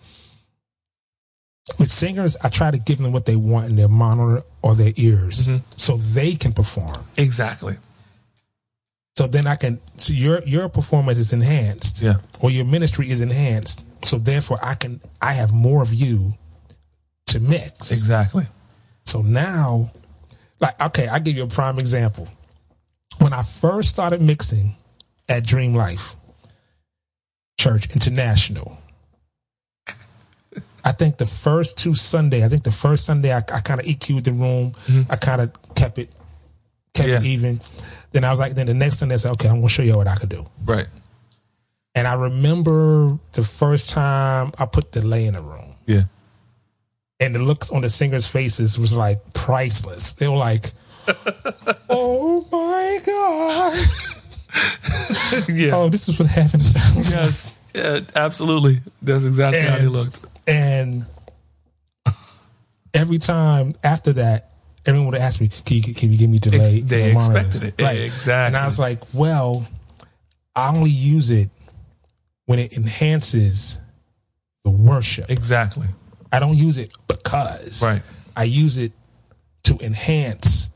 With 1.79 1.89
singers, 1.89 2.37
I 2.43 2.49
try 2.49 2.69
to 2.69 2.77
give 2.77 2.99
them 2.99 3.11
what 3.11 3.25
they 3.25 3.35
want 3.35 3.71
in 3.71 3.75
their 3.75 3.87
monitor 3.87 4.43
or 4.61 4.75
their 4.75 4.93
ears 4.97 5.47
mm-hmm. 5.47 5.65
so 5.75 5.97
they 5.97 6.35
can 6.35 6.53
perform. 6.53 6.97
Exactly. 7.17 7.77
So 9.15 9.27
then 9.27 9.47
I 9.47 9.55
can 9.55 9.79
so 9.97 10.13
your 10.13 10.43
your 10.43 10.69
performance 10.69 11.19
is 11.19 11.31
enhanced. 11.33 12.01
Yeah. 12.01 12.15
Or 12.39 12.51
your 12.51 12.65
ministry 12.65 13.09
is 13.09 13.21
enhanced. 13.21 13.83
So 14.05 14.17
therefore 14.17 14.57
I 14.61 14.75
can 14.75 14.99
I 15.21 15.33
have 15.33 15.53
more 15.53 15.81
of 15.81 15.93
you 15.93 16.33
to 17.27 17.39
mix. 17.39 17.91
Exactly. 17.91 18.45
So 19.03 19.21
now, 19.21 19.91
like, 20.59 20.81
okay, 20.81 21.07
I 21.07 21.19
give 21.19 21.37
you 21.37 21.43
a 21.43 21.47
prime 21.47 21.79
example. 21.79 22.27
When 23.19 23.33
I 23.33 23.43
first 23.43 23.89
started 23.89 24.21
mixing 24.21 24.75
at 25.29 25.45
Dream 25.45 25.73
Life 25.73 26.15
Church 27.57 27.89
International, 27.91 28.77
I 30.83 30.91
think 30.91 31.17
the 31.17 31.25
first 31.25 31.77
two 31.77 31.95
Sunday, 31.95 32.43
I 32.43 32.47
think 32.47 32.63
the 32.63 32.71
first 32.71 33.05
Sunday 33.05 33.33
I, 33.33 33.37
I 33.37 33.61
kind 33.61 33.79
of 33.79 33.85
EQ'd 33.85 34.25
the 34.25 34.31
room. 34.31 34.71
Mm-hmm. 34.71 35.11
I 35.11 35.15
kind 35.15 35.41
of 35.41 35.75
kept 35.75 35.97
it, 35.97 36.09
kept 36.95 37.09
it 37.09 37.23
even. 37.25 37.59
Then 38.11 38.23
I 38.23 38.31
was 38.31 38.39
like, 38.39 38.55
then 38.55 38.65
the 38.67 38.73
next 38.73 38.99
thing 38.99 39.11
I 39.11 39.17
said, 39.17 39.31
okay, 39.33 39.49
I'm 39.49 39.55
gonna 39.57 39.69
show 39.69 39.83
you 39.83 39.93
what 39.93 40.07
I 40.07 40.15
could 40.15 40.29
do. 40.29 40.43
Right. 40.63 40.87
And 41.93 42.07
I 42.07 42.15
remember 42.15 43.17
the 43.33 43.43
first 43.43 43.89
time 43.91 44.51
I 44.57 44.65
put 44.65 44.91
delay 44.91 45.25
in 45.27 45.35
the 45.35 45.41
room 45.41 45.75
Yeah. 45.85 46.03
and 47.19 47.33
the 47.35 47.39
look 47.39 47.71
on 47.71 47.81
the 47.83 47.89
singers' 47.89 48.27
faces 48.27 48.77
was 48.79 48.97
like 48.97 49.19
priceless. 49.33 50.13
They 50.13 50.27
were 50.27 50.35
like, 50.37 50.71
"Oh 51.89 52.45
my 52.51 52.99
god! 53.05 53.73
Yeah. 55.49 55.71
Oh, 55.75 55.89
this 55.89 56.07
is 56.07 56.17
what 56.19 56.29
heaven 56.29 56.61
sounds 56.61 57.13
like." 57.13 57.25
Yes. 57.25 57.61
Yeah, 57.75 57.99
absolutely. 58.15 58.79
That's 59.01 59.25
exactly 59.25 59.61
how 59.61 59.77
they 59.77 59.87
looked. 59.87 60.21
And 60.47 61.05
every 62.93 63.17
time 63.17 63.73
after 63.83 64.13
that, 64.13 64.54
everyone 64.85 65.11
would 65.11 65.21
ask 65.21 65.39
me, 65.41 65.47
"Can 65.47 65.77
you 65.77 65.93
can 65.93 66.11
you 66.11 66.17
give 66.17 66.29
me 66.29 66.39
delay?" 66.39 66.57
Ex- 66.59 66.71
they 66.71 66.79
the 66.81 67.11
expected 67.11 67.63
it. 67.63 67.81
right. 67.81 67.99
Exactly. 68.01 68.47
And 68.47 68.57
I 68.57 68.65
was 68.65 68.79
like, 68.79 68.99
"Well, 69.13 69.67
I 70.55 70.69
only 70.75 70.89
use 70.91 71.31
it 71.31 71.49
when 72.45 72.59
it 72.59 72.75
enhances 72.77 73.77
the 74.63 74.71
worship. 74.71 75.29
Exactly. 75.29 75.87
I 76.31 76.39
don't 76.39 76.57
use 76.57 76.77
it 76.77 76.91
because 77.07 77.81
Right. 77.83 78.01
I 78.35 78.43
use 78.43 78.77
it 78.77 78.91
to 79.63 79.77
enhance 79.81 80.69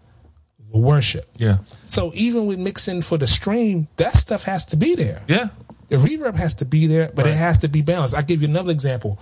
the 0.71 0.79
worship." 0.79 1.27
Yeah. 1.37 1.57
So 1.87 2.11
even 2.13 2.45
with 2.45 2.59
mixing 2.59 3.01
for 3.01 3.17
the 3.17 3.27
stream, 3.27 3.87
that 3.97 4.13
stuff 4.13 4.43
has 4.43 4.65
to 4.65 4.77
be 4.77 4.95
there. 4.95 5.23
Yeah. 5.27 5.49
The 5.89 5.97
reverb 5.97 6.35
has 6.35 6.53
to 6.55 6.65
be 6.65 6.85
there, 6.85 7.11
but 7.15 7.25
it 7.25 7.33
has 7.33 7.57
to 7.59 7.67
be 7.67 7.81
balanced. 7.81 8.13
I'll 8.15 8.21
give 8.23 8.41
you 8.43 8.47
another 8.47 8.71
example. 8.71 9.17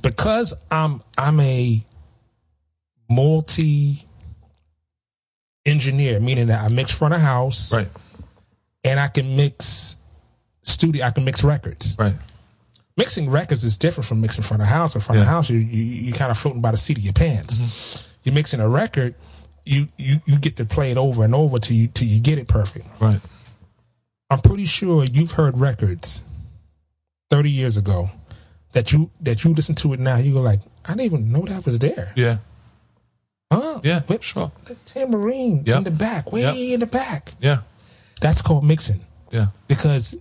Because 0.00 0.54
I'm 0.70 1.02
I'm 1.18 1.38
a 1.40 1.82
multi 3.10 4.04
engineer, 5.66 6.20
meaning 6.20 6.46
that 6.46 6.62
I 6.64 6.68
mix 6.68 6.96
front 6.96 7.14
of 7.14 7.20
house 7.20 7.72
Right. 7.72 7.88
and 8.84 8.98
I 8.98 9.08
can 9.08 9.36
mix 9.36 9.96
studio, 10.62 11.04
I 11.04 11.10
can 11.10 11.24
mix 11.24 11.44
records. 11.44 11.96
Right. 11.98 12.14
Mixing 12.96 13.30
records 13.30 13.64
is 13.64 13.76
different 13.76 14.06
from 14.06 14.20
mixing 14.20 14.42
front 14.44 14.62
of 14.62 14.68
house. 14.68 14.94
In 14.94 15.00
front 15.00 15.20
of 15.20 15.24
Yeah. 15.26 15.30
house, 15.30 15.50
you 15.50 15.58
you 15.58 15.82
you 15.82 16.12
kind 16.12 16.30
of 16.30 16.38
floating 16.38 16.60
by 16.62 16.70
the 16.70 16.76
seat 16.76 16.98
of 16.98 17.04
your 17.04 17.12
pants. 17.12 17.58
Mm-hmm. 17.58 18.10
You're 18.24 18.34
mixing 18.34 18.60
a 18.60 18.68
record, 18.68 19.14
you 19.64 19.88
you 19.96 20.20
you 20.26 20.38
get 20.38 20.56
to 20.56 20.64
play 20.64 20.90
it 20.90 20.96
over 20.98 21.24
and 21.24 21.34
over 21.34 21.58
till 21.58 21.76
you 21.76 21.88
till 21.88 22.08
you 22.08 22.20
get 22.20 22.38
it 22.38 22.48
perfect. 22.48 22.86
Right. 23.00 23.20
I'm 24.28 24.40
pretty 24.40 24.66
sure 24.66 25.04
you've 25.04 25.32
heard 25.32 25.58
records 25.58 26.22
30 27.30 27.50
years 27.50 27.76
ago 27.76 28.10
that 28.72 28.92
you 28.92 29.10
that 29.20 29.44
you 29.44 29.54
listen 29.54 29.74
to 29.76 29.92
it 29.92 30.00
now. 30.00 30.16
You 30.16 30.34
go 30.34 30.40
like, 30.40 30.60
I 30.84 30.90
didn't 30.90 31.02
even 31.06 31.32
know 31.32 31.42
that 31.46 31.64
was 31.64 31.78
there. 31.78 32.12
Yeah. 32.16 32.38
Huh? 33.52 33.80
Yeah. 33.82 34.00
What, 34.06 34.22
Sure. 34.22 34.52
The 34.66 34.74
tambourine 34.84 35.64
Yep. 35.66 35.78
in 35.78 35.84
the 35.84 35.90
back, 35.90 36.32
way 36.32 36.42
Yep. 36.42 36.54
in 36.74 36.80
the 36.80 36.86
back. 36.86 37.32
Yeah. 37.40 37.58
That's 38.20 38.42
called 38.42 38.64
mixing 38.64 39.00
Yeah. 39.32 39.46
because 39.66 40.14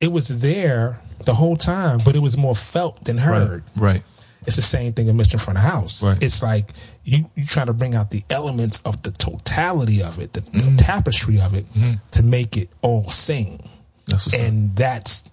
it 0.00 0.12
was 0.12 0.28
there 0.28 1.00
the 1.24 1.34
whole 1.34 1.56
time, 1.56 1.98
but 2.04 2.14
it 2.16 2.20
was 2.22 2.36
more 2.36 2.54
felt 2.56 3.04
than 3.04 3.18
heard. 3.18 3.64
Right. 3.76 3.92
Right. 3.94 4.02
It's 4.46 4.56
the 4.56 4.62
same 4.62 4.92
thing 4.94 5.08
in 5.08 5.16
Mr. 5.18 5.38
Front 5.38 5.58
of 5.58 5.64
House. 5.64 6.02
Right. 6.02 6.22
It's 6.22 6.42
like 6.42 6.70
you 7.04 7.28
you 7.34 7.44
try 7.44 7.64
to 7.66 7.72
bring 7.74 7.94
out 7.94 8.10
the 8.12 8.22
elements 8.30 8.80
of 8.84 9.02
the 9.02 9.10
totality 9.10 10.00
of 10.02 10.18
it, 10.18 10.32
the, 10.32 10.40
the 10.40 10.50
Mm-hmm. 10.50 10.76
tapestry 10.76 11.40
of 11.40 11.52
it, 11.54 11.66
to 12.12 12.22
make 12.22 12.56
it 12.56 12.70
all 12.80 13.10
sing. 13.10 13.60
That's 14.06 14.32
and 14.32 14.74
that's 14.74 15.24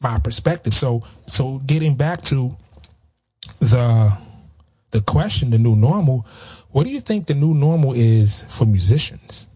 my 0.00 0.18
perspective. 0.20 0.72
So, 0.74 1.02
so 1.26 1.58
getting 1.66 1.96
back 1.96 2.22
to 2.22 2.56
the 3.58 4.16
the 4.90 5.00
question, 5.00 5.50
the 5.50 5.58
new 5.58 5.76
normal, 5.76 6.26
what 6.70 6.84
do 6.84 6.92
you 6.92 7.00
think 7.00 7.26
the 7.26 7.34
new 7.34 7.54
normal 7.54 7.92
is 7.94 8.44
for 8.48 8.66
musicians? 8.66 9.48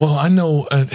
Well, 0.00 0.14
I 0.14 0.28
know. 0.28 0.66
Uh, 0.70 0.86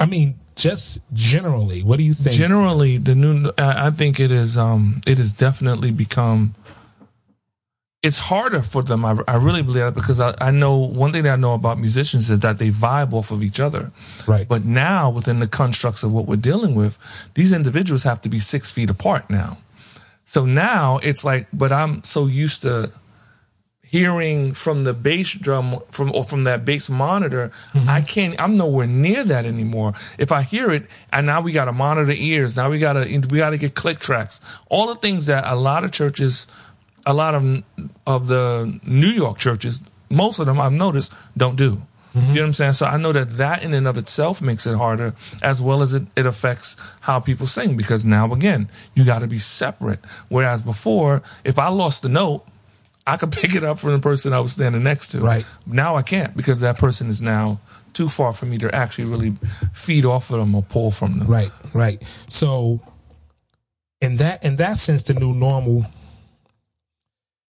I 0.00 0.06
mean, 0.06 0.36
just 0.54 1.00
generally, 1.12 1.80
what 1.80 1.98
do 1.98 2.04
you 2.04 2.14
think? 2.14 2.36
generally, 2.36 2.98
the 2.98 3.14
new. 3.14 3.50
I 3.58 3.90
think 3.90 4.20
it 4.20 4.30
is. 4.30 4.56
Um, 4.56 5.00
it 5.06 5.18
has 5.18 5.32
definitely 5.32 5.90
become. 5.90 6.54
It's 8.00 8.18
harder 8.18 8.62
for 8.62 8.82
them. 8.82 9.04
I, 9.04 9.18
I 9.26 9.36
really 9.36 9.62
believe 9.62 9.82
that 9.82 9.94
because 9.94 10.20
I, 10.20 10.32
I 10.40 10.52
know 10.52 10.78
one 10.78 11.10
thing 11.10 11.24
that 11.24 11.32
I 11.32 11.36
know 11.36 11.54
about 11.54 11.80
musicians 11.80 12.30
is 12.30 12.38
that 12.40 12.58
they 12.58 12.70
vibe 12.70 13.12
off 13.12 13.32
of 13.32 13.42
each 13.42 13.58
other. 13.58 13.90
Right. 14.26 14.46
But 14.46 14.64
now, 14.64 15.10
within 15.10 15.40
the 15.40 15.48
constructs 15.48 16.04
of 16.04 16.12
what 16.12 16.26
we're 16.26 16.36
dealing 16.36 16.76
with, 16.76 16.96
these 17.34 17.52
individuals 17.52 18.04
have 18.04 18.20
to 18.20 18.28
be 18.28 18.38
six 18.38 18.70
feet 18.70 18.88
apart 18.88 19.28
now. 19.30 19.58
So 20.28 20.44
now 20.44 20.98
it's 21.02 21.24
like, 21.24 21.48
but 21.54 21.72
I'm 21.72 22.04
so 22.04 22.26
used 22.26 22.60
to 22.60 22.92
hearing 23.80 24.52
from 24.52 24.84
the 24.84 24.92
bass 24.92 25.32
drum 25.32 25.76
from 25.90 26.14
or 26.14 26.22
from 26.22 26.44
that 26.44 26.66
bass 26.66 26.90
monitor, 26.90 27.48
mm-hmm. 27.72 27.88
I 27.88 28.02
can't. 28.02 28.38
I'm 28.38 28.58
nowhere 28.58 28.86
near 28.86 29.24
that 29.24 29.46
anymore. 29.46 29.94
If 30.18 30.30
I 30.30 30.42
hear 30.42 30.70
it, 30.70 30.84
and 31.14 31.26
now 31.26 31.40
we 31.40 31.52
got 31.52 31.64
to 31.64 31.72
monitor 31.72 32.12
ears. 32.14 32.58
Now 32.58 32.68
we 32.68 32.78
got 32.78 32.92
to 32.92 33.20
we 33.30 33.38
got 33.38 33.50
to 33.50 33.56
get 33.56 33.74
click 33.74 34.00
tracks. 34.00 34.60
All 34.68 34.88
the 34.88 34.96
things 34.96 35.24
that 35.26 35.44
a 35.46 35.56
lot 35.56 35.82
of 35.82 35.92
churches, 35.92 36.46
a 37.06 37.14
lot 37.14 37.34
of 37.34 37.62
of 38.06 38.28
the 38.28 38.78
New 38.86 39.06
York 39.06 39.38
churches, 39.38 39.80
most 40.10 40.40
of 40.40 40.44
them 40.44 40.60
I've 40.60 40.74
noticed 40.74 41.14
don't 41.38 41.56
do. 41.56 41.80
Mm-hmm. 42.18 42.28
You 42.30 42.34
know 42.36 42.42
what 42.42 42.46
I'm 42.48 42.52
saying? 42.54 42.72
So 42.74 42.86
I 42.86 42.96
know 42.96 43.12
that 43.12 43.30
that 43.36 43.64
in 43.64 43.74
and 43.74 43.86
of 43.86 43.96
itself 43.96 44.42
makes 44.42 44.66
it 44.66 44.76
harder, 44.76 45.14
as 45.42 45.62
well 45.62 45.82
as 45.82 45.94
it, 45.94 46.04
it 46.16 46.26
affects 46.26 46.76
how 47.02 47.20
people 47.20 47.46
sing 47.46 47.76
because 47.76 48.04
now 48.04 48.32
again 48.32 48.68
you 48.94 49.04
got 49.04 49.20
to 49.20 49.26
be 49.26 49.38
separate. 49.38 50.00
Whereas 50.28 50.62
before, 50.62 51.22
if 51.44 51.58
I 51.58 51.68
lost 51.68 52.02
the 52.02 52.08
note, 52.08 52.44
I 53.06 53.16
could 53.16 53.32
pick 53.40 53.54
it 53.54 53.64
up 53.64 53.78
from 53.78 53.92
the 53.92 53.98
person 54.00 54.32
I 54.32 54.40
was 54.40 54.52
standing 54.52 54.82
next 54.82 55.08
to. 55.08 55.20
Right. 55.20 55.46
Now 55.66 55.96
I 55.96 56.02
can't 56.02 56.36
because 56.36 56.60
that 56.60 56.78
person 56.78 57.08
is 57.08 57.22
now 57.22 57.60
too 57.94 58.08
far 58.08 58.32
for 58.32 58.46
me 58.46 58.58
to 58.58 58.72
actually 58.74 59.06
really 59.06 59.32
feed 59.72 60.04
off 60.04 60.30
of 60.30 60.38
them 60.38 60.54
or 60.54 60.62
pull 60.62 60.90
from 60.90 61.18
them. 61.18 61.26
Right, 61.26 61.50
right. 61.74 62.02
So 62.28 62.80
in 64.00 64.16
that 64.16 64.44
in 64.44 64.56
that 64.56 64.76
sense, 64.76 65.02
the 65.02 65.14
new 65.14 65.32
normal, 65.34 65.86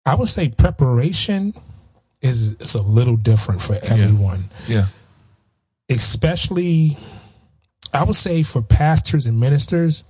I 0.04 0.14
would 0.14 0.28
say 0.28 0.48
preparation 0.48 1.54
is 2.26 2.52
is 2.60 2.74
a 2.74 2.82
little 2.82 3.16
different 3.16 3.62
for 3.62 3.76
everyone. 3.82 4.44
Yeah. 4.66 4.86
Especially 5.88 6.96
I 7.92 8.04
would 8.04 8.16
say 8.16 8.42
for 8.42 8.62
pastors 8.62 9.26
and 9.26 9.38
ministers, 9.38 10.04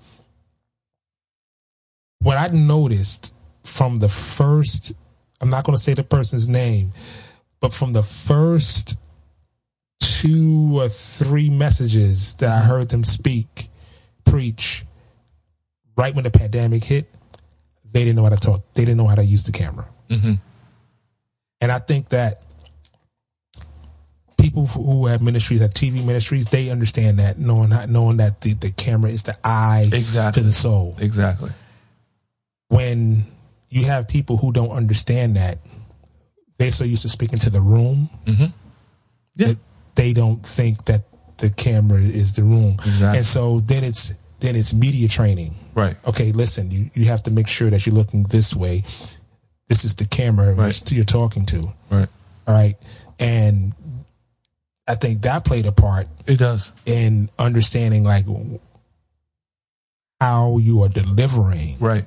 what 2.21 2.37
I 2.37 2.55
noticed 2.55 3.35
from 3.65 3.97
the 3.97 4.09
first 4.09 4.95
I'm 5.41 5.51
not 5.51 5.65
gonna 5.65 5.79
say 5.79 5.95
the 5.95 6.03
person's 6.05 6.49
name, 6.49 6.93
but 7.61 7.73
from 7.73 7.93
the 7.93 8.03
first 8.03 8.97
two 10.01 10.81
or 10.81 10.89
three 10.89 11.51
messages 11.51 12.35
that 12.37 12.51
I 12.51 12.61
mm-hmm. 12.61 12.69
heard 12.69 12.89
them 12.89 13.05
speak, 13.05 13.69
preach, 14.25 14.85
right 15.97 16.15
when 16.15 16.25
the 16.25 16.31
pandemic 16.31 16.85
hit, 16.85 17.07
they 17.93 18.01
didn't 18.01 18.17
know 18.17 18.25
how 18.25 18.31
to 18.31 18.37
talk. 18.37 18.63
They 18.75 18.85
didn't 18.85 18.99
know 18.99 19.07
how 19.07 19.15
to 19.15 19.25
use 19.25 19.45
the 19.45 19.53
camera. 19.53 19.87
Mm-hmm. 20.09 20.35
And 21.67 21.73
I 21.73 21.81
think 21.81 22.11
that 22.11 22.43
people 24.39 24.67
who 24.67 25.07
have 25.07 25.21
ministries, 25.21 25.63
have 25.63 25.75
TV 25.75 26.07
ministries, 26.07 26.47
they 26.47 26.71
understand 26.71 27.19
that, 27.19 27.41
knowing 27.41 27.71
knowing 27.89 28.19
that 28.19 28.41
the, 28.41 28.55
the 28.55 28.71
camera 28.71 29.11
is 29.11 29.25
the 29.25 29.35
eye 29.43 29.89
Exactly. 29.93 30.41
to 30.41 30.47
the 30.47 30.53
soul. 30.53 30.95
Exactly. 31.01 31.51
When 32.69 33.25
you 33.69 33.85
have 33.87 34.07
people 34.07 34.37
who 34.37 34.53
don't 34.53 34.71
understand 34.71 35.39
that, 35.39 35.59
they're 36.57 36.71
so 36.71 36.85
used 36.85 37.03
to 37.03 37.09
speaking 37.09 37.41
to 37.41 37.51
the 37.51 37.61
room 37.61 38.11
mm-hmm. 38.25 38.45
Yeah. 39.35 39.49
that 39.49 39.57
they 39.97 40.13
don't 40.13 40.47
think 40.47 40.85
that 40.85 41.03
the 41.39 41.51
camera 41.51 41.99
is 41.99 42.35
the 42.35 42.45
room. 42.45 42.75
Exactly. 42.75 43.17
And 43.17 43.27
so 43.27 43.59
then 43.59 43.83
it's 43.83 44.15
then 44.39 44.55
it's 44.55 44.73
media 44.73 45.09
training. 45.09 45.57
Right. 45.75 45.97
Okay, 46.07 46.31
listen, 46.31 46.71
you, 46.71 46.91
you 46.95 47.07
have 47.07 47.25
to 47.25 47.33
make 47.33 47.49
sure 47.49 47.71
that 47.71 47.87
you're 47.87 47.97
looking 47.97 48.23
this 48.23 48.55
way. 48.55 48.85
This 49.69 49.85
is 49.85 49.95
the 49.97 50.05
camera 50.05 50.53
Right. 50.55 50.67
which 50.67 50.93
you're 50.93 51.05
talking 51.05 51.45
to. 51.47 51.73
Right. 51.91 52.09
All 52.47 52.55
right. 52.55 52.77
And 53.19 53.73
I 54.87 54.95
think 54.95 55.23
that 55.23 55.45
played 55.45 55.67
a 55.67 55.73
part 55.73 56.07
It 56.27 56.37
does. 56.39 56.73
in 56.85 57.29
understanding 57.39 58.05
like 58.05 58.27
how 60.21 60.59
you 60.59 60.83
are 60.83 60.89
delivering. 60.89 61.77
Right. 61.81 62.07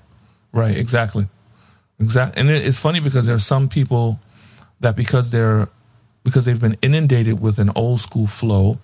Right. 0.52 0.78
Exactly. 0.78 1.28
Exactly. 2.00 2.40
And 2.40 2.50
it's 2.50 2.80
funny 2.80 3.00
because 3.00 3.26
there 3.26 3.36
are 3.36 3.40
some 3.40 3.68
people 3.68 4.20
that 4.80 4.96
because 4.96 5.30
they're 5.32 5.68
because 6.24 6.46
they've 6.46 6.60
been 6.60 6.78
inundated 6.82 7.40
with 7.40 7.60
an 7.60 7.72
old 7.76 8.00
school 8.02 8.28
flow 8.28 8.80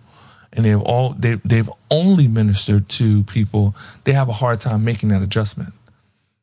and 0.54 0.66
they've 0.66 0.82
all 0.82 1.14
they 1.14 1.36
they've 1.46 1.70
only 1.90 2.28
ministered 2.28 2.90
to 2.90 3.24
people, 3.24 3.74
they 4.04 4.12
have 4.14 4.28
a 4.30 4.34
hard 4.34 4.60
time 4.60 4.84
making 4.84 5.10
that 5.10 5.22
adjustment. 5.22 5.74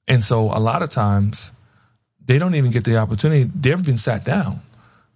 And 0.08 0.24
so 0.24 0.46
a 0.46 0.58
lot 0.58 0.82
of 0.82 0.90
times 0.90 1.52
they 2.26 2.38
don't 2.38 2.54
even 2.54 2.70
get 2.70 2.84
the 2.84 2.96
opportunity. 2.96 3.44
They've 3.44 3.84
been 3.84 3.96
sat 3.96 4.24
down 4.24 4.60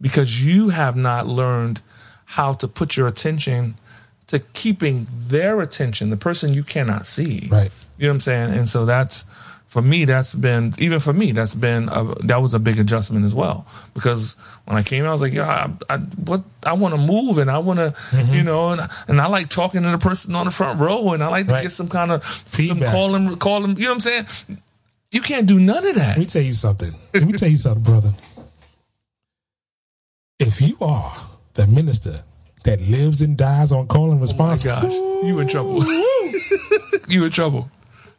because 0.01 0.45
you 0.45 0.71
have 0.71 0.97
not 0.97 1.27
learned 1.27 1.81
how 2.27 2.53
to 2.55 2.69
put 2.69 2.97
your 2.97 3.07
attention 3.07 3.77
to 4.27 4.40
keeping 4.40 5.07
their 5.12 5.61
attention, 5.61 6.11
the 6.11 6.16
person 6.16 6.53
you 6.53 6.64
cannot 6.64 7.07
see. 7.07 7.49
Right. 7.51 7.71
You 7.97 8.07
know 8.07 8.11
what 8.11 8.14
I'm 8.16 8.21
saying? 8.21 8.55
And 8.59 8.69
so 8.69 8.85
that's 8.85 9.25
for 9.66 9.81
me. 9.83 10.05
That's 10.05 10.35
been 10.35 10.73
even 10.79 10.99
for 11.01 11.12
me. 11.12 11.31
That's 11.33 11.55
been 11.55 11.88
a, 11.90 12.05
that 12.25 12.42
was 12.42 12.53
a 12.53 12.59
big 12.59 12.79
adjustment 12.81 13.25
as 13.25 13.35
well 13.35 13.66
because 13.95 14.35
when 14.64 14.77
I 14.77 14.83
came, 14.83 15.05
out, 15.05 15.09
I 15.11 15.12
was 15.12 15.23
like, 15.23 15.33
yeah, 15.33 15.69
I, 15.88 15.95
I 15.95 15.99
what 15.99 16.42
I 16.64 16.73
want 16.73 16.95
to 16.95 17.01
move 17.01 17.38
and 17.38 17.49
I 17.51 17.59
want 17.59 17.79
to, 17.79 17.92
Mm-hmm. 17.92 18.35
you 18.35 18.42
know, 18.42 18.71
and 18.73 18.81
and 19.09 19.21
I 19.21 19.27
like 19.29 19.49
talking 19.49 19.83
to 19.85 19.90
the 19.90 19.99
person 19.99 20.35
on 20.35 20.47
the 20.47 20.51
front 20.51 20.81
row 20.81 21.12
and 21.12 21.23
I 21.23 21.29
like 21.29 21.47
to 21.47 21.55
Right. 21.55 21.62
get 21.62 21.73
some 21.73 21.88
kind 21.88 22.11
of 22.11 22.25
Feedback. 22.25 22.88
some 22.88 22.92
call 22.95 23.12
them, 23.12 23.37
call 23.37 23.61
them. 23.61 23.75
You 23.79 23.85
know 23.85 23.90
what 23.90 23.95
I'm 23.95 24.01
saying? 24.01 24.59
You 25.11 25.21
can't 25.21 25.47
do 25.47 25.59
none 25.59 25.87
of 25.87 25.95
that. 25.95 26.09
Let 26.09 26.19
me 26.19 26.27
tell 26.27 26.42
you 26.42 26.53
something. 26.53 26.90
Let 27.14 27.25
me 27.25 27.33
tell 27.33 27.49
you 27.49 27.57
something, 27.57 27.83
brother. 27.83 28.12
If 30.38 30.61
you 30.61 30.77
are 30.81 31.12
the 31.55 31.66
minister 31.66 32.23
that 32.64 32.81
lives 32.81 33.23
and 33.23 33.37
dies 33.38 33.73
on 33.73 33.87
call 33.87 34.05
and 34.11 34.14
Oh 34.14 34.16
my 34.16 34.21
response, 34.23 34.62
gosh, 34.62 34.92
you 34.92 35.38
in 35.38 35.49
trouble. 35.49 35.83
you 37.09 37.25
in 37.25 37.31
trouble. 37.31 37.71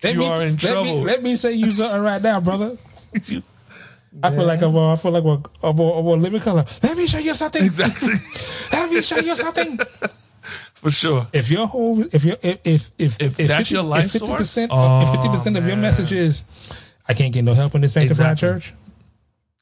let 0.04 0.14
you 0.14 0.20
me, 0.22 0.28
are 0.28 0.42
in 0.42 0.52
let 0.54 0.60
trouble. 0.60 0.84
Me, 0.84 1.04
let 1.04 1.22
me 1.24 1.36
say 1.36 1.54
you 1.54 1.72
something 1.72 2.02
right 2.02 2.22
now, 2.22 2.40
brother. 2.40 2.76
You- 3.26 3.44
I 4.24 4.32
feel 4.32 4.46
like 4.46 4.62
I'm, 4.64 4.76
uh, 4.76 4.94
I 4.94 4.96
feel 4.96 5.12
like 5.12 5.24
I'm, 5.24 5.44
I'm, 5.62 5.80
I'm, 5.80 6.08
I'm 6.08 6.22
living 6.22 6.40
color. 6.42 6.66
Let 6.82 6.98
me 6.98 7.06
show 7.06 7.20
you 7.20 7.36
something. 7.36 7.64
exactly. 7.64 8.08
Let 8.72 8.90
me 8.90 9.02
show 9.04 9.18
you 9.18 9.36
something. 9.36 9.78
For 10.82 10.92
sure. 10.92 11.28
If 11.34 11.50
your 11.50 11.68
whole, 11.68 12.02
if 12.02 12.24
your, 12.24 12.36
if 12.44 12.60
if 12.66 12.92
if, 13.00 13.40
If 13.40 13.48
that's 13.48 13.72
your 13.72 13.84
life 13.84 14.12
percent, 14.14 14.72
Oh, 14.74 15.02
if 15.04 15.10
fifty 15.16 15.30
percent 15.30 15.58
of 15.58 15.66
your 15.66 15.76
message 15.78 16.12
is, 16.12 16.44
I 17.08 17.14
can't 17.14 17.34
get 17.34 17.44
no 17.44 17.54
help 17.54 17.74
in 17.76 17.82
this 17.82 17.94
sanctified 17.94 18.34
Exactly. 18.34 18.48
church, 18.62 18.74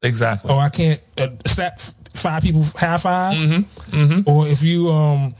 Exactly. 0.04 0.52
or 0.54 0.58
I 0.60 0.70
can't 0.70 1.00
uh, 1.18 1.28
slap 1.46 1.80
five 2.14 2.44
people 2.44 2.64
high 2.76 2.98
5 2.98 3.36
Mm-hmm. 3.36 4.22
or 4.30 4.48
if 4.48 4.62
you, 4.64 4.90
um, 4.92 5.36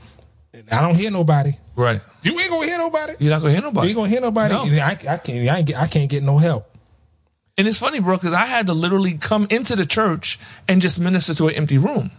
I 0.72 0.80
don't 0.82 0.96
hear 0.96 1.10
nobody. 1.10 1.52
Right. 1.74 2.00
You 2.22 2.32
ain't 2.32 2.50
gonna 2.50 2.66
hear 2.66 2.78
nobody. 2.78 3.12
You're 3.20 3.30
not 3.32 3.40
gonna 3.42 3.52
hear 3.52 3.62
nobody. 3.62 3.86
You 3.86 3.90
ain't 3.90 3.96
gonna 3.96 4.08
hear 4.08 4.20
nobody. 4.20 4.54
No. 4.54 4.82
I, 4.82 4.90
I 4.90 5.16
can't. 5.18 5.48
I, 5.48 5.58
ain't 5.58 5.66
get, 5.66 5.76
I 5.76 5.86
can't 5.86 6.10
get 6.10 6.22
no 6.22 6.38
help. 6.38 6.70
And 7.58 7.66
it's 7.68 7.78
funny, 7.78 8.00
bro, 8.00 8.16
because 8.16 8.32
I 8.32 8.44
had 8.46 8.66
to 8.66 8.74
literally 8.74 9.16
come 9.18 9.46
into 9.50 9.76
the 9.76 9.86
church 9.86 10.38
and 10.68 10.80
just 10.80 10.98
minister 11.00 11.34
to 11.34 11.46
an 11.48 11.54
empty 11.54 11.78
room 11.78 12.10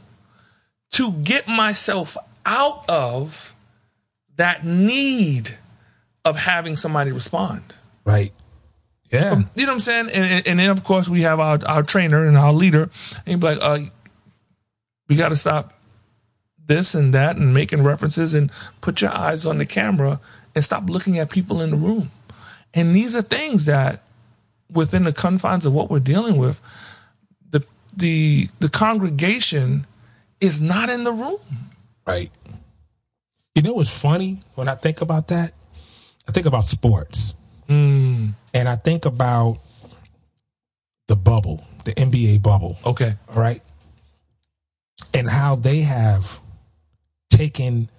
to 0.91 1.11
get 1.23 1.47
myself 1.47 2.17
out 2.45 2.89
of 2.89 3.46
that 4.37 4.63
need 4.63 5.57
of 6.25 6.37
having 6.37 6.75
somebody 6.75 7.11
respond. 7.11 7.63
Right. 8.05 8.31
Yeah. 9.11 9.41
You 9.55 9.65
know 9.65 9.71
what 9.71 9.73
I'm 9.75 9.79
saying? 9.79 10.09
And, 10.13 10.25
and, 10.25 10.47
and 10.47 10.59
then, 10.59 10.69
of 10.69 10.83
course, 10.83 11.07
we 11.07 11.21
have 11.21 11.39
our, 11.39 11.59
our 11.67 11.83
trainer 11.83 12.25
and 12.25 12.37
our 12.37 12.53
leader. 12.53 12.83
And 13.25 13.27
he'd 13.27 13.39
be 13.39 13.47
like, 13.47 13.59
uh, 13.61 13.79
we 15.07 15.15
got 15.15 15.29
to 15.29 15.35
stop 15.35 15.73
this 16.65 16.93
and 16.93 17.13
that 17.13 17.37
and 17.37 17.53
making 17.53 17.83
references 17.83 18.33
and 18.33 18.51
put 18.81 19.01
your 19.01 19.15
eyes 19.15 19.45
on 19.45 19.57
the 19.57 19.65
camera 19.65 20.19
and 20.53 20.63
stop 20.63 20.89
looking 20.89 21.17
at 21.17 21.29
people 21.29 21.61
in 21.61 21.71
the 21.71 21.77
room. 21.77 22.11
And 22.73 22.93
these 22.93 23.15
are 23.15 23.21
things 23.21 23.65
that 23.65 24.03
within 24.69 25.05
the 25.05 25.13
confines 25.13 25.65
of 25.65 25.73
what 25.73 25.89
we're 25.89 25.99
dealing 25.99 26.37
with, 26.37 26.61
the 27.49 27.65
the 27.95 28.49
the 28.59 28.69
congregation 28.69 29.87
is 30.41 30.61
not 30.61 30.89
in 30.89 31.05
the 31.05 31.13
room. 31.13 31.39
Right. 32.05 32.29
You 33.57 33.63
know 33.63 33.73
what's 33.73 33.89
funny 33.89 34.37
when 34.53 34.69
I 34.69 34.75
think 34.75 35.01
about 35.01 35.29
that? 35.29 35.51
I 36.27 36.31
think 36.31 36.45
about 36.45 36.63
sports. 36.63 37.33
Mm. 37.67 38.33
And 38.53 38.69
I 38.69 38.75
think 38.75 39.07
about 39.07 39.57
the 41.07 41.15
bubble, 41.15 41.65
the 41.83 41.91
NBA 41.93 42.43
bubble, 42.43 42.77
Okay. 42.85 43.15
all 43.33 43.41
right? 43.41 43.59
And 45.11 45.27
how 45.27 45.55
they 45.55 45.79
have 45.81 46.39
taken 47.31 47.89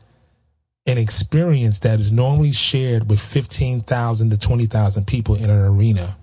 an 0.87 0.97
experience 0.97 1.81
that 1.81 1.99
is 1.99 2.13
normally 2.13 2.53
shared 2.53 3.11
with 3.11 3.19
15,000 3.19 4.31
to 4.31 4.39
20,000 4.39 5.09
people 5.09 5.35
in 5.35 5.51
an 5.51 5.59
arena 5.59 6.17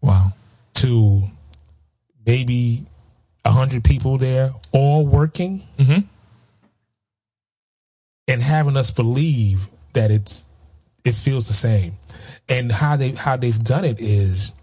Wow. 0.00 0.32
to 0.76 1.28
maybe 2.24 2.86
a 3.44 3.52
hundred 3.52 3.84
people 3.84 4.16
there, 4.16 4.54
all 4.72 5.04
working, 5.06 5.64
Mhm. 5.78 6.04
And 8.30 8.42
having 8.42 8.76
us 8.76 8.90
believe 8.90 9.68
that 9.92 10.10
it's 10.10 10.46
it 11.04 11.14
feels 11.14 11.46
the 11.48 11.54
same. 11.54 11.92
And 12.48 12.70
how 12.70 12.96
they 12.96 13.10
how 13.12 13.36
they've 13.36 13.58
done 13.58 13.84
it 13.84 14.00
is 14.00 14.54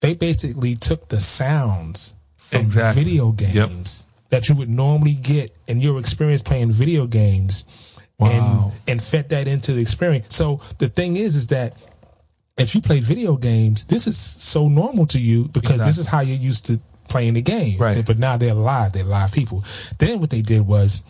they 0.00 0.14
basically 0.14 0.74
took 0.74 1.08
the 1.08 1.20
sounds 1.20 2.14
from 2.36 2.60
Exactly. 2.62 3.04
video 3.04 3.32
games 3.32 4.06
that 4.30 4.48
you 4.48 4.54
would 4.56 4.68
normally 4.68 5.14
get 5.14 5.56
in 5.66 5.80
your 5.80 5.98
experience 5.98 6.42
playing 6.42 6.70
video 6.72 7.06
games 7.06 7.64
Wow. 8.18 8.28
and 8.30 8.80
and 8.88 9.02
fed 9.02 9.28
that 9.28 9.46
into 9.46 9.72
the 9.72 9.80
experience. 9.82 10.34
So 10.34 10.60
the 10.78 10.88
thing 10.88 11.16
is 11.16 11.36
is 11.36 11.48
that 11.48 11.74
if 12.56 12.74
you 12.74 12.80
play 12.80 13.00
video 13.00 13.36
games, 13.36 13.84
this 13.84 14.06
is 14.06 14.16
so 14.16 14.68
normal 14.68 15.04
to 15.08 15.20
you 15.20 15.48
because 15.48 15.78
this 15.78 15.98
is 15.98 16.06
how 16.06 16.20
you're 16.20 16.38
used 16.38 16.64
to 16.66 16.80
playing 17.10 17.34
the 17.34 17.42
game. 17.42 17.78
Right. 17.78 18.02
But 18.06 18.18
now 18.18 18.38
they're 18.38 18.54
live, 18.54 18.92
they're 18.94 19.04
live 19.04 19.32
people. 19.32 19.62
Then 19.98 20.18
what 20.20 20.30
they 20.30 20.40
did 20.40 20.66
was 20.66 21.02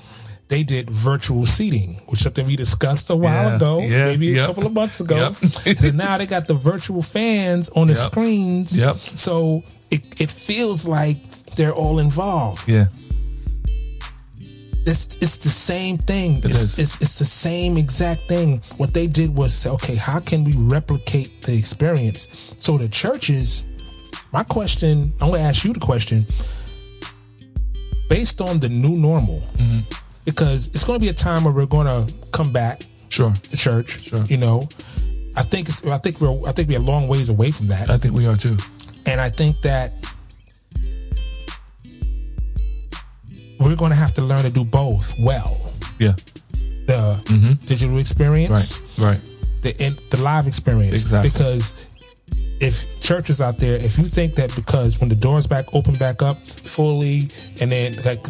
they 0.48 0.62
did 0.62 0.88
virtual 0.88 1.44
seating, 1.46 2.00
which 2.06 2.20
something 2.20 2.46
we 2.46 2.54
discussed 2.56 3.10
a 3.10 3.16
while 3.16 3.48
Yeah. 3.50 3.56
ago, 3.56 3.78
Yeah. 3.80 4.04
maybe 4.06 4.38
a 4.38 4.46
couple 4.46 4.66
of 4.66 4.72
months 4.72 5.00
ago. 5.00 5.16
Yep. 5.16 5.34
so 5.78 5.90
now 5.90 6.16
they 6.18 6.26
got 6.26 6.46
the 6.46 6.54
virtual 6.54 7.02
fans 7.02 7.68
on 7.70 7.88
the 7.88 7.94
Yep. 7.94 8.02
screens. 8.12 8.78
Yep. 8.78 8.96
So 8.96 9.62
it, 9.90 10.20
it 10.20 10.30
feels 10.30 10.86
like 10.86 11.18
they're 11.56 11.74
all 11.74 11.98
involved. 11.98 12.68
Yeah. 12.68 12.86
It's 14.88 15.16
it's 15.20 15.38
the 15.38 15.50
same 15.50 15.98
thing. 15.98 16.38
It 16.38 16.44
it's, 16.44 16.78
it's 16.78 17.00
it's 17.02 17.18
the 17.18 17.24
same 17.24 17.76
exact 17.76 18.20
thing. 18.28 18.60
What 18.76 18.94
they 18.94 19.08
did 19.08 19.36
was 19.36 19.52
say, 19.52 19.70
okay, 19.70 19.96
how 19.96 20.20
can 20.20 20.44
we 20.44 20.52
replicate 20.56 21.42
the 21.42 21.56
experience? 21.58 22.54
So 22.56 22.78
the 22.78 22.88
churches, 22.88 23.66
my 24.32 24.44
question, 24.44 25.12
I'm 25.20 25.30
gonna 25.32 25.42
ask 25.42 25.64
you 25.64 25.72
the 25.72 25.80
question. 25.80 26.24
Based 28.08 28.40
on 28.40 28.60
the 28.60 28.68
new 28.68 28.96
normal, 28.96 29.40
Mm-hmm. 29.56 29.80
Because 30.26 30.66
it's 30.68 30.84
gonna 30.84 30.98
be 30.98 31.08
a 31.08 31.14
time 31.14 31.44
where 31.44 31.54
we're 31.54 31.64
gonna 31.66 32.06
come 32.32 32.52
back 32.52 32.82
Sure. 33.08 33.32
to 33.32 33.56
church. 33.56 34.02
Sure. 34.02 34.22
You 34.24 34.36
know, 34.36 34.68
I 35.36 35.42
think 35.42 35.68
it's, 35.70 35.82
I 35.86 35.96
think 35.98 36.20
we're 36.20 36.46
I 36.46 36.52
think 36.52 36.68
we're 36.68 36.78
a 36.78 36.82
long 36.82 37.08
ways 37.08 37.30
away 37.30 37.50
from 37.52 37.68
that, 37.68 37.88
I 37.88 37.96
think 37.96 38.12
we 38.14 38.26
are 38.26 38.36
too. 38.36 38.56
and 39.06 39.20
I 39.20 39.30
think 39.30 39.62
that 39.62 39.92
we're 43.58 43.76
gonna 43.76 43.94
have 43.94 44.12
to 44.14 44.22
learn 44.22 44.42
to 44.44 44.50
do 44.50 44.64
both 44.64 45.14
well. 45.18 45.72
Yeah. 45.98 46.14
the 46.86 47.58
digital 47.64 47.98
experience, 47.98 48.78
Mm-hmm. 48.78 49.02
Right. 49.02 49.10
Right. 49.20 49.62
the 49.62 49.84
in, 49.84 49.96
the 50.10 50.18
live 50.18 50.46
experience. 50.46 51.02
Exactly. 51.02 51.30
Because 51.30 51.74
if 52.60 53.00
churches 53.00 53.40
out 53.40 53.58
there, 53.58 53.76
if 53.76 53.98
you 53.98 54.04
think 54.04 54.34
that 54.36 54.54
because 54.56 54.98
when 55.00 55.08
the 55.08 55.14
doors 55.14 55.46
back 55.46 55.66
open 55.74 55.94
back 55.94 56.22
up 56.22 56.38
fully, 56.38 57.28
and 57.60 57.70
then 57.70 57.96
like 58.04 58.20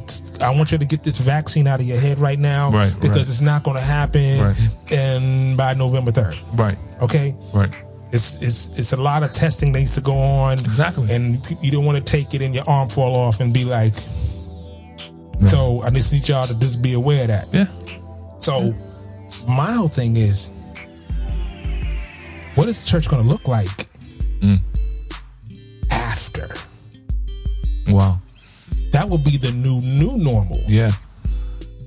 I 0.43 0.51
want 0.51 0.73
you 0.73 0.79
to 0.79 0.85
get 0.85 1.05
this 1.05 1.19
vaccine 1.19 1.67
out 1.67 1.81
of 1.81 1.87
your 1.87 1.99
head 1.99 2.19
right 2.19 2.39
now, 2.39 2.71
Right, 2.71 2.93
Because 3.01 3.11
right. 3.11 3.21
it's 3.21 3.41
not 3.41 3.63
going 3.63 3.77
to 3.77 3.83
happen, 3.83 4.41
Right. 4.41 4.69
and 4.93 5.57
by 5.57 5.75
November 5.75 6.11
third, 6.13 6.37
Right. 6.55 6.77
okay. 7.03 7.35
Right. 7.55 7.71
It's, 8.13 8.37
it's 8.41 8.79
it's 8.79 8.93
a 8.93 8.97
lot 8.97 9.23
of 9.25 9.33
testing 9.33 9.73
that 9.73 9.79
needs 9.81 9.95
to 9.97 10.01
go 10.01 10.15
on, 10.17 10.55
Exactly. 10.61 11.13
and 11.13 11.45
you 11.63 11.71
don't 11.71 11.85
want 11.85 11.99
to 11.99 12.05
take 12.05 12.35
it 12.35 12.43
and 12.43 12.55
your 12.55 12.65
arm 12.69 12.89
fall 12.89 13.15
off 13.15 13.41
and 13.41 13.53
be 13.53 13.65
like. 13.65 13.93
So 15.47 15.83
I 15.83 15.91
just 15.91 16.13
need 16.15 16.27
y'all 16.29 16.47
to 16.47 16.55
just 16.55 16.81
be 16.81 16.95
aware 16.95 17.23
of 17.23 17.29
that. 17.29 17.49
Yeah. 17.53 17.67
So 18.39 18.73
my 19.47 19.71
whole 19.73 19.87
thing 19.89 20.17
is, 20.17 20.51
what 22.55 22.69
is 22.69 22.83
the 22.83 22.89
church 22.91 23.09
going 23.09 23.23
to 23.23 23.29
look 23.29 23.47
like 23.47 23.69
Mm. 24.47 24.61
after? 25.91 26.49
Wow. 27.89 28.21
That 28.93 29.09
will 29.09 29.19
be 29.19 29.37
the 29.37 29.53
new 29.53 29.81
new 29.81 30.17
normal. 30.17 30.61
Yeah. 30.67 30.93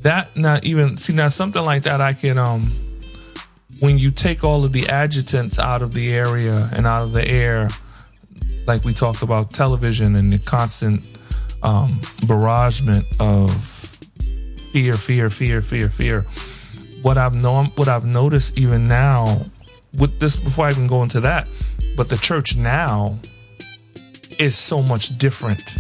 That 0.02 0.36
not 0.36 0.64
even 0.64 0.98
see 0.98 1.14
now 1.14 1.30
something 1.30 1.64
like 1.64 1.84
that 1.84 2.02
I 2.02 2.14
can 2.14 2.38
um 2.38 2.72
when 3.80 3.98
you 3.98 4.12
take 4.12 4.44
all 4.44 4.66
of 4.66 4.74
the 4.74 4.88
adjutants 4.90 5.58
out 5.58 5.82
of 5.82 5.94
the 5.94 6.14
area 6.14 6.70
and 6.74 6.86
out 6.86 7.04
of 7.04 7.14
the 7.14 7.26
air, 7.26 7.70
like 8.68 8.84
we 8.84 8.94
talked 8.94 9.22
about 9.22 9.54
television 9.54 10.16
and 10.16 10.32
the 10.34 10.40
constant 10.40 11.02
um 11.64 12.00
barragement 12.28 13.06
of 13.20 13.52
fear, 14.72 14.94
fear, 14.94 15.30
fear, 15.30 15.62
fear, 15.62 15.90
fear. 15.90 16.26
What 17.02 17.18
I've 17.18 17.36
known 17.36 17.68
what 17.76 17.88
I've 17.88 18.06
noticed 18.06 18.58
even 18.58 18.88
now 18.88 19.46
with 19.98 20.20
this 20.20 20.36
before 20.36 20.66
I 20.66 20.72
even 20.72 20.88
go 20.88 21.02
into 21.04 21.22
that, 21.22 21.48
but 22.00 22.08
the 22.08 22.16
church 22.16 22.56
now 22.56 23.14
is 24.40 24.58
so 24.58 24.82
much 24.82 25.18
different 25.18 25.76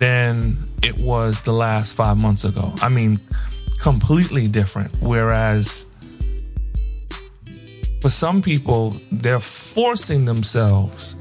than 0.00 0.56
it 0.82 0.98
was 0.98 1.42
the 1.42 1.52
last 1.52 1.94
five 1.94 2.16
months 2.16 2.42
ago. 2.42 2.74
I 2.82 2.88
mean, 2.88 3.20
completely 3.80 4.48
different. 4.48 4.98
Whereas 5.00 5.86
for 8.00 8.10
some 8.10 8.42
people, 8.42 8.96
they're 9.12 9.38
forcing 9.38 10.24
themselves 10.24 11.16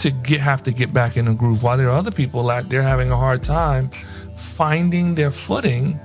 to 0.00 0.10
get 0.10 0.40
have 0.40 0.62
to 0.62 0.72
get 0.72 0.94
back 0.94 1.18
in 1.18 1.26
the 1.26 1.34
groove, 1.34 1.62
while 1.62 1.76
there 1.76 1.88
are 1.88 1.98
other 1.98 2.10
people 2.10 2.44
that 2.44 2.70
they're 2.70 2.80
having 2.80 3.10
a 3.10 3.16
hard 3.18 3.42
time 3.42 3.90
finding 3.90 5.14
their 5.14 5.30
footing 5.30 6.00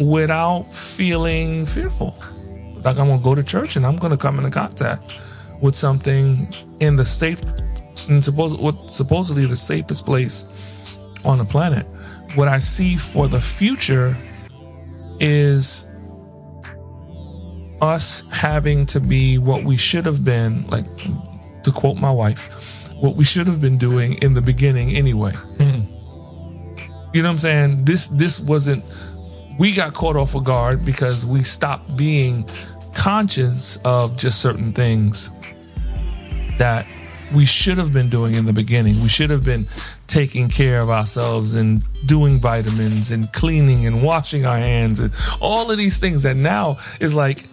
without 0.00 0.62
feeling 0.62 1.66
fearful. 1.66 2.14
Like 2.86 2.96
I'm 2.96 3.08
gonna 3.08 3.22
go 3.22 3.34
to 3.34 3.42
church 3.42 3.76
and 3.76 3.84
I'm 3.84 3.96
gonna 3.96 4.16
come 4.16 4.38
into 4.38 4.50
contact 4.50 5.14
with 5.62 5.74
something 5.76 6.52
in 6.80 6.96
the 6.96 7.04
safe 7.04 7.40
and 8.08 8.24
suppose 8.24 8.56
what 8.56 8.74
supposedly 8.92 9.46
the 9.46 9.56
safest 9.56 10.04
place 10.04 10.96
on 11.24 11.38
the 11.38 11.44
planet. 11.44 11.86
What 12.34 12.48
I 12.48 12.58
see 12.58 12.96
for 12.96 13.28
the 13.28 13.40
future 13.40 14.16
is 15.20 15.86
us 17.82 18.22
having 18.30 18.86
to 18.86 19.00
be 19.00 19.38
what 19.38 19.64
we 19.64 19.76
should 19.76 20.06
have 20.06 20.24
been, 20.24 20.66
like 20.68 20.84
to 21.64 21.72
quote 21.72 21.98
my 21.98 22.10
wife, 22.10 22.88
what 22.94 23.16
we 23.16 23.24
should 23.24 23.46
have 23.46 23.60
been 23.60 23.78
doing 23.78 24.14
in 24.22 24.34
the 24.34 24.40
beginning 24.40 24.90
anyway. 24.90 25.32
Hmm. 25.32 25.82
You 27.12 27.22
know 27.22 27.28
what 27.28 27.32
I'm 27.32 27.38
saying? 27.38 27.84
This 27.84 28.08
this 28.08 28.40
wasn't 28.40 28.84
we 29.58 29.74
got 29.74 29.92
caught 29.92 30.16
off 30.16 30.34
a 30.34 30.40
guard 30.40 30.84
because 30.84 31.26
we 31.26 31.42
stopped 31.42 31.96
being 31.96 32.48
conscious 32.94 33.78
of 33.84 34.16
just 34.16 34.40
certain 34.40 34.72
things 34.72 35.30
that 36.58 36.86
we 37.34 37.46
should 37.46 37.78
have 37.78 37.92
been 37.92 38.08
doing 38.08 38.34
in 38.34 38.44
the 38.44 38.52
beginning. 38.52 39.00
We 39.02 39.08
should 39.08 39.30
have 39.30 39.44
been 39.44 39.66
taking 40.06 40.48
care 40.48 40.80
of 40.80 40.90
ourselves 40.90 41.54
and 41.54 41.82
doing 42.06 42.40
vitamins 42.40 43.10
and 43.12 43.32
cleaning 43.32 43.86
and 43.86 44.02
washing 44.02 44.46
our 44.46 44.56
hands 44.58 45.00
and 45.00 45.12
all 45.40 45.70
of 45.70 45.78
these 45.78 45.98
things 45.98 46.24
that 46.24 46.36
now 46.36 46.78
is 47.00 47.14
like, 47.14 47.44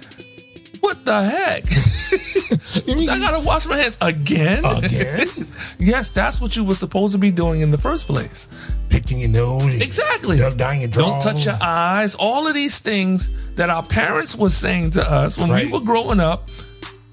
what 0.81 1.03
the 1.05 1.21
heck? 1.23 1.63
I 3.09 3.19
gotta 3.19 3.45
wash 3.45 3.65
my 3.67 3.77
hands 3.77 3.97
again? 4.01 4.63
Again? 4.65 5.27
yes, 5.79 6.11
that's 6.11 6.39
what 6.41 6.55
you 6.55 6.63
were 6.63 6.75
supposed 6.75 7.13
to 7.13 7.19
be 7.19 7.31
doing 7.31 7.61
in 7.61 7.71
the 7.71 7.77
first 7.77 8.07
place. 8.07 8.47
Picking 8.89 9.19
your 9.19 9.29
nose, 9.29 9.75
Exactly. 9.75 10.37
Down 10.37 10.79
your 10.79 10.89
Don't 10.89 11.21
touch 11.21 11.45
your 11.45 11.55
eyes. 11.61 12.15
All 12.15 12.47
of 12.47 12.53
these 12.53 12.79
things 12.79 13.29
that 13.55 13.69
our 13.69 13.83
parents 13.83 14.35
were 14.35 14.49
saying 14.49 14.91
to 14.91 15.01
us 15.01 15.37
when 15.37 15.49
Right. 15.49 15.65
we 15.65 15.71
were 15.73 15.81
growing 15.81 16.19
up. 16.19 16.49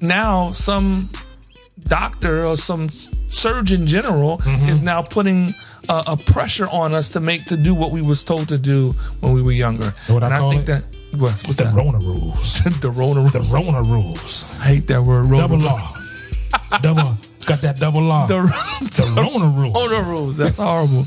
Now, 0.00 0.50
some 0.52 1.10
doctor 1.84 2.44
or 2.46 2.56
some 2.56 2.88
surgeon 2.88 3.86
general 3.86 4.38
Mm-hmm. 4.38 4.68
is 4.68 4.82
now 4.82 5.02
putting 5.02 5.52
a, 5.88 6.02
a 6.08 6.16
pressure 6.16 6.66
on 6.70 6.94
us 6.94 7.10
to 7.10 7.20
make 7.20 7.44
to 7.46 7.56
do 7.56 7.74
what 7.74 7.90
we 7.92 8.02
was 8.02 8.24
told 8.24 8.48
to 8.48 8.58
do 8.58 8.92
when 9.20 9.32
we 9.32 9.42
were 9.42 9.52
younger. 9.52 9.92
know 10.08 10.14
what 10.14 10.22
I 10.22 10.26
and 10.28 10.36
call 10.36 10.50
think 10.50 10.62
it? 10.62 10.66
that 10.66 10.86
what's, 11.16 11.42
what's 11.44 11.56
the 11.56 11.64
that? 11.64 11.74
Rona 11.74 11.98
rules. 11.98 12.60
the 12.80 12.90
Rona. 12.90 13.28
The 13.30 13.40
Rona 13.52 13.82
rules. 13.82 14.44
I 14.60 14.64
hate 14.74 14.86
that 14.88 15.02
word. 15.02 15.26
Rona. 15.26 15.42
Double 15.42 15.58
law. 15.58 15.80
double 16.82 17.18
got 17.46 17.60
that 17.60 17.76
double 17.78 18.00
law. 18.02 18.26
The, 18.26 18.36
The 18.80 19.12
Rona 19.16 19.46
rules. 19.46 19.74
Rona 19.90 20.08
rules. 20.08 20.36
That's 20.36 20.56
horrible. 20.56 21.06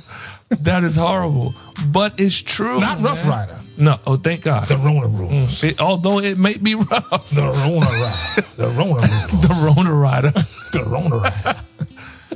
that 0.61 0.83
is 0.83 0.95
horrible. 0.95 1.53
But 1.91 2.19
it's 2.19 2.41
true. 2.41 2.79
Not 2.79 3.01
Rough. 3.01 3.27
Rider. 3.27 3.59
No. 3.77 3.99
Oh, 4.07 4.17
thank 4.17 4.41
God. 4.43 4.67
The 4.67 4.77
Rona 4.77 5.07
rules. 5.07 5.63
It- 5.63 5.79
although 5.81 6.19
it 6.19 6.37
may 6.37 6.57
be 6.57 6.75
rough. 6.75 7.29
The 7.29 7.41
Rona 7.41 7.85
Rider. 7.85 8.47
The 8.57 8.67
Rona 8.69 8.93
rules. 8.93 9.41
the 9.41 9.73
Rona 9.75 9.93
rider. 9.93 10.31
The 10.31 10.83
Rona 10.87 11.17
Rider. 11.17 11.59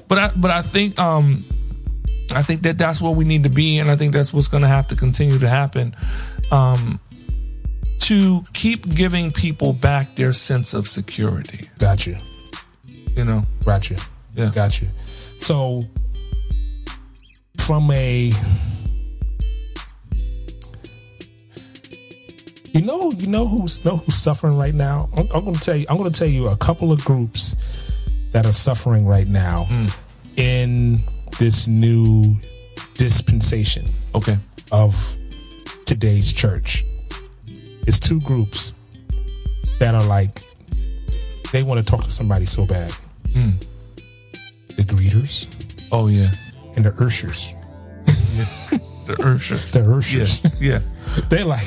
but 0.08 0.18
I 0.18 0.32
but 0.36 0.52
I 0.52 0.62
think 0.62 1.00
um 1.00 1.44
I 2.34 2.44
think 2.44 2.62
that 2.62 2.78
that's 2.78 3.02
what 3.02 3.16
we 3.16 3.26
need 3.26 3.44
to 3.44 3.50
be, 3.50 3.80
and 3.80 3.90
I 3.90 3.96
think 3.98 4.14
that's 4.14 4.34
what's 4.34 4.48
going 4.48 4.62
to 4.64 4.70
have 4.70 4.88
to 4.88 4.96
continue 4.96 5.38
to 5.40 5.50
happen. 5.50 5.94
Um, 6.50 7.00
to 8.12 8.44
keep 8.52 8.94
giving 8.94 9.32
people 9.32 9.72
back 9.72 10.18
their 10.18 10.34
sense 10.34 10.74
of 10.74 10.86
security. 10.86 11.70
Got 11.80 12.06
you. 12.06 12.18
You 13.16 13.24
know. 13.24 13.44
Got 13.64 13.90
you. 13.90 13.96
Yeah. 14.36 14.52
Got 14.54 14.82
you. 14.82 14.90
So, 15.40 15.86
from 17.58 17.90
a, 17.92 18.34
you 22.74 22.82
know, 22.82 23.12
you 23.12 23.28
know 23.28 23.48
who's 23.48 23.84
know 23.86 23.96
who's 23.96 24.16
suffering 24.16 24.58
right 24.58 24.74
now. 24.74 25.08
I'm, 25.16 25.28
I'm 25.34 25.46
going 25.46 25.56
to 25.56 25.62
tell 25.62 25.78
you. 25.78 25.86
I'm 25.90 25.98
going 25.98 26.12
to 26.12 26.20
tell 26.20 26.28
you 26.28 26.50
a 26.50 26.58
couple 26.58 26.92
of 26.92 27.04
groups 27.06 27.56
that 28.34 28.46
are 28.46 28.52
suffering 28.52 29.06
right 29.08 29.28
now 29.28 29.64
Hmm. 29.70 29.86
in 30.36 30.98
this 31.40 31.68
new 31.70 32.36
dispensation 32.96 33.86
Okay. 34.16 34.36
of 34.74 35.16
today's 35.86 36.34
church. 36.34 36.84
It's 37.88 38.00
two 38.00 38.20
groups 38.22 38.74
that 39.80 39.96
are 39.96 40.04
like 40.04 40.40
they 41.52 41.64
want 41.64 41.86
to 41.86 41.90
talk 41.92 42.04
to 42.06 42.12
somebody 42.12 42.46
so 42.46 42.66
bad. 42.66 42.92
Hmm. 43.34 43.52
The 44.78 44.84
greeters 44.84 45.48
Oh 45.92 46.08
yeah. 46.08 46.30
and 46.76 46.86
the 46.86 46.92
urshers. 46.92 47.58
The 49.08 49.14
Urshers. 49.18 49.74
The 49.74 49.80
urshers. 49.80 50.44
Yeah. 50.62 50.74
Yeah. 50.74 50.80
They're 51.30 51.44
like, 51.46 51.66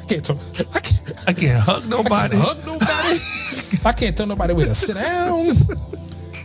I 0.00 0.04
can't 0.08 0.24
talk. 0.24 0.38
I 0.74 0.80
can't, 0.80 1.28
I 1.28 1.32
can't 1.34 1.62
hug 1.62 1.88
nobody. 1.88 2.14
I 2.14 2.28
can't 2.28 2.40
hug 2.40 2.66
nobody. 2.66 3.18
I 3.84 3.92
can't 3.92 4.16
tell 4.16 4.26
nobody 4.26 4.54
where 4.54 4.66
to 4.66 4.74
sit 4.74 4.94
down. 4.94 5.46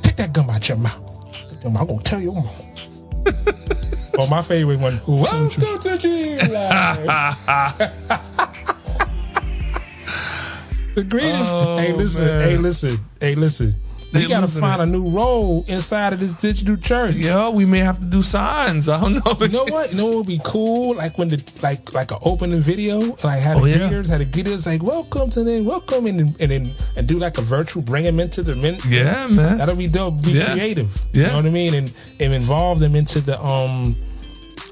Take 0.01 0.15
that 0.17 0.33
gum 0.33 0.49
out 0.49 0.67
your 0.67 0.77
mouth. 0.77 1.05
I'm 1.63 1.73
gonna 1.73 1.99
tell 2.01 2.19
you. 2.19 2.33
mom. 2.33 2.47
oh, 4.17 4.27
my 4.29 4.41
favorite 4.41 4.79
one. 4.79 4.99
Welcome 5.07 5.79
to 5.81 5.97
Dream 5.97 6.37
Life. 6.51 7.05
the 11.03 11.09
greatest. 11.09 11.45
Oh, 11.47 11.77
hey, 11.77 11.93
listen. 11.93 12.25
man. 12.27 12.49
Hey, 12.49 12.57
listen. 12.57 12.97
Hey, 13.19 13.35
listen. 13.35 13.73
They 14.11 14.21
We 14.21 14.27
gotta 14.27 14.47
find 14.47 14.81
it. 14.81 14.87
a 14.87 14.91
new 14.91 15.09
role 15.09 15.63
inside 15.67 16.13
of 16.13 16.19
this 16.19 16.33
digital 16.33 16.75
church. 16.77 17.13
Yeah, 17.13 17.49
we 17.49 17.63
may 17.65 17.77
have 17.77 17.99
to 17.99 18.05
do 18.05 18.23
signs. 18.23 18.89
I 18.89 18.99
don't 18.99 19.13
know. 19.13 19.33
You 19.39 19.49
know 19.49 19.65
what? 19.65 19.91
You 19.91 19.97
know 19.99 20.07
what 20.07 20.15
would 20.17 20.25
be 20.27 20.39
cool? 20.43 20.95
Like 20.95 21.19
when 21.19 21.27
the 21.29 21.37
like 21.61 21.93
like 21.93 22.09
an 22.11 22.17
opening 22.25 22.59
video, 22.59 22.97
like 23.23 23.39
how 23.39 23.53
the 23.53 23.61
Oh, 23.61 23.65
yeah. 23.65 23.77
greeters, 23.87 24.09
how 24.09 24.17
the 24.17 24.25
greeters 24.25 24.65
like 24.65 24.81
welcome 24.81 25.29
to 25.29 25.43
them, 25.43 25.63
welcome, 25.65 26.07
and 26.07 26.21
and 26.41 26.49
then 26.51 26.71
and 26.97 27.07
do 27.07 27.19
like 27.19 27.37
a 27.37 27.41
virtual, 27.41 27.83
bring 27.83 28.03
them 28.03 28.19
into 28.19 28.41
the 28.41 28.55
men. 28.55 28.77
Yeah, 28.87 29.27
man. 29.29 29.59
That'll 29.59 29.75
be 29.75 29.85
dope. 29.87 30.23
Be 30.23 30.31
Yeah. 30.31 30.53
creative. 30.53 31.05
You 31.13 31.21
Yeah. 31.21 31.27
know 31.27 31.35
what 31.35 31.45
I 31.45 31.49
mean? 31.51 31.75
And 31.75 31.91
and 32.19 32.33
involve 32.33 32.79
them 32.79 32.95
into 32.95 33.21
the 33.21 33.39
um 33.45 33.95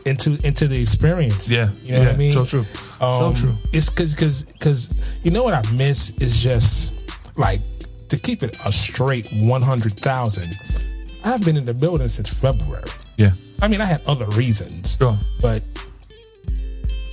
into 0.08 0.38
into 0.46 0.68
the 0.68 0.80
experience. 0.82 1.52
Yeah. 1.52 1.70
You 1.84 1.94
know 1.94 2.00
what 2.00 2.08
I 2.14 2.18
mean? 2.18 2.32
So 2.32 2.46
true. 2.46 2.66
Um, 3.02 3.36
so 3.36 3.42
true. 3.42 3.56
It's 3.74 3.90
cause 3.90 4.16
cause 4.16 4.46
cause 4.60 5.20
you 5.24 5.32
know 5.32 5.44
what 5.44 5.54
I 5.54 5.62
miss 5.74 6.12
is 6.22 6.42
just 6.42 7.38
like 7.38 7.62
to 8.10 8.18
keep 8.18 8.42
it 8.44 8.58
a 8.66 8.72
straight 8.72 9.28
one 9.34 9.62
hundred 9.62 9.94
thousand. 10.00 10.56
I've 11.26 11.44
been 11.44 11.58
in 11.58 11.66
the 11.66 11.74
building 11.74 12.08
since 12.08 12.30
February. 12.34 12.90
Yeah. 13.18 13.32
I 13.62 13.68
mean, 13.68 13.82
I 13.82 13.86
had 13.86 14.02
other 14.08 14.28
reasons, 14.38 14.98
Sure. 14.98 15.18
but 15.42 15.62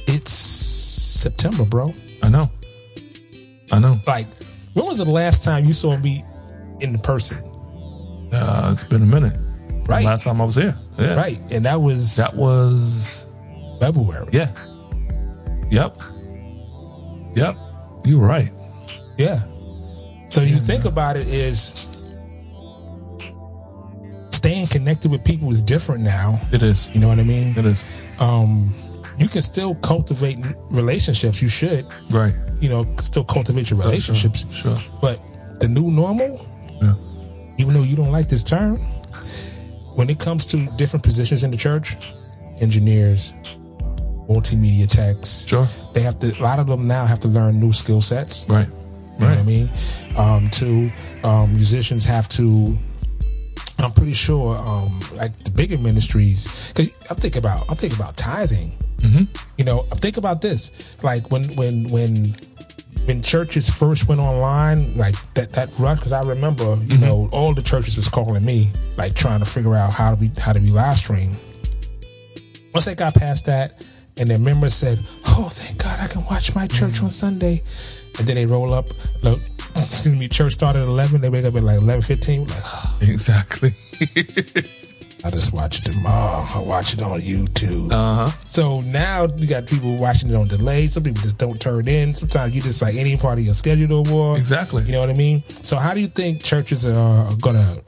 it's 0.07 0.31
September, 0.31 1.65
bro. 1.65 1.93
I 2.23 2.29
know. 2.29 2.51
I 3.73 3.79
know. 3.79 3.99
Like, 4.07 4.27
when 4.75 4.87
was 4.87 4.99
the 4.99 5.11
last 5.11 5.43
time 5.43 5.65
you 5.65 5.73
saw 5.73 5.97
me 5.97 6.23
in 6.81 6.99
person? 6.99 7.39
Uh, 8.33 8.71
it's 8.73 8.85
been 8.85 9.03
a 9.03 9.07
minute. 9.07 9.33
Right. 9.89 10.05
Last 10.05 10.25
time 10.25 10.41
I 10.41 10.45
was 10.45 10.55
here. 10.55 10.75
Yeah. 10.99 11.15
Right, 11.17 11.39
and 11.51 11.65
that 11.65 11.81
was 11.81 12.17
That 12.17 12.35
was 12.35 13.27
February. 13.81 14.29
yeah. 14.33 14.51
Yep. 15.71 15.97
Yep. 17.35 17.57
You 18.05 18.21
were 18.21 18.27
right. 18.27 18.51
Yeah. 19.19 19.41
So 20.31 20.43
you 20.43 20.57
think 20.59 20.85
about 20.85 21.17
it 21.17 21.27
is 21.27 21.75
staying 24.31 24.67
connected 24.69 25.11
with 25.11 25.25
people 25.25 25.51
is 25.51 25.63
different 25.63 26.03
now. 26.03 26.41
It 26.53 26.63
is. 26.63 26.93
You 26.95 27.01
know 27.01 27.09
what 27.09 27.19
I 27.19 27.23
mean? 27.25 27.57
It 27.57 27.67
is. 27.67 28.05
Um, 28.21 28.75
you 29.19 29.29
can 29.29 29.43
still 29.43 29.75
cultivate 29.77 30.39
relationships. 30.71 31.41
You 31.41 31.49
should, 31.49 31.87
Right. 32.11 32.35
you 32.61 32.69
know, 32.69 32.85
still 32.99 33.25
cultivate 33.25 33.71
your 33.71 33.79
relationships. 33.81 34.45
Sure. 34.53 34.77
But 35.01 35.19
the 35.61 35.69
new 35.69 35.91
normal, 35.91 36.45
Yeah. 36.83 36.95
even 37.59 37.75
though 37.75 37.83
you 37.83 37.97
don't 37.97 38.13
like 38.13 38.29
this 38.29 38.45
term, 38.45 38.79
when 39.95 40.11
it 40.11 40.19
comes 40.19 40.45
to 40.47 40.67
different 40.77 41.03
positions 41.03 41.45
in 41.45 41.51
the 41.51 41.57
church, 41.57 41.97
engineers, 42.61 43.33
multimedia 44.29 44.89
techs, 44.89 45.47
Sure. 45.47 45.67
they 45.93 46.01
have 46.03 46.19
to. 46.21 46.33
A 46.41 46.43
lot 46.43 46.59
of 46.59 46.67
them 46.67 46.83
now 46.83 47.05
have 47.07 47.21
to 47.21 47.29
learn 47.29 47.61
new 47.61 47.73
skill 47.73 48.01
sets. 48.01 48.47
Right. 48.49 48.67
You 48.67 49.21
know 49.21 49.29
what 49.29 49.39
I 49.39 49.43
mean? 49.43 49.71
Um, 50.19 50.51
two, 50.51 50.91
um, 51.23 51.53
musicians 51.53 52.05
have 52.05 52.29
to. 52.31 52.77
I'm 53.79 53.93
pretty 53.93 54.13
sure, 54.15 54.57
um, 54.57 55.01
like 55.15 55.37
the 55.45 55.51
bigger 55.51 55.77
ministries. 55.79 56.73
Cause 56.75 56.89
I 57.11 57.15
think 57.15 57.37
about, 57.37 57.71
I 57.71 57.75
think 57.75 57.95
about 57.95 58.17
tithing. 58.17 58.73
Mm-hmm. 58.99 59.25
You 59.59 59.65
know, 59.65 59.85
I 59.93 59.97
think 59.97 60.17
about 60.17 60.41
this. 60.41 61.03
Like 61.03 61.31
when, 61.31 61.45
when, 61.57 61.89
when, 61.91 62.35
when 63.07 63.21
churches 63.23 63.69
first 63.69 64.09
went 64.09 64.21
online, 64.21 64.97
like 64.97 65.15
that 65.35 65.51
that 65.53 65.71
rush. 65.79 65.99
Because 65.99 66.13
I 66.13 66.23
remember, 66.23 66.65
Mm-hmm. 66.65 66.91
you 66.93 66.99
know, 66.99 67.29
all 67.33 67.55
the 67.55 67.63
churches 67.63 67.97
was 67.97 68.09
calling 68.09 68.45
me, 68.45 68.71
like 68.97 69.15
trying 69.15 69.41
to 69.41 69.47
figure 69.47 69.75
out 69.75 69.93
how 69.93 70.11
to 70.11 70.17
be 70.17 70.31
how 70.39 70.53
to 70.53 70.61
be 70.61 70.71
live 70.71 70.97
stream. 70.99 71.31
Once 72.73 72.87
they 72.87 72.95
got 72.95 73.15
past 73.15 73.47
that, 73.47 73.87
and 74.17 74.29
their 74.29 74.39
members 74.39 74.75
said, 74.75 74.99
"Oh, 75.29 75.49
thank 75.53 75.83
God, 75.83 75.99
I 76.01 76.07
can 76.09 76.25
watch 76.27 76.55
my 76.55 76.67
church 76.67 76.95
Mm-hmm. 76.95 77.05
on 77.05 77.11
Sunday," 77.11 77.63
and 78.19 78.27
then 78.27 78.37
they 78.37 78.47
roll 78.47 78.73
up. 78.75 78.87
Look, 79.23 79.41
excuse 79.77 80.17
me, 80.17 80.29
church 80.29 80.53
started 80.55 80.83
at 80.83 80.89
eleven. 80.89 81.21
They 81.21 81.29
wake 81.29 81.45
up 81.45 81.55
at 81.55 81.63
like 81.63 81.79
eleven 81.79 82.03
fifteen. 82.03 82.47
Like, 82.47 82.63
Exactly. 83.03 83.73
I 85.25 85.31
just 85.31 85.55
watch 85.55 85.79
it 85.79 85.91
tomorrow. 85.91 86.45
I 86.55 86.59
watch 86.59 86.93
it 86.93 87.01
on 87.01 87.19
YouTube. 87.21 87.91
Uh 87.91 88.29
huh. 88.29 88.31
So 88.45 88.83
now 88.83 89.27
you 89.37 89.47
got 89.47 89.67
people 89.67 89.97
watching 89.97 90.29
it 90.29 90.35
on 90.35 90.49
delay. 90.49 90.87
Some 90.87 91.03
people 91.03 91.23
just 91.23 91.39
don't 91.39 91.59
turn 91.59 91.89
in. 91.89 92.15
Sometimes 92.15 92.55
you 92.55 92.61
just 92.61 92.83
like 92.83 92.95
any 92.95 93.17
part 93.17 93.39
of 93.39 93.45
your 93.45 93.55
schedule 93.55 93.89
no 93.89 94.11
more. 94.11 94.37
Exactly. 94.37 94.83
You 94.83 94.93
know 94.93 95.01
what 95.01 95.09
I 95.09 95.15
mean? 95.15 95.43
So 95.63 95.79
how 95.79 95.95
do 95.95 96.01
you 96.01 96.09
think 96.09 96.43
churches 96.45 96.87
are 96.87 97.35
gonna 97.41 97.79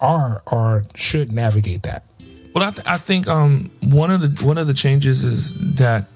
are 0.00 0.42
or 0.50 0.84
should 0.94 1.30
navigate 1.30 1.82
that? 1.82 2.04
Well, 2.54 2.66
I, 2.66 2.70
th- 2.70 2.86
I 2.86 2.96
think 2.96 3.28
um, 3.28 3.70
one 3.82 4.10
of 4.10 4.20
the 4.22 4.44
one 4.46 4.56
of 4.56 4.66
the 4.66 4.74
changes 4.74 5.22
is 5.22 5.54
that 5.76 6.06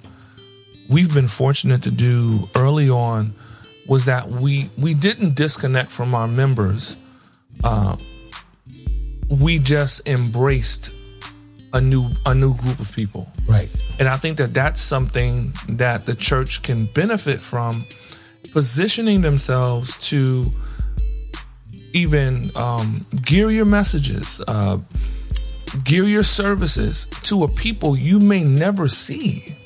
we've 0.88 1.12
been 1.12 1.28
fortunate 1.28 1.82
to 1.82 1.90
do 1.90 2.48
early 2.56 2.88
on 2.88 3.34
was 3.86 4.06
that 4.06 4.28
we 4.28 4.68
we 4.78 4.94
didn't 4.94 5.34
disconnect 5.34 5.90
from 5.90 6.14
our 6.14 6.26
members. 6.26 6.96
Uh, 7.62 7.96
we 9.28 9.58
just 9.58 10.06
embraced 10.08 10.92
a 11.72 11.80
new 11.80 12.10
a 12.26 12.34
new 12.34 12.54
group 12.56 12.78
of 12.80 12.94
people. 12.94 13.28
Right. 13.46 13.68
And 13.98 14.08
I 14.08 14.16
think 14.16 14.38
that 14.38 14.52
that's 14.52 14.80
something 14.80 15.52
that 15.68 16.06
the 16.06 16.14
church 16.14 16.62
can 16.62 16.86
benefit 16.86 17.40
from 17.40 17.84
positioning 18.52 19.22
themselves 19.22 19.96
to 20.08 20.50
even 21.92 22.50
um, 22.56 23.06
gear 23.22 23.50
your 23.50 23.64
messages, 23.64 24.40
uh, 24.48 24.78
gear 25.84 26.04
your 26.04 26.22
services 26.22 27.06
to 27.22 27.44
a 27.44 27.48
people 27.48 27.96
you 27.96 28.18
may 28.18 28.42
never 28.42 28.88
see. 28.88 29.56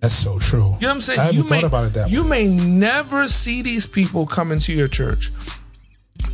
That's 0.00 0.14
so 0.14 0.38
true. 0.38 0.58
You 0.58 0.64
know 0.64 0.70
what 0.76 0.88
I'm 0.88 1.00
saying? 1.02 1.20
I 1.20 1.24
haven't 1.24 1.36
you 1.36 1.48
thought 1.48 1.62
may, 1.62 1.66
about 1.66 1.84
it 1.86 1.92
that 1.94 2.10
You 2.10 2.22
way. 2.24 2.48
may 2.48 2.48
never 2.48 3.28
see 3.28 3.60
these 3.62 3.86
people 3.86 4.26
come 4.26 4.50
into 4.50 4.72
your 4.72 4.88
church. 4.88 5.30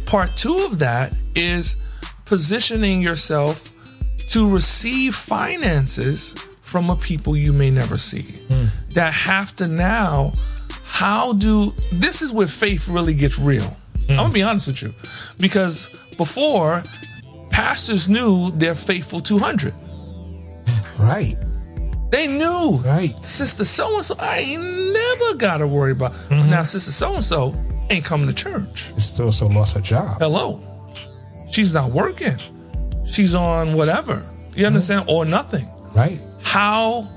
Part 0.06 0.36
two 0.36 0.66
of 0.70 0.78
that 0.78 1.16
is 1.34 1.76
positioning 2.26 3.00
yourself 3.00 3.72
to 4.30 4.52
receive 4.52 5.14
finances 5.14 6.32
from 6.60 6.90
a 6.90 6.96
people 6.96 7.36
you 7.36 7.52
may 7.52 7.70
never 7.70 7.96
see. 7.96 8.22
Hmm. 8.48 8.66
that 8.90 9.12
have 9.12 9.54
to 9.56 9.68
now 9.68 10.32
how 10.84 11.32
do 11.34 11.72
this 11.92 12.22
is 12.22 12.32
where 12.32 12.46
faith 12.46 12.88
really 12.88 13.14
gets 13.14 13.38
real. 13.38 13.76
I'm 14.08 14.16
gonna 14.16 14.32
be 14.32 14.42
honest 14.42 14.68
with 14.68 14.82
you. 14.82 14.94
Because 15.38 15.88
before 16.16 16.82
pastors 17.50 18.08
knew 18.08 18.50
they're 18.54 18.74
faithful 18.74 19.20
200 19.20 19.74
Right. 20.98 21.34
they 22.10 22.26
knew. 22.26 22.80
Right. 22.84 23.14
sister 23.24 23.64
so 23.64 23.96
and 23.96 24.04
so 24.04 24.14
i 24.18 24.38
ain't 24.38 24.62
never 24.62 25.36
gotta 25.38 25.66
worry 25.66 25.92
about. 25.92 26.12
Now 26.30 26.62
sister 26.62 26.90
so 26.92 27.14
and 27.14 27.24
so 27.24 27.52
ain't 27.90 28.04
coming 28.04 28.26
to 28.28 28.34
church. 28.34 28.90
It's 28.94 29.20
also 29.20 29.48
lost 29.48 29.74
her 29.74 29.80
job. 29.80 30.18
hello 30.20 30.60
she's 31.56 31.72
not 31.72 31.90
working. 31.90 32.36
She's 33.06 33.34
on 33.34 33.74
whatever. 33.74 34.12
You 34.14 34.20
mm-hmm. 34.20 34.66
understand? 34.66 35.04
Or 35.08 35.24
nothing. 35.24 35.66
Right. 35.94 36.20
how 36.44 37.08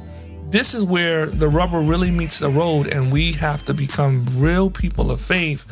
this 0.51 0.73
is 0.73 0.85
where 0.85 1.25
the 1.25 1.49
rubber 1.49 1.81
really 1.81 2.11
meets 2.11 2.39
the 2.39 2.47
road 2.47 2.87
and 2.87 3.11
we 3.11 3.33
have 3.33 3.65
to 3.65 3.73
become 3.73 4.25
real 4.37 4.69
people 4.69 5.11
of 5.11 5.19
faith 5.19 5.65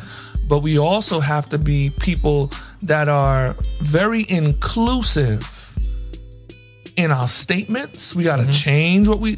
but 0.46 0.58
we 0.58 0.78
also 0.78 1.18
have 1.20 1.48
to 1.48 1.58
be 1.58 1.90
people 2.00 2.50
that 2.82 3.08
are 3.08 3.54
very 3.80 4.24
inclusive 4.28 5.68
in 6.96 7.12
our 7.12 7.28
statements. 7.28 8.14
We 8.14 8.24
got 8.24 8.36
to 8.36 8.42
mm-hmm. 8.42 8.52
change 8.52 9.08
what 9.08 9.20
we 9.20 9.36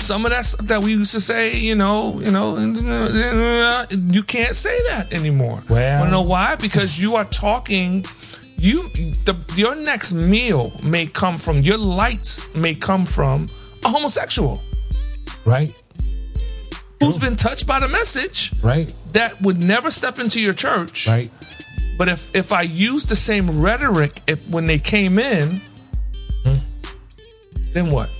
some 0.00 0.24
of 0.26 0.32
that 0.32 0.44
stuff 0.46 0.66
that 0.66 0.80
we 0.82 0.92
used 0.92 1.12
to 1.12 1.20
say 1.20 1.56
you 1.56 1.74
know 1.74 2.18
you 2.20 2.30
know 2.30 2.56
uh, 2.56 3.08
uh, 3.12 3.86
you 4.10 4.22
can't 4.22 4.54
say 4.54 4.76
that 4.90 5.12
anymore 5.12 5.62
Well- 5.68 6.00
Wanna 6.00 6.10
know 6.10 6.22
why 6.22 6.56
because 6.56 7.00
you 7.00 7.16
are 7.16 7.24
talking 7.26 8.04
you 8.56 8.88
the 9.24 9.34
your 9.56 9.74
next 9.74 10.12
meal 10.12 10.72
may 10.82 11.06
come 11.06 11.38
from 11.38 11.60
your 11.62 11.78
lights 11.78 12.52
may 12.54 12.74
come 12.74 13.06
from 13.06 13.48
a 13.84 13.88
homosexual 13.88 14.60
Right. 15.46 15.74
who's 17.00 17.18
been 17.18 17.36
touched 17.36 17.66
by 17.66 17.80
the 17.80 17.88
message 17.88 18.52
Right. 18.62 18.92
that 19.12 19.40
would 19.40 19.58
never 19.62 19.90
step 19.90 20.18
into 20.18 20.40
your 20.40 20.52
church 20.54 21.06
Right. 21.08 21.30
but 21.98 22.08
if 22.08 22.34
if 22.34 22.52
i 22.52 22.62
use 22.62 23.04
the 23.04 23.16
same 23.16 23.46
rhetoric 23.62 24.20
if 24.26 24.38
when 24.48 24.66
they 24.66 24.78
came 24.78 25.18
in 25.18 25.60
hmm. 26.44 26.56
Then 27.72 27.90
what? 27.92 28.10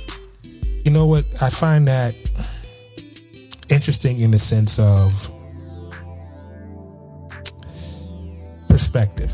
You 0.84 0.90
know 0.90 1.06
what? 1.06 1.24
I 1.42 1.50
find 1.50 1.86
that 1.88 2.14
interesting 3.68 4.20
in 4.20 4.30
the 4.30 4.38
sense 4.38 4.78
of 4.78 5.12
perspective. 8.68 9.30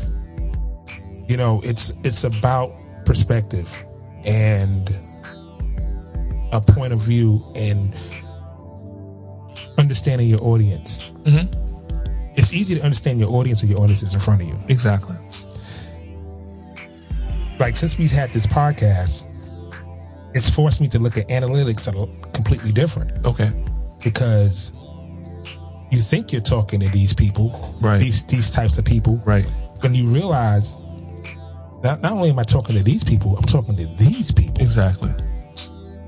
You 1.27 1.37
know, 1.37 1.61
it's 1.63 1.91
it's 2.03 2.23
about 2.23 2.69
perspective 3.05 3.83
and 4.25 4.89
a 6.51 6.61
point 6.61 6.93
of 6.93 6.99
view 7.01 7.43
and 7.55 7.93
understanding 9.77 10.27
your 10.27 10.41
audience. 10.41 11.03
Mhm. 11.23 11.53
It's 12.35 12.53
easy 12.53 12.75
to 12.75 12.81
understand 12.83 13.19
your 13.19 13.31
audience 13.31 13.61
when 13.61 13.71
your 13.71 13.81
audience 13.81 14.03
is 14.03 14.13
in 14.13 14.19
front 14.19 14.41
of 14.41 14.47
you. 14.47 14.55
Exactly. 14.67 15.15
Like 17.59 17.73
since 17.73 17.97
we've 17.97 18.11
had 18.11 18.31
this 18.31 18.45
podcast, 18.45 19.23
it's 20.33 20.49
forced 20.49 20.81
me 20.81 20.87
to 20.89 20.99
look 20.99 21.17
at 21.17 21.27
analytics 21.29 21.87
completely 22.33 22.71
different 22.71 23.11
Okay. 23.25 23.49
because 24.03 24.71
you 25.91 25.99
think 26.01 26.31
you're 26.31 26.41
talking 26.41 26.79
to 26.81 26.89
these 26.89 27.13
people, 27.13 27.77
Right. 27.81 27.99
These 27.99 28.23
these 28.23 28.51
types 28.51 28.77
of 28.77 28.85
people, 28.85 29.21
Right. 29.25 29.45
When 29.81 29.93
you 29.95 30.07
realize 30.09 30.75
not 31.83 32.01
not 32.01 32.11
only 32.11 32.29
am 32.29 32.39
I 32.39 32.43
talking 32.43 32.75
to 32.75 32.83
these 32.83 33.03
people, 33.03 33.35
I'm 33.37 33.43
talking 33.43 33.75
to 33.77 33.85
these 33.97 34.31
people, 34.31 34.61
Exactly. 34.61 35.11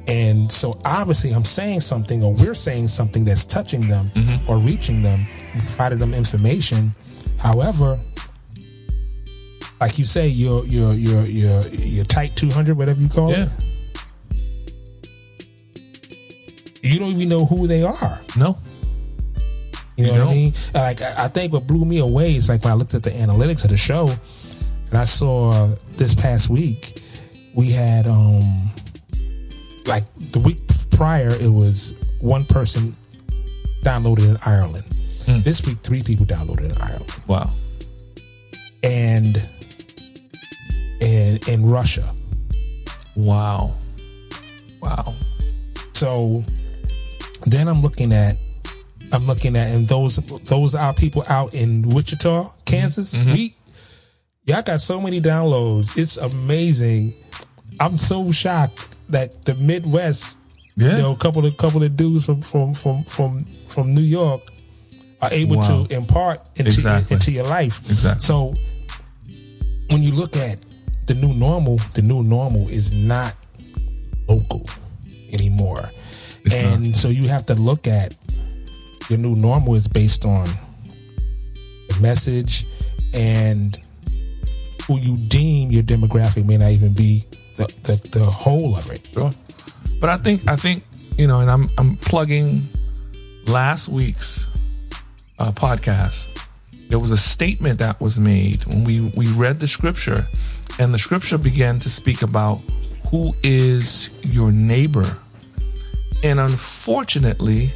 and 0.08 0.52
so 0.52 0.74
obviously 0.86 1.32
I'm 1.32 1.46
saying 1.46 1.80
something 1.82 2.24
or 2.24 2.34
we're 2.34 2.56
saying 2.56 2.88
something 2.90 3.24
that's 3.24 3.46
touching 3.46 3.82
them 3.88 4.12
Mm-hmm. 4.16 4.50
or 4.52 4.58
reaching 4.58 5.02
them, 5.02 5.20
we 5.56 5.62
provided 5.62 6.00
them 6.00 6.14
information. 6.14 6.94
However, 7.38 7.98
like 9.80 9.98
you 9.98 10.04
say, 10.06 10.28
your 10.28 10.66
your 10.66 10.94
your 10.94 11.26
your 11.26 11.68
your 11.68 12.06
tight 12.06 12.36
200, 12.36 12.76
whatever 12.78 13.00
you 13.02 13.08
call 13.10 13.32
Yeah. 13.32 13.44
it, 13.46 13.50
you 16.82 17.00
don't 17.00 17.10
even 17.10 17.30
know 17.30 17.46
who 17.46 17.68
they 17.68 17.84
are. 17.84 18.22
No. 18.38 18.58
You 19.98 20.08
know 20.08 20.12
You 20.12 20.12
what 20.12 20.18
don't. 20.18 20.28
I 20.28 20.34
mean? 20.34 20.54
Like 20.74 21.02
I 21.02 21.28
think 21.28 21.54
what 21.54 21.68
blew 21.68 21.84
me 21.86 22.00
away 22.00 22.36
is 22.36 22.48
like 22.50 22.64
when 22.64 22.72
I 22.72 22.76
looked 22.76 22.94
at 22.94 23.04
the 23.04 23.12
analytics 23.12 23.64
of 23.66 23.70
the 23.72 23.78
show, 23.78 24.10
and 24.90 24.98
I 24.98 25.04
saw 25.04 25.68
this 25.98 26.16
past 26.16 26.50
week 26.50 27.02
we 27.54 27.70
had 27.72 28.08
um 28.08 28.42
like 29.86 30.04
the 30.32 30.40
week 30.40 30.60
prior 30.92 31.30
it 31.30 31.50
was 31.52 31.94
one 32.22 32.46
person 32.46 32.96
downloaded 33.84 34.30
in 34.30 34.38
Ireland. 34.46 34.86
Hmm. 35.26 35.40
This 35.42 35.66
week 35.66 35.80
three 35.84 36.02
people 36.04 36.26
downloaded 36.26 36.72
in 36.76 36.82
Ireland 36.82 37.14
Wow. 37.28 37.52
and 38.84 39.38
and 41.02 41.46
in 41.48 41.66
Russia. 41.70 42.14
Wow. 43.16 43.74
Wow. 44.82 45.14
So 45.94 46.44
then 47.46 47.68
I'm 47.68 47.82
looking 47.82 48.14
at 48.14 48.38
I'm 49.12 49.26
looking 49.26 49.56
at 49.58 49.70
and 49.74 49.88
those 49.88 50.18
those 50.46 50.76
are 50.76 50.94
people 50.94 51.24
out 51.28 51.54
in 51.54 51.90
Wichita, 51.90 52.52
Kansas. 52.66 53.14
Mm-hmm. 53.16 53.34
We 53.34 53.56
y'all 54.46 54.62
got 54.62 54.82
so 54.82 55.02
many 55.02 55.20
downloads. 55.22 55.98
It's 55.98 56.18
amazing. 56.18 57.14
I'm 57.80 57.98
so 57.98 58.32
shocked 58.32 58.96
that 59.10 59.46
the 59.46 59.56
Midwest, 59.56 60.38
Yeah. 60.76 60.98
you 60.98 61.02
know, 61.02 61.12
a 61.14 61.18
couple 61.18 61.46
of 61.46 61.56
couple 61.58 61.82
of 61.84 61.96
dudes 61.96 62.26
from 62.26 62.42
from 62.42 62.74
from 62.74 63.04
from 63.06 63.46
from 63.68 63.96
New 63.96 64.02
York 64.02 64.42
are 65.22 65.34
able 65.34 65.58
Wow. 65.58 65.86
to 65.86 65.96
impart 65.96 66.40
into 66.56 66.72
Exactly. 66.72 67.14
into 67.16 67.32
your 67.32 67.46
life. 67.48 67.80
Exactly. 67.90 68.22
So 68.22 68.54
when 69.90 70.04
you 70.04 70.12
look 70.12 70.36
at 70.36 70.58
the 71.08 71.16
new 71.16 71.34
normal, 71.34 71.78
the 71.96 72.02
new 72.04 72.22
normal 72.22 72.68
is 72.70 72.92
not 72.92 73.34
local 74.28 74.70
anymore. 75.32 75.90
It's 76.46 76.56
and 76.56 76.96
so 76.96 77.10
you 77.10 77.28
have 77.28 77.46
to 77.48 77.56
look 77.56 77.88
at 77.88 78.16
your 79.10 79.20
new 79.20 79.36
normal 79.36 79.76
is 79.76 79.88
based 79.88 80.26
on 80.26 80.48
the 81.90 82.00
message 82.02 82.66
and 83.14 83.78
who 84.86 85.00
you 85.00 85.18
deem 85.18 85.72
your 85.72 85.84
demographic 85.84 86.46
may 86.46 86.58
not 86.58 86.72
even 86.72 86.94
be 86.94 87.24
the, 87.58 87.66
the, 87.84 88.20
the 88.20 88.26
whole 88.26 88.76
of 88.76 88.90
it. 88.92 89.06
Sure. 89.08 89.32
But 90.00 90.10
I 90.10 90.18
think 90.18 90.48
I 90.48 90.56
think 90.56 90.84
you 91.18 91.28
know, 91.28 91.42
and 91.42 91.52
I'm 91.52 91.68
I'm 91.78 91.98
plugging 91.98 92.70
last 93.46 93.90
week's 93.90 94.48
uh, 95.38 95.52
podcast. 95.52 96.36
There 96.88 96.98
was 96.98 97.12
a 97.12 97.18
statement 97.18 97.80
that 97.80 98.00
was 98.00 98.18
made 98.18 98.66
when 98.66 98.86
we 98.86 99.12
we 99.16 99.28
read 99.34 99.60
the 99.60 99.68
scripture, 99.68 100.26
and 100.80 100.94
the 100.94 101.00
scripture 101.00 101.38
began 101.38 101.80
to 101.80 101.90
speak 101.90 102.22
about 102.22 102.62
who 103.12 103.34
is 103.44 104.10
your 104.24 104.52
neighbor, 104.52 105.18
and 106.24 106.40
unfortunately, 106.40 107.70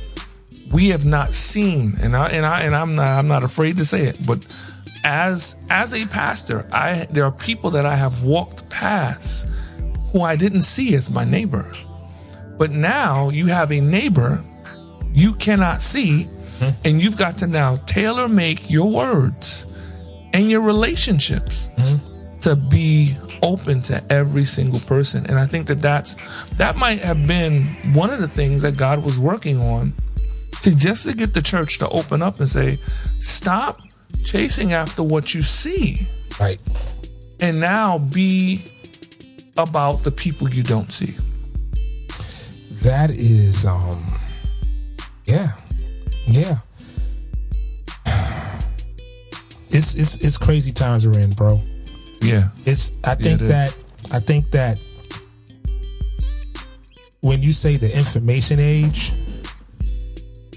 we 0.71 0.89
have 0.89 1.05
not 1.05 1.33
seen, 1.33 1.93
and 2.01 2.15
I 2.15 2.29
and 2.29 2.45
I 2.45 2.61
and 2.61 2.75
I'm 2.75 2.95
not 2.95 3.07
I'm 3.07 3.27
not 3.27 3.43
afraid 3.43 3.77
to 3.77 3.85
say 3.85 4.05
it, 4.05 4.19
but 4.25 4.45
as 5.03 5.65
as 5.69 5.93
a 5.93 6.07
pastor, 6.07 6.67
I 6.71 7.05
there 7.09 7.25
are 7.25 7.31
people 7.31 7.71
that 7.71 7.85
I 7.85 7.95
have 7.95 8.23
walked 8.23 8.69
past 8.69 9.47
who 10.11 10.21
I 10.21 10.35
didn't 10.35 10.61
see 10.61 10.95
as 10.95 11.11
my 11.11 11.23
neighbor. 11.23 11.71
But 12.57 12.71
now 12.71 13.29
you 13.29 13.47
have 13.47 13.71
a 13.71 13.81
neighbor 13.81 14.39
you 15.13 15.33
cannot 15.33 15.81
see, 15.81 16.27
mm-hmm. 16.59 16.69
and 16.85 17.01
you've 17.01 17.17
got 17.17 17.37
to 17.39 17.47
now 17.47 17.77
tailor 17.85 18.27
make 18.27 18.69
your 18.69 18.89
words 18.89 19.67
and 20.33 20.49
your 20.49 20.61
relationships 20.61 21.69
mm-hmm. 21.77 22.39
to 22.41 22.55
be 22.69 23.15
open 23.43 23.81
to 23.83 24.03
every 24.11 24.45
single 24.45 24.79
person. 24.79 25.25
And 25.27 25.37
I 25.37 25.45
think 25.45 25.67
that 25.67 25.81
that's 25.81 26.15
that 26.53 26.77
might 26.77 26.99
have 26.99 27.27
been 27.27 27.63
one 27.93 28.09
of 28.09 28.19
the 28.19 28.27
things 28.27 28.63
that 28.63 28.77
God 28.77 29.03
was 29.03 29.19
working 29.19 29.59
on 29.61 29.93
to 30.61 30.75
just 30.75 31.05
to 31.07 31.13
get 31.13 31.33
the 31.33 31.41
church 31.41 31.77
to 31.79 31.89
open 31.89 32.21
up 32.23 32.39
and 32.39 32.49
say, 32.49 32.77
stop 33.19 33.81
chasing 34.23 34.73
after 34.73 35.03
what 35.03 35.33
you 35.35 35.41
see 35.41 36.07
Right. 36.39 36.57
and 37.41 37.59
now 37.59 37.97
be 37.99 38.63
about 39.57 40.03
the 40.03 40.11
people 40.11 40.49
you 40.49 40.63
don't 40.63 40.91
see. 40.91 41.13
That 42.83 43.09
is 43.11 43.65
um 43.65 44.01
yeah. 45.25 45.47
Yeah. 46.27 46.57
It's 49.69 49.95
it's 49.95 50.17
it's 50.19 50.37
crazy 50.37 50.71
times 50.71 51.07
we're 51.07 51.19
in, 51.19 51.31
bro. 51.31 51.59
Yeah. 52.23 52.49
It's 52.65 52.91
I 53.03 53.15
think 53.15 53.41
it 53.41 53.45
is. 53.45 53.49
that 53.49 53.77
I 54.11 54.19
think 54.19 54.51
that 54.51 54.77
when 57.21 57.41
you 57.41 57.53
say 57.53 57.77
the 57.77 57.95
information 57.97 58.59
age, 58.59 59.11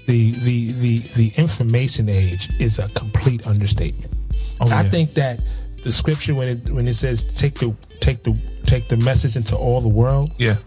the 0.07 0.31
the 0.31 0.71
the 0.73 0.97
the 1.15 1.31
information 1.37 2.09
age 2.09 2.49
is 2.59 2.79
a 2.79 2.89
complete 2.89 3.45
understatement. 3.47 4.15
Oh, 4.59 4.69
I 4.71 4.83
think 4.83 5.13
that 5.15 5.43
the 5.83 5.91
scripture 5.91 6.33
when 6.35 6.47
it 6.47 6.69
when 6.69 6.87
it 6.87 6.93
says 6.93 7.23
take 7.23 7.55
the 7.55 7.73
take 7.99 8.23
the 8.23 8.37
take 8.65 8.87
the 8.89 8.97
message 8.97 9.35
into 9.35 9.55
all 9.55 9.81
the 9.81 9.89
world, 9.89 10.31
Yeah. 10.37 10.57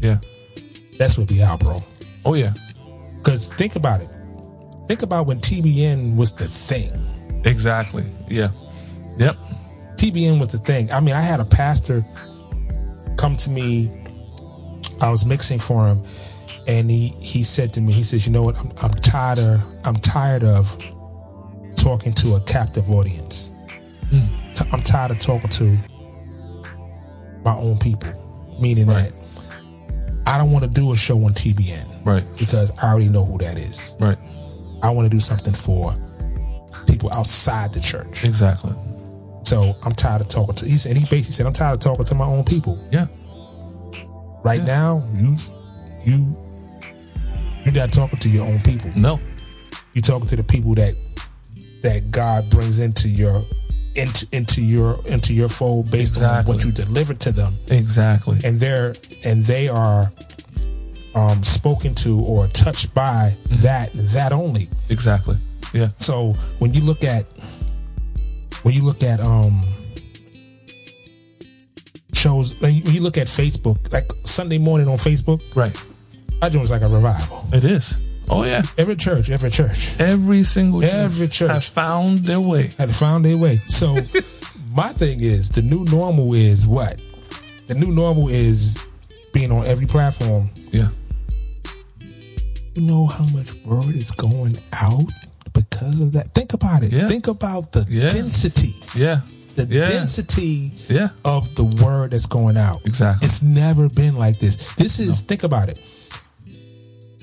Yeah. 0.00 0.18
that's 0.98 1.16
what 1.18 1.30
we 1.30 1.42
are, 1.42 1.56
bro. 1.58 1.82
Oh 2.24 2.34
yeah. 2.34 2.52
Because 3.18 3.48
think 3.48 3.74
about 3.76 4.00
it. 4.02 4.08
Think 4.86 5.02
about 5.02 5.26
when 5.26 5.38
TBN 5.40 6.16
was 6.16 6.32
the 6.34 6.44
thing. 6.46 6.90
Exactly. 7.46 8.04
Yeah. 8.28 8.50
Yep. 9.18 9.36
TBN 9.96 10.38
was 10.40 10.52
the 10.52 10.58
thing. 10.58 10.90
I 10.90 11.00
mean, 11.00 11.14
I 11.14 11.20
had 11.22 11.40
a 11.40 11.44
pastor 11.44 12.02
come 13.16 13.36
to 13.38 13.50
me. 13.50 13.90
I 15.00 15.10
was 15.10 15.24
mixing 15.26 15.58
for 15.58 15.86
him, 15.88 16.02
and 16.66 16.90
he 16.90 17.08
he 17.08 17.42
said 17.42 17.72
to 17.74 17.80
me, 17.80 17.92
he 17.92 18.02
says, 18.02 18.26
"You 18.26 18.32
know 18.32 18.42
what? 18.42 18.56
I'm, 18.58 18.70
I'm 18.82 18.90
tired 18.92 19.38
of 19.38 19.62
I'm 19.84 19.96
tired 19.96 20.44
of 20.44 20.76
talking 21.76 22.12
to 22.14 22.34
a 22.36 22.40
captive 22.42 22.88
audience. 22.90 23.50
T- 24.10 24.64
I'm 24.72 24.80
tired 24.80 25.10
of 25.10 25.18
talking 25.18 25.50
to 25.50 25.76
my 27.44 27.54
own 27.56 27.78
people. 27.78 28.10
Meaning 28.60 28.86
Right. 28.86 29.10
that 29.10 30.22
I 30.26 30.38
don't 30.38 30.52
want 30.52 30.64
to 30.64 30.70
do 30.70 30.92
a 30.92 30.96
show 30.96 31.16
on 31.24 31.32
TBN 31.32 32.06
Right. 32.06 32.22
because 32.38 32.70
I 32.82 32.90
already 32.90 33.08
know 33.08 33.24
who 33.24 33.36
that 33.38 33.58
is. 33.58 33.94
Right. 33.98 34.16
I 34.82 34.90
want 34.90 35.10
to 35.10 35.14
do 35.14 35.20
something 35.20 35.52
for 35.52 35.92
people 36.86 37.10
outside 37.12 37.72
the 37.72 37.80
church. 37.80 38.24
Exactly. 38.24 38.72
So 39.54 39.76
I'm 39.84 39.92
tired 39.92 40.20
of 40.20 40.28
talking 40.28 40.56
to. 40.56 40.66
He 40.66 40.76
said 40.76 40.96
he 40.96 41.04
basically 41.04 41.32
said 41.32 41.46
I'm 41.46 41.52
tired 41.52 41.74
of 41.74 41.80
talking 41.80 42.04
to 42.06 42.14
my 42.16 42.24
own 42.24 42.42
people. 42.44 42.76
Yeah. 42.90 43.06
Right 44.42 44.58
Yeah. 44.58 44.64
now, 44.64 45.00
you 45.14 45.36
you 46.04 46.36
you're 47.64 47.72
not 47.74 47.92
talking 47.92 48.18
to 48.18 48.28
your 48.28 48.46
own 48.48 48.58
people. 48.62 48.90
No. 48.96 49.20
You're 49.92 50.02
talking 50.02 50.26
to 50.26 50.34
the 50.36 50.42
people 50.42 50.74
that 50.74 50.94
that 51.82 52.10
God 52.10 52.50
brings 52.50 52.80
into 52.80 53.08
your 53.08 53.44
into 53.94 54.26
into 54.32 54.60
your 54.60 54.98
into 55.06 55.32
your 55.32 55.48
fold 55.48 55.88
based 55.88 56.20
on 56.20 56.44
what 56.46 56.64
you 56.64 56.72
delivered 56.72 57.20
to 57.20 57.30
them, 57.30 57.54
Exactly. 57.68 58.38
and 58.42 58.58
they're 58.58 58.92
and 59.24 59.44
they 59.44 59.68
are 59.68 60.10
um 61.14 61.44
spoken 61.44 61.94
to 61.94 62.18
or 62.18 62.48
touched 62.48 62.92
by 62.92 63.36
Mm-hmm. 63.44 63.62
that 63.62 63.92
that 64.14 64.32
only. 64.32 64.66
Exactly. 64.88 65.36
Yeah. 65.72 65.90
So 66.00 66.32
when 66.58 66.74
you 66.74 66.80
look 66.80 67.04
at 67.04 67.24
when 68.64 68.74
you 68.74 68.82
look 68.82 69.02
at 69.04 69.20
um 69.20 69.62
shows. 72.12 72.60
Like 72.62 72.82
when 72.84 72.94
you 72.94 73.00
look 73.00 73.18
at 73.18 73.26
Facebook, 73.26 73.92
like 73.92 74.10
Sunday 74.24 74.58
morning 74.58 74.88
on 74.88 74.96
Facebook, 74.96 75.40
Right. 75.54 75.76
I 76.42 76.48
joined 76.48 76.62
was 76.62 76.70
like 76.70 76.82
a 76.82 76.88
revival. 76.88 77.44
It 77.52 77.64
is. 77.64 77.98
Oh 78.28 78.44
yeah. 78.44 78.62
Every 78.78 78.96
church, 78.96 79.28
every 79.30 79.50
church 79.50 79.98
Every 80.00 80.42
single 80.44 80.80
church 80.80 80.92
Every 80.92 81.28
church. 81.28 81.50
have 81.50 81.64
found 81.64 82.20
their 82.20 82.40
way. 82.40 82.70
had 82.78 82.94
found 82.94 83.24
their 83.24 83.36
way. 83.36 83.58
So 83.68 83.94
my 84.74 84.88
thing 84.88 85.20
is 85.20 85.50
the 85.50 85.62
new 85.62 85.84
normal 85.84 86.32
is 86.34 86.66
what? 86.66 87.00
The 87.66 87.74
new 87.74 87.92
normal 87.92 88.28
is 88.28 88.78
being 89.32 89.50
on 89.52 89.66
every 89.66 89.86
platform. 89.86 90.50
Yeah. 90.72 90.88
You 92.74 92.82
know 92.82 93.06
how 93.06 93.24
much 93.26 93.54
word 93.64 93.94
is 93.94 94.10
going 94.10 94.56
out 94.72 95.04
because 95.84 96.00
of 96.00 96.12
that? 96.12 96.28
Think 96.34 96.54
about 96.54 96.82
it. 96.82 96.92
Yeah. 96.92 97.08
Think 97.08 97.28
about 97.28 97.72
the 97.72 97.86
Yeah. 97.88 98.08
density. 98.08 98.74
Yeah. 98.94 99.20
The 99.56 99.66
Yeah. 99.66 99.84
density 99.84 100.72
Yeah. 100.88 101.08
of 101.24 101.54
the 101.54 101.64
word 101.64 102.10
that's 102.12 102.26
going 102.26 102.56
out. 102.56 102.80
Exactly. 102.84 103.26
It's 103.26 103.42
never 103.42 103.88
been 103.88 104.16
like 104.16 104.38
this. 104.40 104.72
This 104.76 104.98
is 104.98 105.20
think 105.20 105.44
about 105.44 105.68
it. 105.68 105.78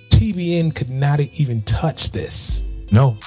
TBN 0.10 0.72
could 0.72 0.90
not 0.90 1.20
even 1.20 1.62
touch 1.62 2.12
this 2.12 2.62
No. 2.92 3.18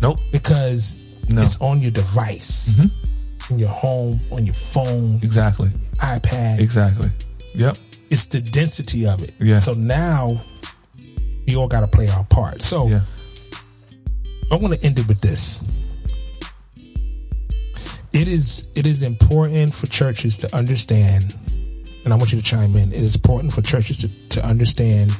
Nope. 0.00 0.20
because 0.30 0.96
No. 1.28 1.42
it's 1.42 1.56
on 1.60 1.82
your 1.82 1.90
device, 1.90 2.70
mm-hmm. 2.70 3.52
in 3.52 3.58
your 3.58 3.68
home, 3.70 4.20
on 4.30 4.46
your 4.46 4.54
phone, 4.54 5.18
Exactly. 5.22 5.70
iPad. 5.98 6.58
Exactly. 6.60 7.10
Yep. 7.56 7.76
It's 8.10 8.26
the 8.26 8.40
density 8.40 9.06
of 9.06 9.22
it. 9.22 9.32
Yeah. 9.40 9.58
So 9.58 9.74
now 9.74 10.40
we 11.46 11.56
all 11.56 11.66
got 11.68 11.80
to 11.80 11.88
play 11.88 12.08
our 12.08 12.24
part. 12.24 12.62
So 12.62 12.88
Yeah. 12.88 13.00
I 14.50 14.56
want 14.56 14.74
to 14.74 14.82
end 14.84 14.98
it 14.98 15.08
with 15.08 15.20
this. 15.20 15.60
It 18.12 18.28
is 18.28 18.68
it 18.74 18.86
is 18.86 19.02
important 19.02 19.74
for 19.74 19.86
churches 19.88 20.38
to 20.38 20.56
understand, 20.56 21.34
and 22.04 22.12
I 22.12 22.16
want 22.16 22.32
you 22.32 22.40
to 22.40 22.44
chime 22.44 22.74
in. 22.76 22.92
It 22.92 23.00
is 23.00 23.16
important 23.16 23.52
for 23.52 23.60
churches 23.62 23.98
to, 23.98 24.08
to 24.30 24.46
understand 24.46 25.12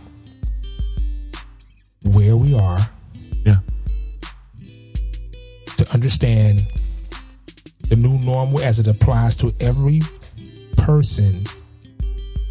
where 2.03 2.37
we 2.37 2.55
are, 2.55 2.79
Yeah. 3.45 3.57
to 5.77 5.93
understand 5.93 6.62
the 7.89 7.97
new 7.97 8.18
normal 8.18 8.61
as 8.61 8.79
it 8.79 8.87
applies 8.87 9.37
to 9.37 9.53
every 9.61 10.01
person 10.79 11.45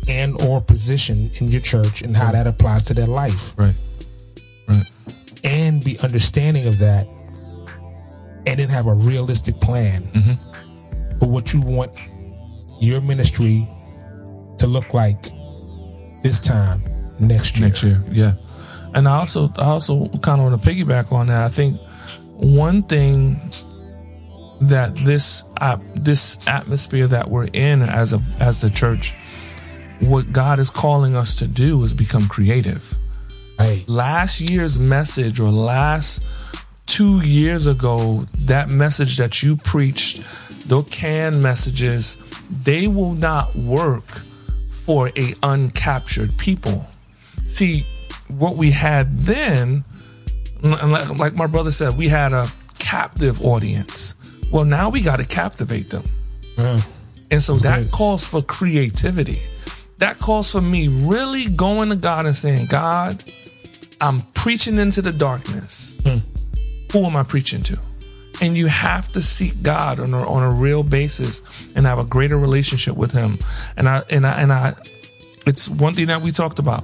and 0.07 0.39
or 0.41 0.61
position 0.61 1.31
in 1.39 1.47
your 1.47 1.61
church 1.61 2.01
and 2.03 2.15
how 2.15 2.31
that 2.33 2.45
applies 2.45 2.83
to 2.83 2.93
their 2.93 3.07
life. 3.07 3.53
Right. 3.57 3.67
Right. 3.67 3.75
And 5.45 5.83
be 5.83 5.97
understanding 5.99 6.67
of 6.67 6.79
that 6.79 7.05
and 8.47 8.59
then 8.59 8.67
have 8.67 8.87
a 8.87 8.93
realistic 8.93 9.59
plan 9.61 10.01
for 11.19 11.29
what 11.29 11.53
you 11.53 11.61
want 11.61 11.91
your 12.81 12.99
ministry 13.01 13.65
to 14.57 14.67
look 14.67 14.93
like 14.93 15.21
this 16.23 16.39
time 16.39 16.79
next 17.21 17.57
year. 17.57 17.67
next 17.67 17.83
year. 17.83 18.01
Yeah, 18.09 18.33
and 18.93 19.07
I 19.07 19.17
also 19.17 19.49
I 19.57 19.65
also 19.65 20.07
kind 20.07 20.41
of 20.41 20.51
want 20.51 20.61
to 20.61 20.69
piggyback 20.69 21.11
on 21.11 21.27
that. 21.27 21.45
I 21.45 21.49
think 21.49 21.79
one 22.37 22.83
thing 22.83 23.37
that 24.61 24.95
this 24.95 25.43
uh, 25.61 25.77
this 26.01 26.37
atmosphere 26.47 27.07
that 27.07 27.29
we're 27.29 27.47
in 27.53 27.81
as 27.81 28.13
a 28.13 28.21
as 28.39 28.61
the 28.61 28.69
church, 28.69 29.13
what 30.01 30.31
God 30.31 30.59
is 30.59 30.69
calling 30.69 31.15
us 31.15 31.37
to 31.37 31.47
do 31.47 31.81
is 31.83 31.93
become 31.93 32.27
creative. 32.27 32.97
Hey, 33.57 33.83
Last 33.87 34.41
year's 34.41 34.77
message 34.77 35.39
or 35.39 35.49
last 35.49 36.23
two 36.85 37.21
years 37.25 37.67
ago, 37.67 38.25
that 38.39 38.69
message 38.69 39.17
that 39.17 39.41
you 39.43 39.55
preached, 39.57 40.21
those 40.67 40.85
canned 40.89 41.41
messages, 41.41 42.17
they 42.63 42.87
will 42.87 43.13
not 43.13 43.55
work 43.55 44.05
for 44.69 45.07
a 45.09 45.33
uncaptured 45.41 46.37
people. 46.37 46.85
See, 47.47 47.85
what 48.27 48.55
we 48.57 48.71
had 48.71 49.17
then, 49.19 49.83
and 50.63 50.91
like 51.17 51.35
my 51.35 51.47
brother 51.47 51.71
said, 51.71 51.97
we 51.97 52.07
had 52.07 52.33
a 52.33 52.47
captive 52.79 53.43
audience. 53.43 54.15
Well, 54.51 54.65
now 54.65 54.89
we 54.89 55.01
got 55.01 55.19
to 55.19 55.25
captivate 55.25 55.89
them. 55.89 56.03
uh, 56.57 56.81
And 57.31 57.41
so 57.41 57.55
that 57.57 57.83
good. 57.83 57.91
calls 57.91 58.27
for 58.27 58.41
creativity. 58.41 59.39
That 59.97 60.19
calls 60.19 60.51
for 60.51 60.61
me 60.61 60.87
really 60.89 61.49
going 61.55 61.89
to 61.89 61.95
God 61.95 62.25
and 62.25 62.35
saying, 62.35 62.65
God, 62.67 63.23
I'm 64.05 64.21
preaching 64.35 64.77
into 64.77 65.01
the 65.01 65.11
darkness. 65.11 65.97
Hmm. 66.03 66.17
Who 66.91 67.05
am 67.05 67.15
I 67.15 67.23
preaching 67.23 67.63
to? 67.63 67.79
And 68.39 68.55
you 68.55 68.67
have 68.67 69.11
to 69.13 69.21
seek 69.21 69.63
God 69.63 69.99
on 69.99 70.13
a, 70.13 70.29
on 70.29 70.43
a 70.43 70.51
real 70.51 70.83
basis 70.83 71.41
and 71.75 71.87
have 71.87 71.97
a 71.97 72.03
greater 72.03 72.37
relationship 72.37 72.95
with 72.95 73.11
Him. 73.11 73.39
And 73.75 73.89
I 73.89 74.03
and 74.11 74.27
I 74.27 74.39
and 74.39 74.53
I, 74.53 74.73
it's 75.47 75.67
one 75.67 75.95
thing 75.95 76.05
that 76.07 76.21
we 76.21 76.31
talked 76.31 76.59
about. 76.59 76.83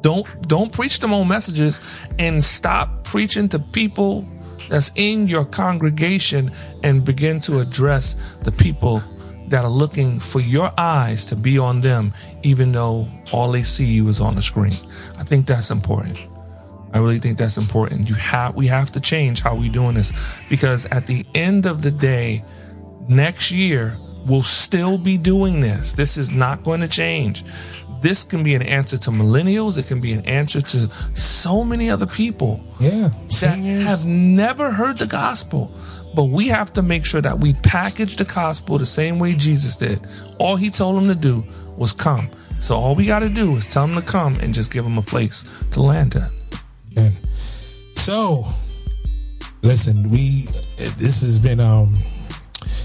Don't 0.00 0.26
don't 0.48 0.72
preach 0.72 1.00
them 1.00 1.12
old 1.12 1.28
messages 1.28 1.82
and 2.18 2.42
stop 2.42 3.04
preaching 3.04 3.50
to 3.50 3.58
people 3.58 4.24
that's 4.70 4.90
in 4.96 5.28
your 5.28 5.44
congregation 5.44 6.50
and 6.82 7.04
begin 7.04 7.40
to 7.40 7.58
address 7.58 8.40
the 8.42 8.52
people 8.52 9.02
that 9.48 9.66
are 9.66 9.70
looking 9.70 10.18
for 10.18 10.40
your 10.40 10.72
eyes 10.78 11.26
to 11.26 11.36
be 11.36 11.58
on 11.58 11.82
them, 11.82 12.14
even 12.42 12.72
though 12.72 13.06
all 13.32 13.52
they 13.52 13.62
see 13.62 13.84
you 13.84 14.08
is 14.08 14.22
on 14.22 14.34
the 14.34 14.42
screen. 14.42 14.78
I 15.24 15.26
think 15.26 15.46
that's 15.46 15.70
important. 15.70 16.22
I 16.92 16.98
really 16.98 17.18
think 17.18 17.38
that's 17.38 17.56
important. 17.56 18.10
You 18.10 18.14
have 18.16 18.54
we 18.54 18.66
have 18.66 18.90
to 18.92 19.00
change 19.00 19.40
how 19.40 19.54
we 19.54 19.70
doing 19.70 19.94
this 19.94 20.12
because 20.50 20.84
at 20.90 21.06
the 21.06 21.24
end 21.34 21.64
of 21.64 21.80
the 21.80 21.90
day, 21.90 22.42
next 23.08 23.50
year 23.50 23.96
we'll 24.28 24.42
still 24.42 24.98
be 24.98 25.16
doing 25.16 25.62
this. 25.62 25.94
This 25.94 26.18
is 26.18 26.30
not 26.30 26.62
going 26.62 26.82
to 26.82 26.88
change. 26.88 27.42
This 28.02 28.22
can 28.22 28.44
be 28.44 28.54
an 28.54 28.60
answer 28.60 28.98
to 28.98 29.10
millennials. 29.10 29.78
It 29.78 29.86
can 29.86 30.02
be 30.02 30.12
an 30.12 30.26
answer 30.26 30.60
to 30.60 30.88
so 31.16 31.64
many 31.64 31.88
other 31.88 32.06
people 32.06 32.60
yeah, 32.78 33.08
that 33.08 33.54
seniors. 33.54 33.84
have 33.84 34.04
never 34.04 34.70
heard 34.70 34.98
the 34.98 35.06
gospel. 35.06 35.74
But 36.14 36.24
we 36.24 36.48
have 36.48 36.70
to 36.74 36.82
make 36.82 37.06
sure 37.06 37.22
that 37.22 37.40
we 37.40 37.54
package 37.54 38.16
the 38.16 38.26
gospel 38.26 38.76
the 38.76 38.84
same 38.84 39.18
way 39.18 39.32
Jesus 39.32 39.78
did. 39.78 40.06
All 40.38 40.56
he 40.56 40.68
told 40.68 40.96
them 40.96 41.08
to 41.08 41.14
do 41.14 41.44
was 41.78 41.94
come. 41.94 42.28
So 42.64 42.78
all 42.78 42.94
we 42.94 43.04
got 43.04 43.18
to 43.18 43.28
do 43.28 43.56
is 43.56 43.66
tell 43.66 43.86
them 43.86 43.94
to 43.94 44.00
come 44.00 44.36
and 44.36 44.54
just 44.54 44.72
give 44.72 44.84
them 44.84 44.96
a 44.96 45.02
place 45.02 45.42
to 45.72 45.82
land 45.82 46.16
at. 46.16 46.30
And 46.96 47.14
so, 47.92 48.46
listen, 49.60 50.08
we 50.08 50.46
this 50.96 51.20
has 51.20 51.38
been 51.38 51.60
um 51.60 51.92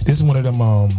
this 0.03 0.17
is 0.17 0.23
one 0.25 0.35
of 0.35 0.43
them 0.43 0.61
um 0.61 0.89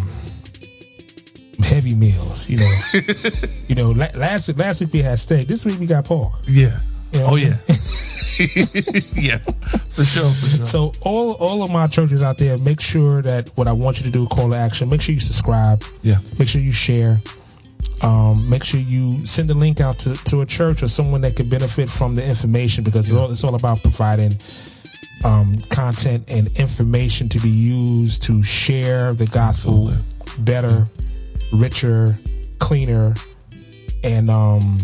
heavy 1.63 1.95
meals, 1.95 2.49
you 2.49 2.57
know. 2.57 2.81
you 3.69 3.75
know, 3.75 3.91
la- 3.91 4.17
last 4.19 4.57
last 4.57 4.81
week 4.81 4.95
we 4.95 5.01
had 5.01 5.19
steak. 5.19 5.47
This 5.47 5.67
week 5.67 5.79
we 5.79 5.85
got 5.85 6.07
pork. 6.07 6.33
Yeah. 6.49 6.81
Yeah. 7.13 7.25
Oh 7.27 7.37
yeah. 7.37 7.49
yeah. 9.13 9.41
For 9.91 10.05
sure. 10.05 10.31
For 10.31 10.57
sure. 10.57 10.65
So 10.65 10.93
all 11.03 11.35
all 11.35 11.63
of 11.63 11.71
my 11.71 11.87
churches 11.87 12.23
out 12.23 12.39
there, 12.39 12.57
make 12.57 12.81
sure 12.81 13.21
that 13.21 13.51
what 13.57 13.69
I 13.69 13.73
want 13.73 13.99
you 13.99 14.07
to 14.07 14.11
do, 14.11 14.27
call 14.27 14.49
to 14.49 14.57
action. 14.57 14.89
Make 14.89 15.03
sure 15.03 15.13
you 15.13 15.21
subscribe. 15.21 15.85
Yeah. 16.01 16.17
Make 16.39 16.49
sure 16.49 16.63
you 16.63 16.73
share. 16.73 17.21
Um, 18.03 18.49
make 18.49 18.65
sure 18.65 18.81
you 18.81 19.27
send 19.27 19.51
the 19.51 19.55
link 19.55 19.81
out 19.81 19.99
to, 20.01 20.15
to 20.15 20.41
a 20.41 20.47
church 20.47 20.83
or 20.83 20.89
someone 20.89 21.21
that 21.21 21.37
could 21.37 21.51
benefit 21.51 21.91
from 21.91 22.15
the 22.15 22.27
information 22.27 22.83
because 22.83 23.11
it's, 23.11 23.17
all, 23.17 23.31
it's 23.31 23.45
all 23.45 23.55
about 23.55 23.83
providing 23.83 24.39
um, 25.25 25.53
content 25.69 26.31
and 26.31 26.47
information 26.59 27.29
to 27.29 27.39
be 27.41 27.51
used 27.51 28.23
to 28.23 28.43
share 28.43 29.13
the 29.13 29.27
gospel 29.27 29.93
better, 30.39 30.87
richer, 31.53 32.19
cleaner, 32.59 33.15
and 34.03 34.31
um 34.31 34.79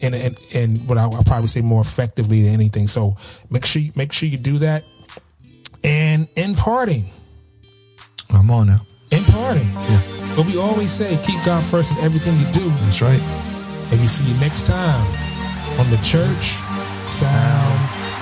and 0.00 0.14
and, 0.14 0.38
and 0.54 0.88
what 0.88 0.98
I'll, 0.98 1.14
I'll 1.14 1.24
probably 1.24 1.48
say 1.48 1.60
more 1.60 1.82
effectively 1.82 2.42
than 2.42 2.52
anything. 2.52 2.86
So 2.86 3.16
make 3.50 3.66
sure 3.66 3.82
you, 3.82 3.90
make 3.96 4.12
sure 4.12 4.28
you 4.28 4.38
do 4.38 4.58
that. 4.58 4.84
And 5.82 6.28
in 6.36 6.54
parting, 6.54 7.06
I'm 8.32 8.50
on 8.50 8.66
now. 8.68 8.86
In 9.10 9.24
parting, 9.24 9.66
Yeah. 9.66 9.98
what 10.36 10.46
we 10.46 10.56
always 10.58 10.90
say, 10.92 11.18
keep 11.24 11.42
God 11.44 11.62
first 11.62 11.92
in 11.92 11.98
everything 11.98 12.38
you 12.38 12.46
do. 12.52 12.66
That's 12.84 13.02
right. 13.02 13.22
And 13.90 14.00
we 14.00 14.06
see 14.06 14.24
you 14.32 14.38
next 14.40 14.66
time 14.66 15.06
on 15.80 15.90
the 15.90 15.98
Church 15.98 16.56
Sound 16.98 17.78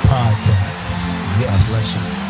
Podcast. 0.08 1.18
Yes. 1.40 2.27